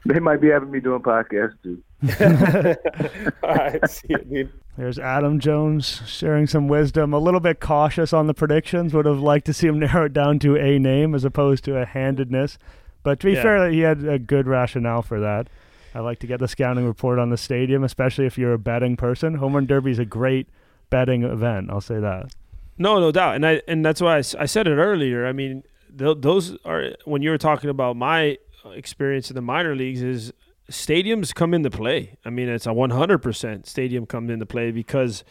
They 0.05 0.19
might 0.19 0.41
be 0.41 0.49
having 0.49 0.69
me 0.69 0.81
doing 0.81 1.01
podcasts 1.01 1.55
too. 1.63 1.81
All 3.43 3.55
right, 3.55 3.89
see 3.89 4.07
you, 4.09 4.17
dude. 4.17 4.53
There's 4.77 4.97
Adam 4.97 5.39
Jones 5.39 6.01
sharing 6.07 6.47
some 6.47 6.67
wisdom. 6.67 7.13
A 7.13 7.19
little 7.19 7.39
bit 7.39 7.59
cautious 7.59 8.11
on 8.11 8.25
the 8.27 8.33
predictions. 8.33 8.93
Would 8.93 9.05
have 9.05 9.19
liked 9.19 9.45
to 9.45 9.53
see 9.53 9.67
him 9.67 9.77
narrow 9.79 10.05
it 10.05 10.13
down 10.13 10.39
to 10.39 10.57
a 10.57 10.79
name 10.79 11.13
as 11.13 11.23
opposed 11.23 11.63
to 11.65 11.77
a 11.77 11.85
handedness. 11.85 12.57
But 13.03 13.19
to 13.19 13.27
be 13.27 13.33
Yeah. 13.33 13.41
fair, 13.43 13.69
he 13.69 13.81
had 13.81 14.03
a 14.03 14.17
good 14.17 14.47
rationale 14.47 15.01
for 15.03 15.19
that. 15.19 15.47
I 15.93 15.99
like 15.99 16.17
to 16.19 16.27
get 16.27 16.39
the 16.39 16.47
scouting 16.47 16.87
report 16.87 17.19
on 17.19 17.29
the 17.29 17.37
stadium, 17.37 17.83
especially 17.83 18.25
if 18.25 18.35
you're 18.37 18.53
a 18.53 18.57
betting 18.57 18.95
person. 18.97 19.35
Home 19.35 19.53
Run 19.53 19.67
Derby 19.67 19.91
is 19.91 19.99
a 19.99 20.05
great 20.05 20.47
betting 20.89 21.21
event. 21.23 21.69
I'll 21.69 21.81
say 21.81 21.99
that. 21.99 22.33
No, 22.79 22.99
no 22.99 23.11
doubt, 23.11 23.35
and 23.35 23.45
I 23.45 23.61
and 23.67 23.85
that's 23.85 24.01
why 24.01 24.17
I 24.17 24.21
said 24.21 24.65
it 24.67 24.71
earlier. 24.77 25.27
I 25.27 25.31
mean, 25.33 25.61
th- 25.95 26.17
those 26.21 26.57
are 26.65 26.95
when 27.05 27.21
you 27.21 27.29
were 27.29 27.37
talking 27.37 27.69
about 27.69 27.95
my 27.95 28.39
uh, 28.65 28.69
experience 28.71 29.29
in 29.29 29.35
the 29.35 29.43
minor 29.43 29.75
leagues 29.75 30.01
is 30.01 30.33
stadiums 30.69 31.33
come 31.33 31.53
into 31.53 31.69
play. 31.69 32.17
I 32.25 32.29
mean, 32.29 32.49
it's 32.49 32.65
a 32.65 32.69
100% 32.69 33.65
stadium 33.65 34.05
comes 34.05 34.29
into 34.29 34.45
play 34.45 34.71
because 34.71 35.23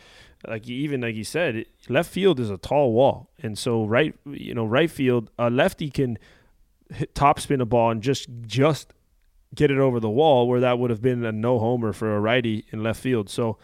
like 0.47 0.69
even 0.69 1.03
like 1.03 1.15
you 1.15 1.25
said, 1.25 1.67
left 1.89 2.11
field 2.11 2.41
is 2.41 2.51
a 2.51 2.59
tall 2.59 2.93
wall. 2.93 3.31
And 3.43 3.57
so 3.57 3.85
right, 3.85 4.15
you 4.27 4.55
know, 4.55 4.65
right 4.65 4.91
field, 4.91 5.31
a 5.39 5.51
lefty 5.51 5.91
can 5.91 6.19
hit 6.93 7.15
top 7.15 7.41
spin 7.41 7.61
a 7.61 7.67
ball 7.67 7.91
and 7.91 8.03
just 8.03 8.29
just 8.43 8.93
get 9.55 9.71
it 9.71 9.79
over 9.79 10.01
the 10.01 10.11
wall 10.11 10.49
where 10.49 10.61
that 10.61 10.79
would 10.79 10.91
have 10.91 11.03
been 11.03 11.25
a 11.25 11.33
no 11.33 11.59
homer 11.59 11.93
for 11.93 12.15
a 12.15 12.21
righty 12.21 12.65
in 12.71 12.83
left 12.83 13.01
field. 13.01 13.31
So 13.31 13.59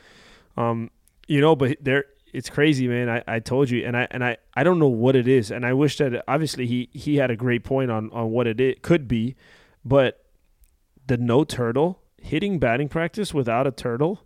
um 0.56 0.90
you 1.26 1.40
know, 1.40 1.54
but 1.54 1.76
there 1.80 2.04
it's 2.32 2.50
crazy, 2.50 2.88
man. 2.88 3.08
I, 3.08 3.22
I 3.26 3.38
told 3.38 3.70
you, 3.70 3.86
and 3.86 3.96
I 3.96 4.06
and 4.10 4.24
I, 4.24 4.36
I 4.54 4.62
don't 4.62 4.78
know 4.78 4.88
what 4.88 5.16
it 5.16 5.26
is, 5.26 5.50
and 5.50 5.64
I 5.64 5.72
wish 5.72 5.96
that 5.98 6.24
obviously 6.28 6.66
he 6.66 6.88
he 6.92 7.16
had 7.16 7.30
a 7.30 7.36
great 7.36 7.64
point 7.64 7.90
on 7.90 8.10
on 8.12 8.30
what 8.30 8.46
it, 8.46 8.60
it 8.60 8.82
could 8.82 9.08
be, 9.08 9.36
but 9.84 10.24
the 11.08 11.16
no 11.16 11.44
turtle 11.44 12.00
hitting 12.20 12.58
batting 12.58 12.88
practice 12.88 13.34
without 13.34 13.66
a 13.66 13.70
turtle 13.70 14.20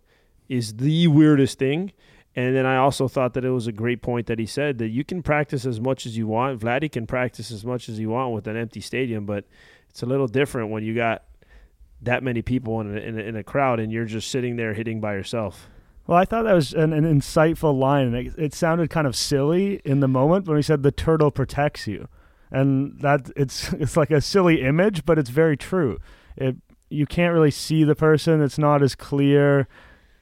is 0.47 0.75
the 0.75 1.07
weirdest 1.07 1.59
thing. 1.59 1.91
And 2.35 2.55
then 2.55 2.65
I 2.65 2.77
also 2.77 3.07
thought 3.07 3.33
that 3.35 3.45
it 3.45 3.51
was 3.51 3.67
a 3.67 3.71
great 3.71 4.01
point 4.01 4.27
that 4.27 4.39
he 4.39 4.45
said 4.45 4.79
that 4.79 4.89
you 4.89 5.03
can 5.03 5.21
practice 5.21 5.65
as 5.65 5.79
much 5.79 6.05
as 6.05 6.17
you 6.17 6.27
want. 6.27 6.59
Vladdy 6.59 6.91
can 6.91 7.05
practice 7.05 7.51
as 7.51 7.63
much 7.63 7.87
as 7.89 7.99
you 7.99 8.09
want 8.09 8.33
with 8.33 8.47
an 8.47 8.57
empty 8.57 8.81
stadium, 8.81 9.25
but 9.25 9.45
it's 9.89 10.01
a 10.01 10.07
little 10.07 10.27
different 10.27 10.71
when 10.71 10.83
you 10.83 10.95
got 10.95 11.23
that 12.01 12.23
many 12.23 12.41
people 12.41 12.81
in 12.81 12.97
a, 12.97 12.99
in 12.99 13.19
a, 13.19 13.21
in 13.21 13.35
a 13.35 13.43
crowd 13.43 13.79
and 13.79 13.91
you're 13.91 14.05
just 14.05 14.29
sitting 14.29 14.55
there 14.55 14.73
hitting 14.73 14.99
by 14.99 15.13
yourself. 15.13 15.69
Well, 16.07 16.17
I 16.17 16.25
thought 16.25 16.43
that 16.43 16.53
was 16.53 16.73
an, 16.73 16.91
an 16.91 17.05
insightful 17.05 17.77
line, 17.77 18.13
it, 18.13 18.33
it 18.37 18.53
sounded 18.53 18.89
kind 18.89 19.07
of 19.07 19.15
silly 19.15 19.79
in 19.85 20.01
the 20.01 20.07
moment 20.07 20.47
when 20.47 20.57
he 20.57 20.63
said 20.63 20.83
the 20.83 20.91
turtle 20.91 21.31
protects 21.31 21.87
you, 21.87 22.09
and 22.51 22.99
that 22.99 23.31
it's 23.37 23.71
it's 23.73 23.95
like 23.95 24.11
a 24.11 24.19
silly 24.19 24.61
image, 24.61 25.05
but 25.05 25.17
it's 25.17 25.29
very 25.29 25.55
true. 25.55 25.99
It 26.35 26.57
you 26.93 27.05
can't 27.05 27.33
really 27.33 27.51
see 27.51 27.83
the 27.83 27.95
person; 27.95 28.41
it's 28.41 28.57
not 28.57 28.81
as 28.81 28.95
clear. 28.95 29.67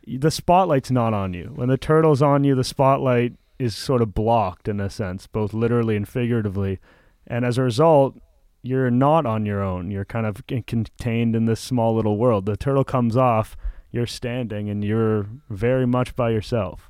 The 0.08 0.32
spotlight's 0.32 0.92
not 0.92 1.14
on 1.14 1.34
you. 1.34 1.52
When 1.54 1.70
the 1.70 1.78
turtle's 1.78 2.22
on 2.22 2.44
you, 2.44 2.56
the 2.56 2.64
spotlight 2.64 3.34
is 3.60 3.76
sort 3.76 4.02
of 4.02 4.16
blocked 4.16 4.68
in 4.68 4.80
a 4.80 4.90
sense, 4.90 5.28
both 5.28 5.54
literally 5.54 5.96
and 5.96 6.08
figuratively, 6.08 6.80
and 7.28 7.46
as 7.46 7.58
a 7.58 7.64
result, 7.64 8.20
you're 8.64 8.90
not 8.90 9.26
on 9.26 9.46
your 9.46 9.62
own. 9.62 9.92
You're 9.92 10.06
kind 10.06 10.26
of 10.26 10.44
contained 10.48 11.36
in 11.36 11.46
this 11.46 11.60
small 11.60 11.96
little 11.96 12.18
world. 12.18 12.46
The 12.46 12.58
turtle 12.58 12.84
comes 12.84 13.16
off 13.16 13.56
you're 13.92 14.08
standing 14.08 14.70
and 14.70 14.84
you're 14.84 15.28
very 15.50 15.86
much 15.86 16.16
by 16.16 16.30
yourself. 16.30 16.90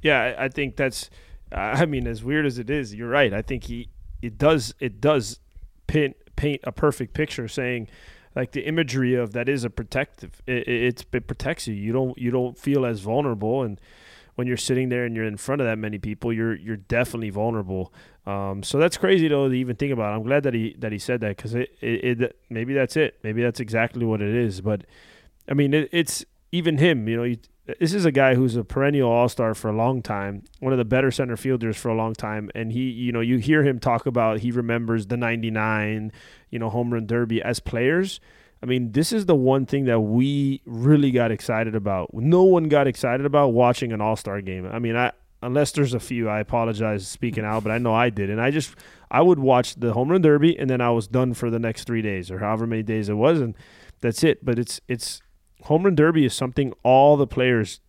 Yeah, 0.00 0.34
I 0.38 0.48
think 0.48 0.76
that's. 0.76 1.10
I 1.50 1.84
mean, 1.84 2.06
as 2.06 2.24
weird 2.24 2.46
as 2.46 2.58
it 2.58 2.70
is, 2.70 2.94
you're 2.94 3.08
right. 3.08 3.32
I 3.32 3.42
think 3.42 3.64
he 3.64 3.88
it 4.22 4.38
does 4.38 4.74
it 4.80 5.00
does 5.00 5.40
paint 5.86 6.16
paint 6.36 6.60
a 6.64 6.72
perfect 6.72 7.14
picture, 7.14 7.46
saying 7.48 7.88
like 8.34 8.52
the 8.52 8.62
imagery 8.62 9.14
of 9.14 9.32
that 9.32 9.48
is 9.48 9.64
a 9.64 9.70
protective. 9.70 10.40
It, 10.46 10.68
it, 10.68 11.04
it 11.12 11.26
protects 11.26 11.66
you. 11.66 11.74
You 11.74 11.92
don't 11.92 12.18
you 12.18 12.30
don't 12.30 12.58
feel 12.58 12.86
as 12.86 13.00
vulnerable, 13.00 13.62
and 13.62 13.80
when 14.34 14.46
you're 14.46 14.56
sitting 14.56 14.88
there 14.88 15.04
and 15.04 15.14
you're 15.14 15.26
in 15.26 15.36
front 15.36 15.60
of 15.60 15.66
that 15.66 15.78
many 15.78 15.98
people, 15.98 16.32
you're 16.32 16.54
you're 16.54 16.76
definitely 16.76 17.30
vulnerable. 17.30 17.92
Um, 18.26 18.62
so 18.62 18.78
that's 18.78 18.96
crazy 18.96 19.28
though 19.28 19.48
to 19.48 19.54
even 19.54 19.76
think 19.76 19.92
about. 19.92 20.14
I'm 20.14 20.22
glad 20.22 20.44
that 20.44 20.54
he 20.54 20.74
that 20.78 20.92
he 20.92 20.98
said 20.98 21.20
that 21.20 21.36
because 21.36 21.54
it, 21.54 21.70
it, 21.80 22.20
it 22.20 22.36
maybe 22.48 22.72
that's 22.72 22.96
it. 22.96 23.18
Maybe 23.22 23.42
that's 23.42 23.60
exactly 23.60 24.06
what 24.06 24.22
it 24.22 24.34
is. 24.34 24.60
But 24.60 24.84
I 25.48 25.54
mean, 25.54 25.74
it, 25.74 25.88
it's 25.92 26.24
even 26.50 26.78
him. 26.78 27.08
You 27.08 27.16
know, 27.16 27.24
you, 27.24 27.36
this 27.78 27.94
is 27.94 28.04
a 28.04 28.12
guy 28.12 28.34
who's 28.34 28.56
a 28.56 28.64
perennial 28.64 29.10
All 29.10 29.28
Star 29.28 29.54
for 29.54 29.68
a 29.68 29.76
long 29.76 30.02
time, 30.02 30.44
one 30.60 30.72
of 30.72 30.78
the 30.78 30.84
better 30.84 31.10
center 31.10 31.36
fielders 31.36 31.76
for 31.76 31.88
a 31.88 31.94
long 31.94 32.14
time, 32.14 32.50
and 32.54 32.72
he, 32.72 32.90
you 32.90 33.12
know, 33.12 33.20
you 33.20 33.38
hear 33.38 33.62
him 33.62 33.78
talk 33.78 34.06
about 34.06 34.40
he 34.40 34.50
remembers 34.50 35.06
the 35.06 35.16
'99, 35.16 36.12
you 36.50 36.58
know, 36.58 36.70
home 36.70 36.92
run 36.92 37.06
derby 37.06 37.40
as 37.40 37.60
players. 37.60 38.20
I 38.62 38.66
mean, 38.66 38.92
this 38.92 39.12
is 39.12 39.26
the 39.26 39.34
one 39.34 39.66
thing 39.66 39.84
that 39.86 40.00
we 40.00 40.60
really 40.64 41.10
got 41.10 41.32
excited 41.32 41.74
about. 41.74 42.14
No 42.14 42.42
one 42.44 42.68
got 42.68 42.86
excited 42.86 43.26
about 43.26 43.48
watching 43.48 43.92
an 43.92 44.00
All 44.00 44.16
Star 44.16 44.40
game. 44.40 44.68
I 44.70 44.78
mean, 44.78 44.96
I 44.96 45.12
unless 45.40 45.72
there's 45.72 45.94
a 45.94 46.00
few, 46.00 46.28
I 46.28 46.40
apologize 46.40 47.06
speaking 47.06 47.44
out, 47.44 47.64
but 47.64 47.72
I 47.72 47.78
know 47.78 47.94
I 47.94 48.10
did, 48.10 48.28
and 48.28 48.40
I 48.40 48.50
just 48.50 48.74
I 49.10 49.22
would 49.22 49.38
watch 49.38 49.76
the 49.76 49.92
home 49.92 50.10
run 50.10 50.22
derby, 50.22 50.58
and 50.58 50.68
then 50.68 50.80
I 50.80 50.90
was 50.90 51.06
done 51.06 51.34
for 51.34 51.50
the 51.50 51.58
next 51.58 51.84
three 51.84 52.02
days 52.02 52.30
or 52.30 52.38
however 52.38 52.66
many 52.66 52.82
days 52.82 53.08
it 53.08 53.14
was, 53.14 53.40
and 53.40 53.56
that's 54.00 54.24
it. 54.24 54.44
But 54.44 54.58
it's 54.58 54.80
it's 54.88 55.22
home 55.64 55.84
run 55.84 55.94
derby 55.94 56.24
is 56.24 56.34
something 56.34 56.72
all 56.82 57.16
the 57.16 57.26
players 57.26 57.80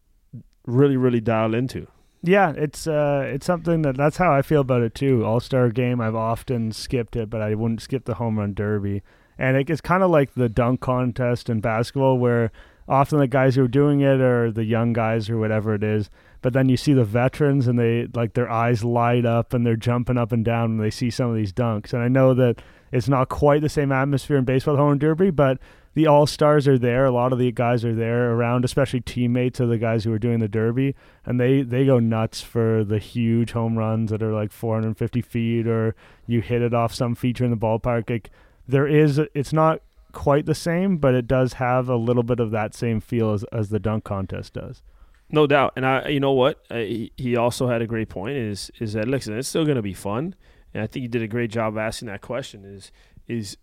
really 0.66 0.98
really 0.98 1.22
dial 1.22 1.54
into. 1.54 1.88
Yeah, 2.26 2.54
it's 2.56 2.88
uh, 2.88 3.24
it's 3.26 3.46
something 3.46 3.82
that 3.82 3.98
that's 3.98 4.16
how 4.16 4.32
I 4.32 4.42
feel 4.42 4.62
about 4.62 4.82
it 4.82 4.96
too. 4.96 5.26
All 5.26 5.42
Star 5.42 5.70
game, 5.70 6.00
I've 6.00 6.16
often 6.16 6.72
skipped 6.72 7.18
it, 7.18 7.30
but 7.30 7.42
I 7.42 7.54
wouldn't 7.54 7.82
skip 7.82 8.06
the 8.06 8.14
home 8.16 8.40
run 8.40 8.54
derby. 8.54 9.04
And 9.38 9.58
it, 9.58 9.70
it's 9.70 9.82
kind 9.82 10.04
of 10.04 10.10
like 10.10 10.34
the 10.34 10.48
dunk 10.48 10.80
contest 10.80 11.50
in 11.50 11.60
basketball, 11.60 12.18
where 12.18 12.52
often 12.88 13.20
the 13.20 13.28
guys 13.28 13.56
who 13.56 13.66
are 13.66 13.68
doing 13.68 14.00
it 14.00 14.22
are 14.22 14.52
the 14.52 14.64
young 14.64 14.94
guys 14.94 15.30
or 15.30 15.38
whatever 15.38 15.74
it 15.74 15.84
is. 15.84 16.10
But 16.42 16.54
then 16.54 16.70
you 16.70 16.78
see 16.78 16.94
the 16.94 17.04
veterans, 17.04 17.68
and 17.68 17.78
they 17.78 18.08
like 18.14 18.36
their 18.36 18.50
eyes 18.50 18.86
light 18.86 19.26
up 19.26 19.54
and 19.54 19.66
they're 19.66 19.76
jumping 19.76 20.18
up 20.18 20.32
and 20.32 20.46
down 20.46 20.78
when 20.78 20.86
they 20.86 20.92
see 20.92 21.10
some 21.10 21.30
of 21.30 21.36
these 21.36 21.52
dunks. 21.52 21.92
And 21.92 22.02
I 22.02 22.08
know 22.08 22.34
that 22.36 22.62
it's 22.94 23.10
not 23.10 23.28
quite 23.28 23.62
the 23.62 23.70
same 23.70 23.92
atmosphere 23.92 24.38
in 24.38 24.46
baseball, 24.46 24.78
home 24.78 24.90
run 24.90 24.98
derby, 24.98 25.30
but 25.30 25.58
the 25.94 26.08
all 26.08 26.26
stars 26.26 26.68
are 26.68 26.78
there. 26.78 27.06
A 27.06 27.12
lot 27.12 27.34
of 27.34 27.40
the 27.40 27.52
guys 27.52 27.86
are 27.86 27.94
there 27.94 28.32
around, 28.32 28.66
especially 28.66 29.02
teammates 29.02 29.60
of 29.60 29.70
the 29.70 29.78
guys 29.78 30.04
who 30.04 30.12
are 30.12 30.20
doing 30.20 30.40
the 30.40 30.48
derby, 30.48 30.96
and 31.26 31.40
they 31.40 31.62
they 31.62 31.86
go 31.86 32.00
nuts 32.00 32.42
for 32.42 32.84
the 32.84 33.00
huge 33.00 33.52
home 33.52 33.78
runs 33.78 34.10
that 34.12 34.24
are 34.24 34.34
like 34.34 34.52
450 34.52 35.22
feet, 35.22 35.68
or 35.68 35.96
you 36.26 36.42
hit 36.42 36.62
it 36.62 36.74
off 36.74 36.94
some 36.94 37.16
feature 37.16 37.46
in 37.46 37.52
the 37.52 37.58
ballpark. 37.58 38.10
Like 38.10 38.32
there 38.68 38.88
is, 38.88 39.20
it's 39.34 39.54
not 39.54 39.82
quite 40.14 40.46
the 40.46 40.56
same, 40.56 40.98
but 40.98 41.14
it 41.14 41.28
does 41.28 41.54
have 41.54 41.90
a 41.90 41.96
little 41.96 42.24
bit 42.24 42.40
of 42.40 42.52
that 42.52 42.74
same 42.74 43.00
feel 43.00 43.34
as 43.34 43.44
as 43.46 43.70
the 43.70 43.80
dunk 43.80 44.04
contest 44.04 44.54
does. 44.54 44.82
No 45.30 45.48
doubt, 45.48 45.74
and 45.76 45.86
I, 45.86 46.10
you 46.10 46.20
know 46.20 46.32
what, 46.32 46.64
he, 46.70 47.12
he 47.18 47.36
also 47.36 47.68
had 47.68 47.82
a 47.82 47.88
great 47.88 48.10
point. 48.10 48.36
Is 48.36 48.72
is 48.80 48.94
that 48.94 49.08
listen, 49.08 49.38
it's 49.38 49.48
still 49.48 49.66
going 49.66 49.76
to 49.76 49.82
be 49.84 49.94
fun, 49.94 50.36
and 50.74 50.84
I 50.84 50.88
think 50.88 51.04
you 51.04 51.10
did 51.10 51.22
a 51.22 51.28
great 51.28 51.52
job 51.52 51.78
asking 51.78 52.08
that 52.08 52.22
question. 52.22 52.66
Is 52.66 52.92
is 53.28 53.58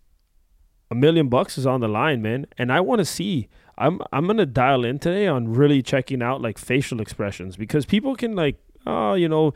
a 0.91 0.95
million 0.95 1.29
bucks 1.29 1.57
is 1.57 1.65
on 1.65 1.79
the 1.79 1.87
line, 1.87 2.21
man, 2.21 2.45
and 2.57 2.71
I 2.71 2.81
want 2.81 2.99
to 2.99 3.05
see. 3.05 3.47
I'm 3.77 4.01
I'm 4.11 4.27
gonna 4.27 4.45
dial 4.45 4.83
in 4.83 4.99
today 4.99 5.25
on 5.25 5.53
really 5.53 5.81
checking 5.81 6.21
out 6.21 6.41
like 6.41 6.57
facial 6.57 6.99
expressions 7.01 7.55
because 7.55 7.85
people 7.85 8.15
can 8.15 8.35
like 8.35 8.57
oh 8.85 9.13
you 9.13 9.29
know 9.29 9.53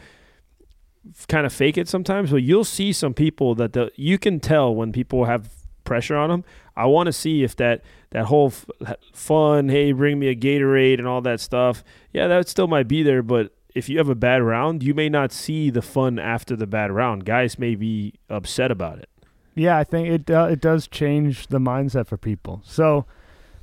kind 1.28 1.46
of 1.46 1.54
fake 1.54 1.78
it 1.78 1.88
sometimes, 1.88 2.32
but 2.32 2.38
you'll 2.38 2.64
see 2.64 2.92
some 2.92 3.14
people 3.14 3.54
that 3.56 3.74
the 3.74 3.92
you 3.96 4.18
can 4.18 4.40
tell 4.40 4.74
when 4.74 4.92
people 4.92 5.26
have 5.26 5.50
pressure 5.84 6.16
on 6.16 6.30
them. 6.30 6.44
I 6.76 6.86
want 6.86 7.08
to 7.08 7.14
see 7.14 7.44
if 7.44 7.56
that 7.58 7.84
that 8.12 8.26
whole 8.26 8.48
f- 8.48 8.96
fun, 9.14 9.70
hey, 9.70 9.92
bring 9.92 10.18
me 10.18 10.30
a 10.30 10.36
Gatorade 10.36 11.00
and 11.00 11.08
all 11.08 11.22
that 11.22 11.42
stuff. 11.42 11.84
Yeah, 12.14 12.28
that 12.28 12.48
still 12.48 12.68
might 12.68 12.88
be 12.88 13.04
there, 13.04 13.22
but 13.22 13.52
if 13.76 13.90
you 13.90 13.98
have 13.98 14.10
a 14.10 14.16
bad 14.16 14.42
round, 14.42 14.82
you 14.84 14.94
may 14.94 15.10
not 15.10 15.34
see 15.34 15.70
the 15.70 15.82
fun 15.82 16.18
after 16.18 16.56
the 16.56 16.66
bad 16.66 16.92
round. 16.92 17.26
Guys 17.26 17.60
may 17.60 17.76
be 17.76 18.14
upset 18.30 18.72
about 18.72 19.00
it. 19.00 19.10
Yeah, 19.56 19.78
I 19.78 19.86
think 19.86 20.10
it 20.10 20.30
uh, 20.30 20.50
it 20.52 20.60
does 20.60 20.88
change 20.88 21.48
the 21.48 21.60
mindset 21.60 22.08
for 22.08 22.18
people. 22.18 22.62
So 22.66 23.06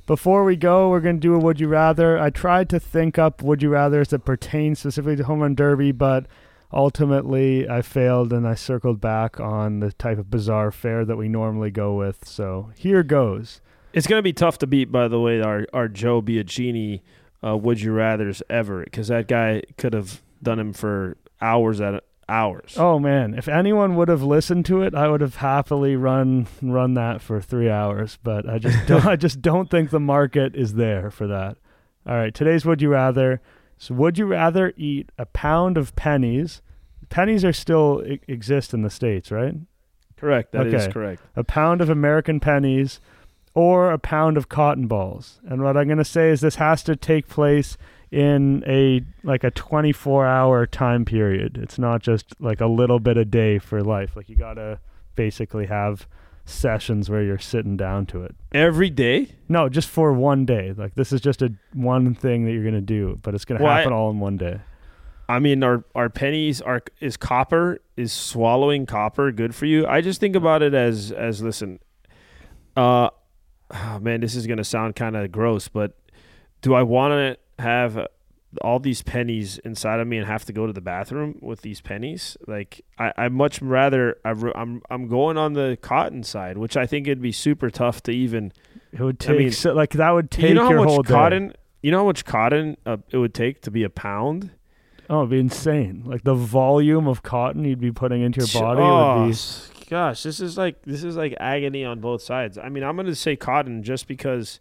before 0.05 0.43
we 0.43 0.55
go, 0.55 0.89
we're 0.89 0.99
going 0.99 1.17
to 1.17 1.21
do 1.21 1.35
a 1.35 1.39
would 1.39 1.59
you 1.59 1.67
rather. 1.67 2.19
I 2.19 2.29
tried 2.29 2.69
to 2.71 2.79
think 2.79 3.17
up 3.17 3.41
would 3.41 3.61
you 3.61 3.69
rather 3.69 4.03
that 4.03 4.25
pertain 4.25 4.75
specifically 4.75 5.15
to 5.15 5.23
home 5.23 5.39
run 5.39 5.55
derby, 5.55 5.91
but 5.91 6.25
ultimately 6.73 7.69
I 7.69 7.83
failed 7.83 8.33
and 8.33 8.47
I 8.47 8.55
circled 8.55 8.99
back 8.99 9.39
on 9.39 9.79
the 9.79 9.93
type 9.93 10.17
of 10.17 10.29
bizarre 10.29 10.71
fare 10.71 11.05
that 11.05 11.15
we 11.15 11.29
normally 11.29 11.71
go 11.71 11.93
with. 11.93 12.27
So 12.27 12.71
here 12.75 13.03
goes. 13.03 13.61
It's 13.93 14.07
going 14.07 14.17
to 14.17 14.23
be 14.23 14.33
tough 14.33 14.57
to 14.57 14.67
beat, 14.67 14.91
by 14.91 15.07
the 15.07 15.19
way, 15.19 15.39
our, 15.39 15.67
our 15.71 15.87
Joe 15.87 16.21
Biagini 16.21 17.01
uh, 17.45 17.55
would 17.55 17.79
you 17.79 17.93
rather's 17.93 18.41
ever, 18.49 18.83
because 18.83 19.09
that 19.09 19.27
guy 19.27 19.61
could 19.77 19.93
have 19.93 20.23
done 20.41 20.59
him 20.59 20.73
for 20.73 21.15
hours 21.39 21.79
at 21.79 22.03
hours. 22.29 22.75
Oh 22.77 22.99
man, 22.99 23.33
if 23.33 23.47
anyone 23.47 23.95
would 23.95 24.07
have 24.09 24.23
listened 24.23 24.65
to 24.67 24.81
it, 24.81 24.93
I 24.95 25.07
would 25.09 25.21
have 25.21 25.35
happily 25.37 25.95
run 25.95 26.47
run 26.61 26.93
that 26.95 27.21
for 27.21 27.41
3 27.41 27.69
hours, 27.69 28.17
but 28.23 28.47
I 28.49 28.59
just 28.59 28.85
don't, 28.87 29.05
I 29.05 29.15
just 29.15 29.41
don't 29.41 29.69
think 29.69 29.89
the 29.89 29.99
market 29.99 30.55
is 30.55 30.73
there 30.75 31.11
for 31.11 31.27
that. 31.27 31.57
All 32.07 32.15
right, 32.15 32.33
today's 32.33 32.65
would 32.65 32.81
you 32.81 32.89
rather. 32.89 33.41
So 33.77 33.93
would 33.95 34.17
you 34.17 34.25
rather 34.25 34.73
eat 34.77 35.11
a 35.17 35.25
pound 35.25 35.77
of 35.77 35.95
pennies? 35.95 36.61
Pennies 37.09 37.43
are 37.43 37.53
still 37.53 38.03
I- 38.09 38.19
exist 38.27 38.73
in 38.73 38.81
the 38.81 38.89
states, 38.89 39.29
right? 39.31 39.55
Correct. 40.15 40.51
That 40.53 40.67
is 40.67 40.83
Okay. 40.83 40.91
correct. 40.91 41.21
A 41.35 41.43
pound 41.43 41.81
of 41.81 41.89
American 41.89 42.39
pennies 42.39 43.01
or 43.53 43.91
a 43.91 43.99
pound 43.99 44.37
of 44.37 44.47
cotton 44.47 44.87
balls. 44.87 45.41
And 45.45 45.61
what 45.61 45.75
I'm 45.75 45.87
going 45.87 45.97
to 45.97 46.05
say 46.05 46.29
is 46.29 46.39
this 46.41 46.55
has 46.55 46.81
to 46.83 46.95
take 46.95 47.27
place 47.27 47.77
in 48.13 48.63
a 48.67 49.01
like 49.23 49.43
a 49.43 49.49
24 49.49 50.27
hour 50.27 50.67
time 50.67 51.03
period. 51.03 51.57
It's 51.57 51.79
not 51.79 52.01
just 52.03 52.39
like 52.39 52.61
a 52.61 52.67
little 52.67 52.99
bit 52.99 53.17
a 53.17 53.25
day 53.25 53.57
for 53.57 53.81
life. 53.81 54.15
Like 54.15 54.29
you 54.29 54.35
got 54.35 54.53
to 54.53 54.79
basically 55.15 55.65
have 55.65 56.07
sessions 56.45 57.09
where 57.09 57.23
you're 57.23 57.39
sitting 57.39 57.75
down 57.75 58.05
to 58.05 58.21
it. 58.23 58.35
Every 58.51 58.91
day? 58.91 59.29
No, 59.49 59.67
just 59.67 59.89
for 59.89 60.13
one 60.13 60.45
day. 60.45 60.73
Like 60.77 60.93
this 60.93 61.11
is 61.11 61.21
just 61.21 61.41
a 61.41 61.53
one 61.73 62.13
thing 62.13 62.45
that 62.45 62.51
you're 62.51 62.61
going 62.61 62.75
to 62.75 62.81
do, 62.81 63.17
but 63.23 63.33
it's 63.33 63.45
going 63.45 63.57
to 63.57 63.63
Well, 63.63 63.73
I- 63.73 63.77
happen 63.79 63.93
all 63.93 64.11
in 64.11 64.19
one 64.19 64.37
day. 64.37 64.59
I 65.27 65.39
mean, 65.39 65.63
our 65.63 65.83
our 65.95 66.09
pennies 66.09 66.61
are 66.61 66.83
is 66.99 67.17
copper 67.17 67.79
is 67.97 68.11
swallowing 68.11 68.85
copper 68.85 69.31
good 69.31 69.55
for 69.55 69.65
you? 69.65 69.87
I 69.87 70.01
just 70.01 70.19
think 70.19 70.35
about 70.35 70.61
it 70.61 70.73
as 70.75 71.11
as 71.13 71.41
listen, 71.41 71.79
uh, 72.75 73.09
oh, 73.71 73.99
man, 73.99 74.19
this 74.19 74.35
is 74.35 74.45
gonna 74.45 74.65
sound 74.65 74.95
kind 74.97 75.15
of 75.15 75.31
gross, 75.31 75.67
but 75.69 75.97
do 76.61 76.73
I 76.73 76.83
want 76.83 77.13
to 77.13 77.37
have 77.59 78.07
all 78.61 78.79
these 78.79 79.01
pennies 79.01 79.57
inside 79.59 79.99
of 79.99 80.07
me 80.07 80.17
and 80.17 80.27
have 80.27 80.45
to 80.45 80.53
go 80.53 80.67
to 80.67 80.73
the 80.73 80.81
bathroom 80.81 81.37
with 81.41 81.61
these 81.61 81.81
pennies? 81.81 82.37
Like, 82.47 82.81
I 82.97 83.13
I 83.17 83.29
much 83.29 83.61
rather 83.61 84.17
I 84.23 84.31
re- 84.31 84.53
I'm 84.55 84.81
I'm 84.89 85.07
going 85.07 85.37
on 85.37 85.53
the 85.53 85.77
cotton 85.81 86.23
side, 86.23 86.57
which 86.57 86.77
I 86.77 86.85
think 86.85 87.07
it'd 87.07 87.21
be 87.21 87.31
super 87.31 87.69
tough 87.69 88.03
to 88.03 88.11
even. 88.11 88.51
It 88.91 89.01
would 89.01 89.17
I 89.23 89.25
take 89.25 89.39
mean, 89.39 89.51
so, 89.51 89.73
like 89.73 89.91
that 89.93 90.11
would 90.11 90.29
take 90.29 90.49
you 90.49 90.53
know 90.53 90.65
how 90.65 90.69
your 90.69 90.79
much 90.79 90.89
whole 90.89 91.03
day. 91.03 91.13
cotton? 91.13 91.53
You 91.81 91.91
know 91.91 91.99
how 91.99 92.05
much 92.05 92.25
cotton 92.25 92.77
uh, 92.85 92.97
it 93.09 93.17
would 93.17 93.33
take 93.33 93.61
to 93.61 93.71
be 93.71 93.83
a 93.83 93.89
pound? 93.89 94.51
Oh, 95.09 95.19
it'd 95.19 95.31
be 95.31 95.39
insane. 95.39 96.03
Like 96.05 96.23
the 96.23 96.35
volume 96.35 97.07
of 97.07 97.23
cotton 97.23 97.65
you'd 97.65 97.81
be 97.81 97.91
putting 97.91 98.21
into 98.21 98.39
your 98.39 98.61
body 98.61 98.81
oh, 98.81 99.23
would 99.25 99.31
be 99.31 99.37
gosh, 99.93 100.23
this 100.23 100.39
is 100.39 100.57
like 100.57 100.81
this 100.83 101.03
is 101.03 101.15
like 101.15 101.35
agony 101.39 101.85
on 101.85 101.99
both 101.99 102.23
sides. 102.23 102.57
I 102.57 102.69
mean, 102.69 102.83
I'm 102.83 102.95
gonna 102.95 103.13
say 103.13 103.35
cotton 103.35 103.83
just 103.83 104.07
because, 104.07 104.59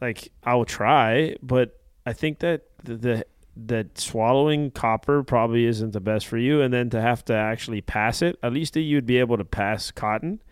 like, 0.00 0.30
I'll 0.44 0.64
try, 0.64 1.34
but 1.42 1.80
I 2.06 2.12
think 2.12 2.40
that 2.40 2.62
the, 2.82 3.24
that 3.56 3.98
swallowing 3.98 4.70
copper 4.70 5.22
probably 5.22 5.64
isn't 5.64 5.92
the 5.92 6.00
best 6.00 6.26
for 6.26 6.38
you, 6.38 6.60
and 6.60 6.72
then 6.72 6.90
to 6.90 7.00
have 7.00 7.24
to 7.26 7.34
actually 7.34 7.80
pass 7.80 8.22
it, 8.22 8.38
at 8.42 8.52
least 8.52 8.76
you'd 8.76 9.06
be 9.06 9.18
able 9.18 9.36
to 9.36 9.44
pass 9.44 9.90
cotton. 9.90 10.42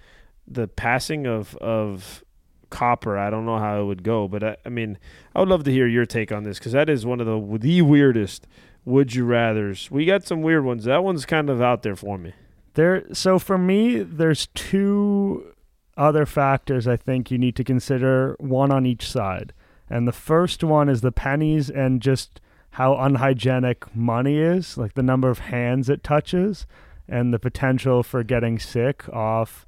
The 0.47 0.69
passing 0.69 1.27
of 1.27 1.57
of 1.57 2.25
copper, 2.71 3.19
I 3.19 3.31
don't 3.31 3.47
know 3.47 3.59
how 3.59 3.81
it 3.81 3.85
would 3.85 4.03
go, 4.03 4.27
but 4.29 4.43
I, 4.43 4.57
I 4.65 4.69
mean, 4.69 4.99
I 5.35 5.41
would 5.41 5.49
love 5.49 5.65
to 5.65 5.71
hear 5.71 5.87
your 5.87 6.07
take 6.07 6.33
on 6.33 6.43
this 6.43 6.59
because 6.59 6.73
that 6.73 6.89
is 6.89 7.07
one 7.07 7.21
of 7.21 7.27
the 7.27 7.59
the 7.59 7.83
weirdest 7.83 8.47
would 8.85 9.15
you 9.15 9.25
rather's. 9.25 9.91
We 9.91 10.05
got 10.05 10.25
some 10.25 10.43
weird 10.43 10.65
ones. 10.65 10.85
That 10.85 11.05
one's 11.05 11.27
kind 11.27 11.49
of 11.49 11.61
out 11.61 11.83
there 11.83 11.97
for 11.97 12.19
me. 12.19 12.33
There 12.75 13.05
so 13.13 13.39
for 13.39 13.59
me 13.59 13.99
there's 14.03 14.49
two 14.55 15.53
other 15.97 16.27
factors 16.27 16.89
I 16.89 16.97
think 16.97 17.31
you 17.31 17.39
need 17.39 17.55
to 17.57 17.65
consider, 17.65 18.35
one 18.41 18.73
on 18.73 18.87
each 18.87 19.09
side. 19.09 19.53
And 19.93 20.09
the 20.09 20.13
first 20.13 20.65
one 20.65 20.89
is 20.89 21.03
the 21.03 21.13
pennies 21.13 21.69
and 21.69 22.01
just 22.01 22.41
how 22.71 22.97
unhygienic 22.97 23.95
money 23.95 24.39
is, 24.39 24.79
like 24.79 24.95
the 24.95 25.03
number 25.03 25.29
of 25.29 25.41
hands 25.41 25.91
it 25.91 26.03
touches 26.03 26.67
and 27.07 27.35
the 27.35 27.39
potential 27.39 28.03
for 28.03 28.25
getting 28.25 28.59
sick 28.59 29.07
off 29.11 29.67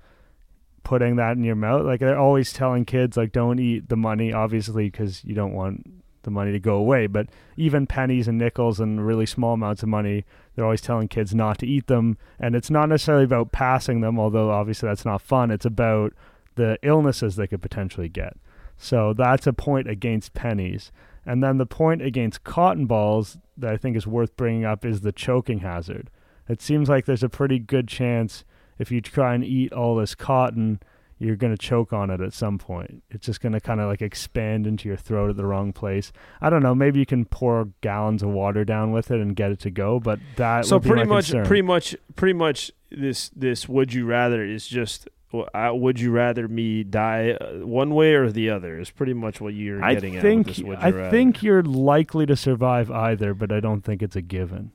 putting 0.83 1.17
that 1.17 1.37
in 1.37 1.45
your 1.45 1.57
mouth. 1.57 1.85
Like 1.85 2.01
they're 2.01 2.19
always 2.19 2.55
telling 2.55 2.87
kids 2.87 3.19
like 3.19 3.33
don't 3.33 3.59
eat 3.59 3.91
the 3.91 3.97
money 3.97 4.33
obviously 4.33 4.91
cuz 4.91 5.23
you 5.25 5.35
don't 5.35 5.53
want 5.53 5.91
the 6.23 6.31
money 6.31 6.53
to 6.53 6.59
go 6.59 6.77
away, 6.77 7.07
but 7.07 7.29
even 7.59 7.87
pennies 7.87 8.27
and 8.27 8.39
nickels 8.39 8.81
and 8.81 9.07
really 9.07 9.27
small 9.27 9.53
amounts 9.53 9.83
of 9.83 9.91
money 9.91 10.25
they're 10.55 10.65
always 10.65 10.81
telling 10.81 11.09
kids 11.09 11.35
not 11.35 11.59
to 11.59 11.67
eat 11.67 11.87
them. 11.87 12.17
And 12.41 12.57
it's 12.57 12.71
not 12.71 12.89
necessarily 12.89 13.25
about 13.25 13.53
passing 13.53 14.01
them 14.01 14.19
although 14.19 14.51
obviously 14.51 14.89
that's 14.89 15.05
not 15.05 15.21
fun. 15.21 15.51
It's 15.51 15.67
about 15.67 16.15
the 16.55 16.79
illnesses 16.83 17.37
they 17.37 17.47
could 17.47 17.61
potentially 17.61 18.09
get 18.09 18.39
so 18.77 19.13
that's 19.13 19.47
a 19.47 19.53
point 19.53 19.89
against 19.89 20.35
pennies. 20.35 20.93
And 21.27 21.43
then 21.43 21.59
the 21.59 21.67
point 21.67 22.03
against 22.03 22.45
cotton 22.45 22.87
balls 22.87 23.39
that 23.57 23.73
i 23.73 23.77
think 23.77 23.97
is 23.97 24.07
worth 24.07 24.37
bringing 24.37 24.65
up 24.65 24.85
is 24.85 25.01
the 25.01 25.13
choking 25.13 25.61
hazard. 25.61 26.11
It 26.49 26.61
seems 26.61 26.89
like 26.89 27.07
there's 27.07 27.23
a 27.23 27.29
pretty 27.29 27.59
good 27.59 27.89
chance 27.89 28.45
if 28.79 28.91
you 28.91 29.01
try 29.01 29.35
and 29.35 29.45
eat 29.45 29.73
all 29.73 29.97
this 29.97 30.15
cotton 30.15 30.81
you're 31.19 31.37
going 31.37 31.55
to 31.55 31.59
choke 31.59 31.93
on 31.93 32.11
it 32.11 32.21
at 32.21 32.33
some 32.33 32.59
point. 32.59 33.03
It's 33.11 33.27
just 33.27 33.41
going 33.41 33.53
to 33.53 33.61
kind 33.61 33.81
of 33.81 33.89
like 33.89 34.03
expand 34.03 34.67
into 34.67 34.89
your 34.89 34.97
throat 34.97 35.31
at 35.31 35.37
the 35.37 35.47
wrong 35.47 35.73
place. 35.73 36.13
I 36.41 36.51
don't 36.51 36.63
know. 36.63 36.75
Maybe 36.75 36.99
you 36.99 37.07
can 37.07 37.25
pour 37.25 37.69
gallons 37.81 38.23
of 38.23 38.31
water 38.31 38.65
down 38.65 38.93
with 38.93 39.11
it 39.11 39.21
and 39.21 39.35
get 39.37 39.51
it 39.51 39.61
to 39.61 39.71
go, 39.71 40.01
but 40.01 40.19
that 40.37 40.67
so 40.67 40.81
pretty 40.81 41.05
much, 41.05 41.27
concern. 41.27 41.47
pretty 41.47 41.63
much, 41.63 41.97
pretty 42.17 42.35
much, 42.35 42.73
this 42.91 43.31
this 43.31 43.69
would 43.69 43.93
you 43.93 44.07
rather 44.07 44.45
is 44.45 44.67
just 44.67 45.09
would 45.53 45.99
you 45.99 46.13
rather 46.13 46.47
me 46.47 46.85
die 46.85 47.31
uh, 47.33 47.67
one 47.67 47.95
way 47.95 48.15
or 48.15 48.31
the 48.31 48.51
other 48.51 48.79
is 48.79 48.91
pretty 48.91 49.15
much 49.15 49.41
what 49.41 49.53
you're 49.55 49.81
getting 49.81 50.19
I 50.19 50.21
think, 50.21 50.59
at. 50.59 50.65
I 50.83 50.91
rather. 50.91 51.11
think 51.11 51.43
you're 51.43 51.63
likely 51.63 52.25
to 52.27 52.37
survive 52.37 52.91
either, 52.91 53.35
but 53.35 53.51
I 53.51 53.59
don't 53.61 53.83
think 53.83 54.03
it's 54.03 54.15
a 54.15 54.23
given. 54.23 54.73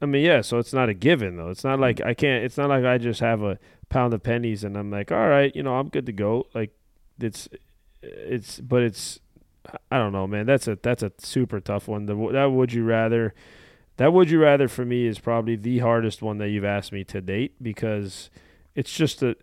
I 0.00 0.06
mean, 0.06 0.24
yeah, 0.24 0.42
so 0.42 0.58
it's 0.58 0.72
not 0.72 0.88
a 0.88 0.94
given 0.94 1.36
though. 1.36 1.50
It's 1.50 1.64
not 1.64 1.78
mm. 1.78 1.82
like 1.82 2.00
I 2.00 2.14
can't. 2.14 2.44
It's 2.44 2.56
not 2.56 2.68
like 2.68 2.84
I 2.84 2.98
just 2.98 3.20
have 3.20 3.42
a 3.42 3.58
pound 3.88 4.14
of 4.14 4.22
pennies 4.22 4.64
and 4.64 4.76
I'm 4.76 4.90
like, 4.90 5.10
all 5.10 5.28
right, 5.28 5.54
you 5.54 5.62
know, 5.62 5.76
I'm 5.76 5.88
good 5.88 6.06
to 6.06 6.12
go. 6.12 6.46
Like, 6.54 6.70
it's, 7.20 7.48
it's, 8.02 8.60
but 8.60 8.82
it's, 8.82 9.20
I 9.90 9.98
don't 9.98 10.12
know, 10.12 10.26
man. 10.26 10.46
That's 10.46 10.68
a 10.68 10.78
that's 10.80 11.02
a 11.02 11.12
super 11.18 11.60
tough 11.60 11.88
one. 11.88 12.06
The, 12.06 12.14
that 12.32 12.46
would 12.46 12.72
you 12.72 12.84
rather, 12.84 13.34
that 13.96 14.12
would 14.12 14.30
you 14.30 14.40
rather 14.40 14.68
for 14.68 14.84
me 14.84 15.06
is 15.06 15.18
probably 15.18 15.56
the 15.56 15.80
hardest 15.80 16.22
one 16.22 16.38
that 16.38 16.48
you've 16.48 16.64
asked 16.64 16.92
me 16.92 17.04
to 17.04 17.20
date 17.20 17.54
because 17.62 18.30
it's 18.74 18.92
just 18.92 19.22
a 19.22 19.36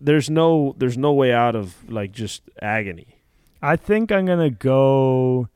there's 0.00 0.30
no 0.30 0.74
there's 0.78 0.96
no 0.96 1.12
way 1.12 1.32
out 1.32 1.54
of 1.54 1.88
like 1.90 2.10
just 2.10 2.42
agony. 2.62 3.20
I 3.62 3.76
think 3.76 4.10
I'm 4.10 4.26
gonna 4.26 4.50
go 4.50 5.48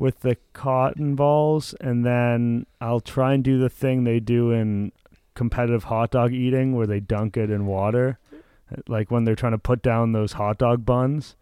with 0.00 0.20
the 0.20 0.34
cotton 0.54 1.14
balls, 1.14 1.74
and 1.78 2.06
then 2.06 2.64
I'll 2.80 3.02
try 3.02 3.34
and 3.34 3.44
do 3.44 3.58
the 3.58 3.68
thing 3.68 4.04
they 4.04 4.18
do 4.18 4.50
in 4.50 4.92
competitive 5.34 5.84
hot 5.84 6.12
dog 6.12 6.32
eating, 6.32 6.74
where 6.74 6.86
they 6.86 7.00
dunk 7.00 7.36
it 7.36 7.50
in 7.50 7.66
water, 7.66 8.18
like 8.88 9.10
when 9.10 9.24
they're 9.24 9.36
trying 9.36 9.52
to 9.52 9.58
put 9.58 9.82
down 9.82 10.12
those 10.12 10.32
hot 10.32 10.56
dog 10.56 10.86
buns. 10.86 11.36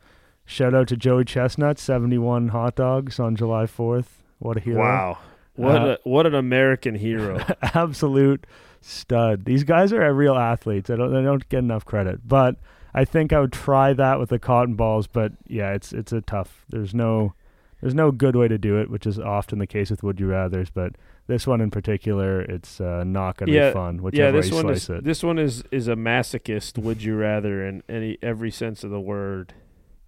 Shout 0.45 0.75
out 0.75 0.89
to 0.89 0.97
Joey 0.97 1.25
Chestnut, 1.25 1.79
71 1.79 2.49
hot 2.49 2.75
dogs 2.75 3.21
on 3.21 3.37
July 3.37 3.67
4th. 3.67 4.07
What 4.41 4.57
a 4.57 4.61
hero! 4.61 4.81
Wow, 4.81 5.19
what 5.55 5.77
uh, 5.77 5.87
a, 5.87 5.99
what 6.09 6.27
an 6.27 6.35
American 6.35 6.97
hero! 6.97 7.41
absolute 7.63 8.45
stud. 8.81 9.45
These 9.45 9.63
guys 9.63 9.93
are 9.93 10.13
real 10.13 10.35
athletes. 10.35 10.91
I 10.91 10.97
don't 10.97 11.13
they 11.13 11.23
don't 11.23 11.49
get 11.49 11.59
enough 11.59 11.85
credit, 11.85 12.27
but 12.27 12.57
I 12.93 13.05
think 13.05 13.33
I 13.33 13.39
would 13.39 13.53
try 13.53 13.93
that 13.93 14.19
with 14.19 14.31
the 14.31 14.41
cotton 14.41 14.75
balls. 14.75 15.07
But 15.07 15.31
yeah, 15.47 15.75
it's 15.75 15.93
it's 15.93 16.13
a 16.13 16.23
tough. 16.23 16.65
There's 16.69 16.93
no 16.93 17.35
there's 17.81 17.95
no 17.95 18.11
good 18.11 18.35
way 18.37 18.49
to 18.49 18.59
do 18.59 18.79
it, 18.79 18.91
which 18.91 19.07
is 19.07 19.19
often 19.19 19.59
the 19.59 19.67
case 19.67 19.91
with 19.91 20.03
would 20.03 20.19
you 20.19 20.27
rather's. 20.27 20.71
But 20.71 20.97
this 21.27 21.47
one 21.47 21.61
in 21.61 21.71
particular, 21.71 22.41
it's 22.41 22.81
uh, 22.81 23.05
not 23.05 23.37
going 23.37 23.49
to 23.49 23.55
yeah, 23.55 23.71
be 23.71 23.75
fun. 23.75 24.03
Whichever 24.03 24.37
yeah, 24.37 24.43
this 24.43 24.51
one 24.51 24.71
is 24.71 24.89
it. 24.89 25.05
this 25.05 25.23
one 25.23 25.39
is 25.39 25.63
is 25.71 25.89
a 25.89 25.95
masochist. 25.95 26.79
Would 26.79 27.03
you 27.03 27.17
rather 27.17 27.65
in 27.67 27.83
any 27.89 28.19
every 28.23 28.51
sense 28.51 28.85
of 28.85 28.91
the 28.91 29.01
word. 29.01 29.55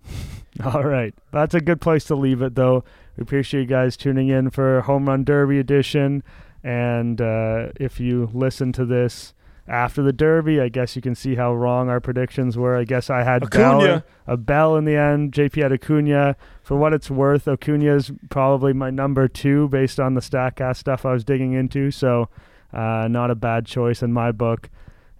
All 0.64 0.82
right, 0.82 1.14
that's 1.30 1.54
a 1.54 1.60
good 1.60 1.80
place 1.80 2.04
to 2.04 2.14
leave 2.14 2.42
it, 2.42 2.54
though. 2.54 2.84
We 3.16 3.22
appreciate 3.22 3.62
you 3.62 3.66
guys 3.66 3.96
tuning 3.96 4.28
in 4.28 4.50
for 4.50 4.80
Home 4.82 5.06
Run 5.06 5.24
Derby 5.24 5.58
edition. 5.58 6.22
And 6.62 7.20
uh, 7.20 7.68
if 7.76 8.00
you 8.00 8.28
listen 8.34 8.72
to 8.72 8.84
this 8.84 9.32
after 9.70 10.02
the 10.02 10.12
Derby, 10.12 10.60
I 10.60 10.68
guess 10.68 10.96
you 10.96 11.02
can 11.02 11.14
see 11.14 11.36
how 11.36 11.54
wrong 11.54 11.88
our 11.88 12.00
predictions 12.00 12.58
were. 12.58 12.76
I 12.76 12.82
guess 12.82 13.08
I 13.08 13.22
had 13.22 13.48
Bell, 13.50 14.02
a 14.26 14.36
Bell 14.36 14.76
in 14.76 14.84
the 14.84 14.96
end. 14.96 15.32
JP 15.32 15.62
had 15.62 15.72
Acuna. 15.72 16.36
For 16.64 16.76
what 16.76 16.92
it's 16.92 17.08
worth, 17.08 17.46
Acuna 17.46 17.94
is 17.94 18.10
probably 18.30 18.72
my 18.72 18.90
number 18.90 19.28
two 19.28 19.68
based 19.68 20.00
on 20.00 20.14
the 20.14 20.20
Statcast 20.20 20.76
stuff 20.76 21.06
I 21.06 21.12
was 21.12 21.22
digging 21.22 21.52
into. 21.52 21.92
So, 21.92 22.28
uh, 22.72 23.06
not 23.08 23.30
a 23.30 23.36
bad 23.36 23.64
choice 23.64 24.02
in 24.02 24.12
my 24.12 24.32
book. 24.32 24.68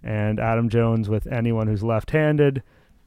And 0.03 0.37
Adam 0.37 0.67
Jones 0.67 1.07
with 1.07 1.27
anyone 1.27 1.67
who's 1.67 1.83
left-handed. 1.83 2.61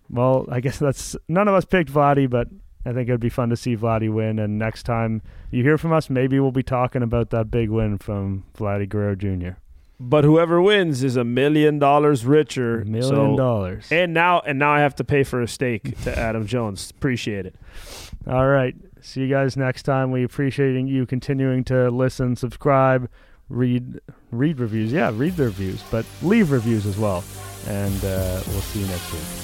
Well, 0.08 0.46
I 0.50 0.60
guess 0.60 0.78
that's 0.78 1.14
none 1.28 1.48
of 1.48 1.54
us 1.54 1.66
picked 1.66 1.92
Vladdy, 1.92 2.30
but 2.30 2.48
I 2.86 2.92
think 2.92 3.08
it 3.08 3.12
would 3.12 3.20
be 3.20 3.28
fun 3.28 3.50
to 3.50 3.56
see 3.56 3.76
Vladdy 3.76 4.10
win. 4.10 4.38
And 4.38 4.58
next 4.58 4.84
time 4.84 5.20
you 5.50 5.62
hear 5.62 5.76
from 5.76 5.92
us, 5.92 6.08
maybe 6.08 6.40
we'll 6.40 6.52
be 6.52 6.62
talking 6.62 7.02
about 7.02 7.30
that 7.30 7.50
big 7.50 7.68
win 7.68 7.98
from 7.98 8.44
Vladdy 8.56 8.88
Guerrero 8.88 9.14
Jr. 9.14 9.58
But 10.00 10.24
whoever 10.24 10.60
wins 10.60 11.04
is 11.04 11.16
a 11.16 11.24
million 11.24 11.78
dollars 11.78 12.26
richer. 12.26 12.80
A 12.80 12.84
million 12.84 13.08
so, 13.08 13.36
dollars. 13.36 13.86
And 13.90 14.12
now, 14.12 14.40
and 14.40 14.58
now 14.58 14.72
I 14.72 14.80
have 14.80 14.96
to 14.96 15.04
pay 15.04 15.22
for 15.22 15.40
a 15.40 15.48
steak 15.48 16.00
to 16.02 16.18
Adam 16.18 16.46
Jones. 16.46 16.90
Appreciate 16.90 17.46
it. 17.46 17.54
All 18.26 18.46
right. 18.46 18.74
See 19.00 19.20
you 19.20 19.28
guys 19.28 19.56
next 19.56 19.84
time. 19.84 20.10
We 20.10 20.24
appreciate 20.24 20.74
you 20.86 21.06
continuing 21.06 21.62
to 21.64 21.90
listen, 21.90 22.36
subscribe, 22.36 23.08
read, 23.48 24.00
read 24.30 24.58
reviews. 24.58 24.92
Yeah, 24.92 25.12
read 25.14 25.36
the 25.36 25.44
reviews, 25.44 25.82
but 25.90 26.06
leave 26.22 26.50
reviews 26.50 26.86
as 26.86 26.98
well. 26.98 27.22
And 27.68 28.04
uh, 28.04 28.42
we'll 28.48 28.62
see 28.62 28.80
you 28.80 28.86
next 28.86 29.12
week. 29.12 29.43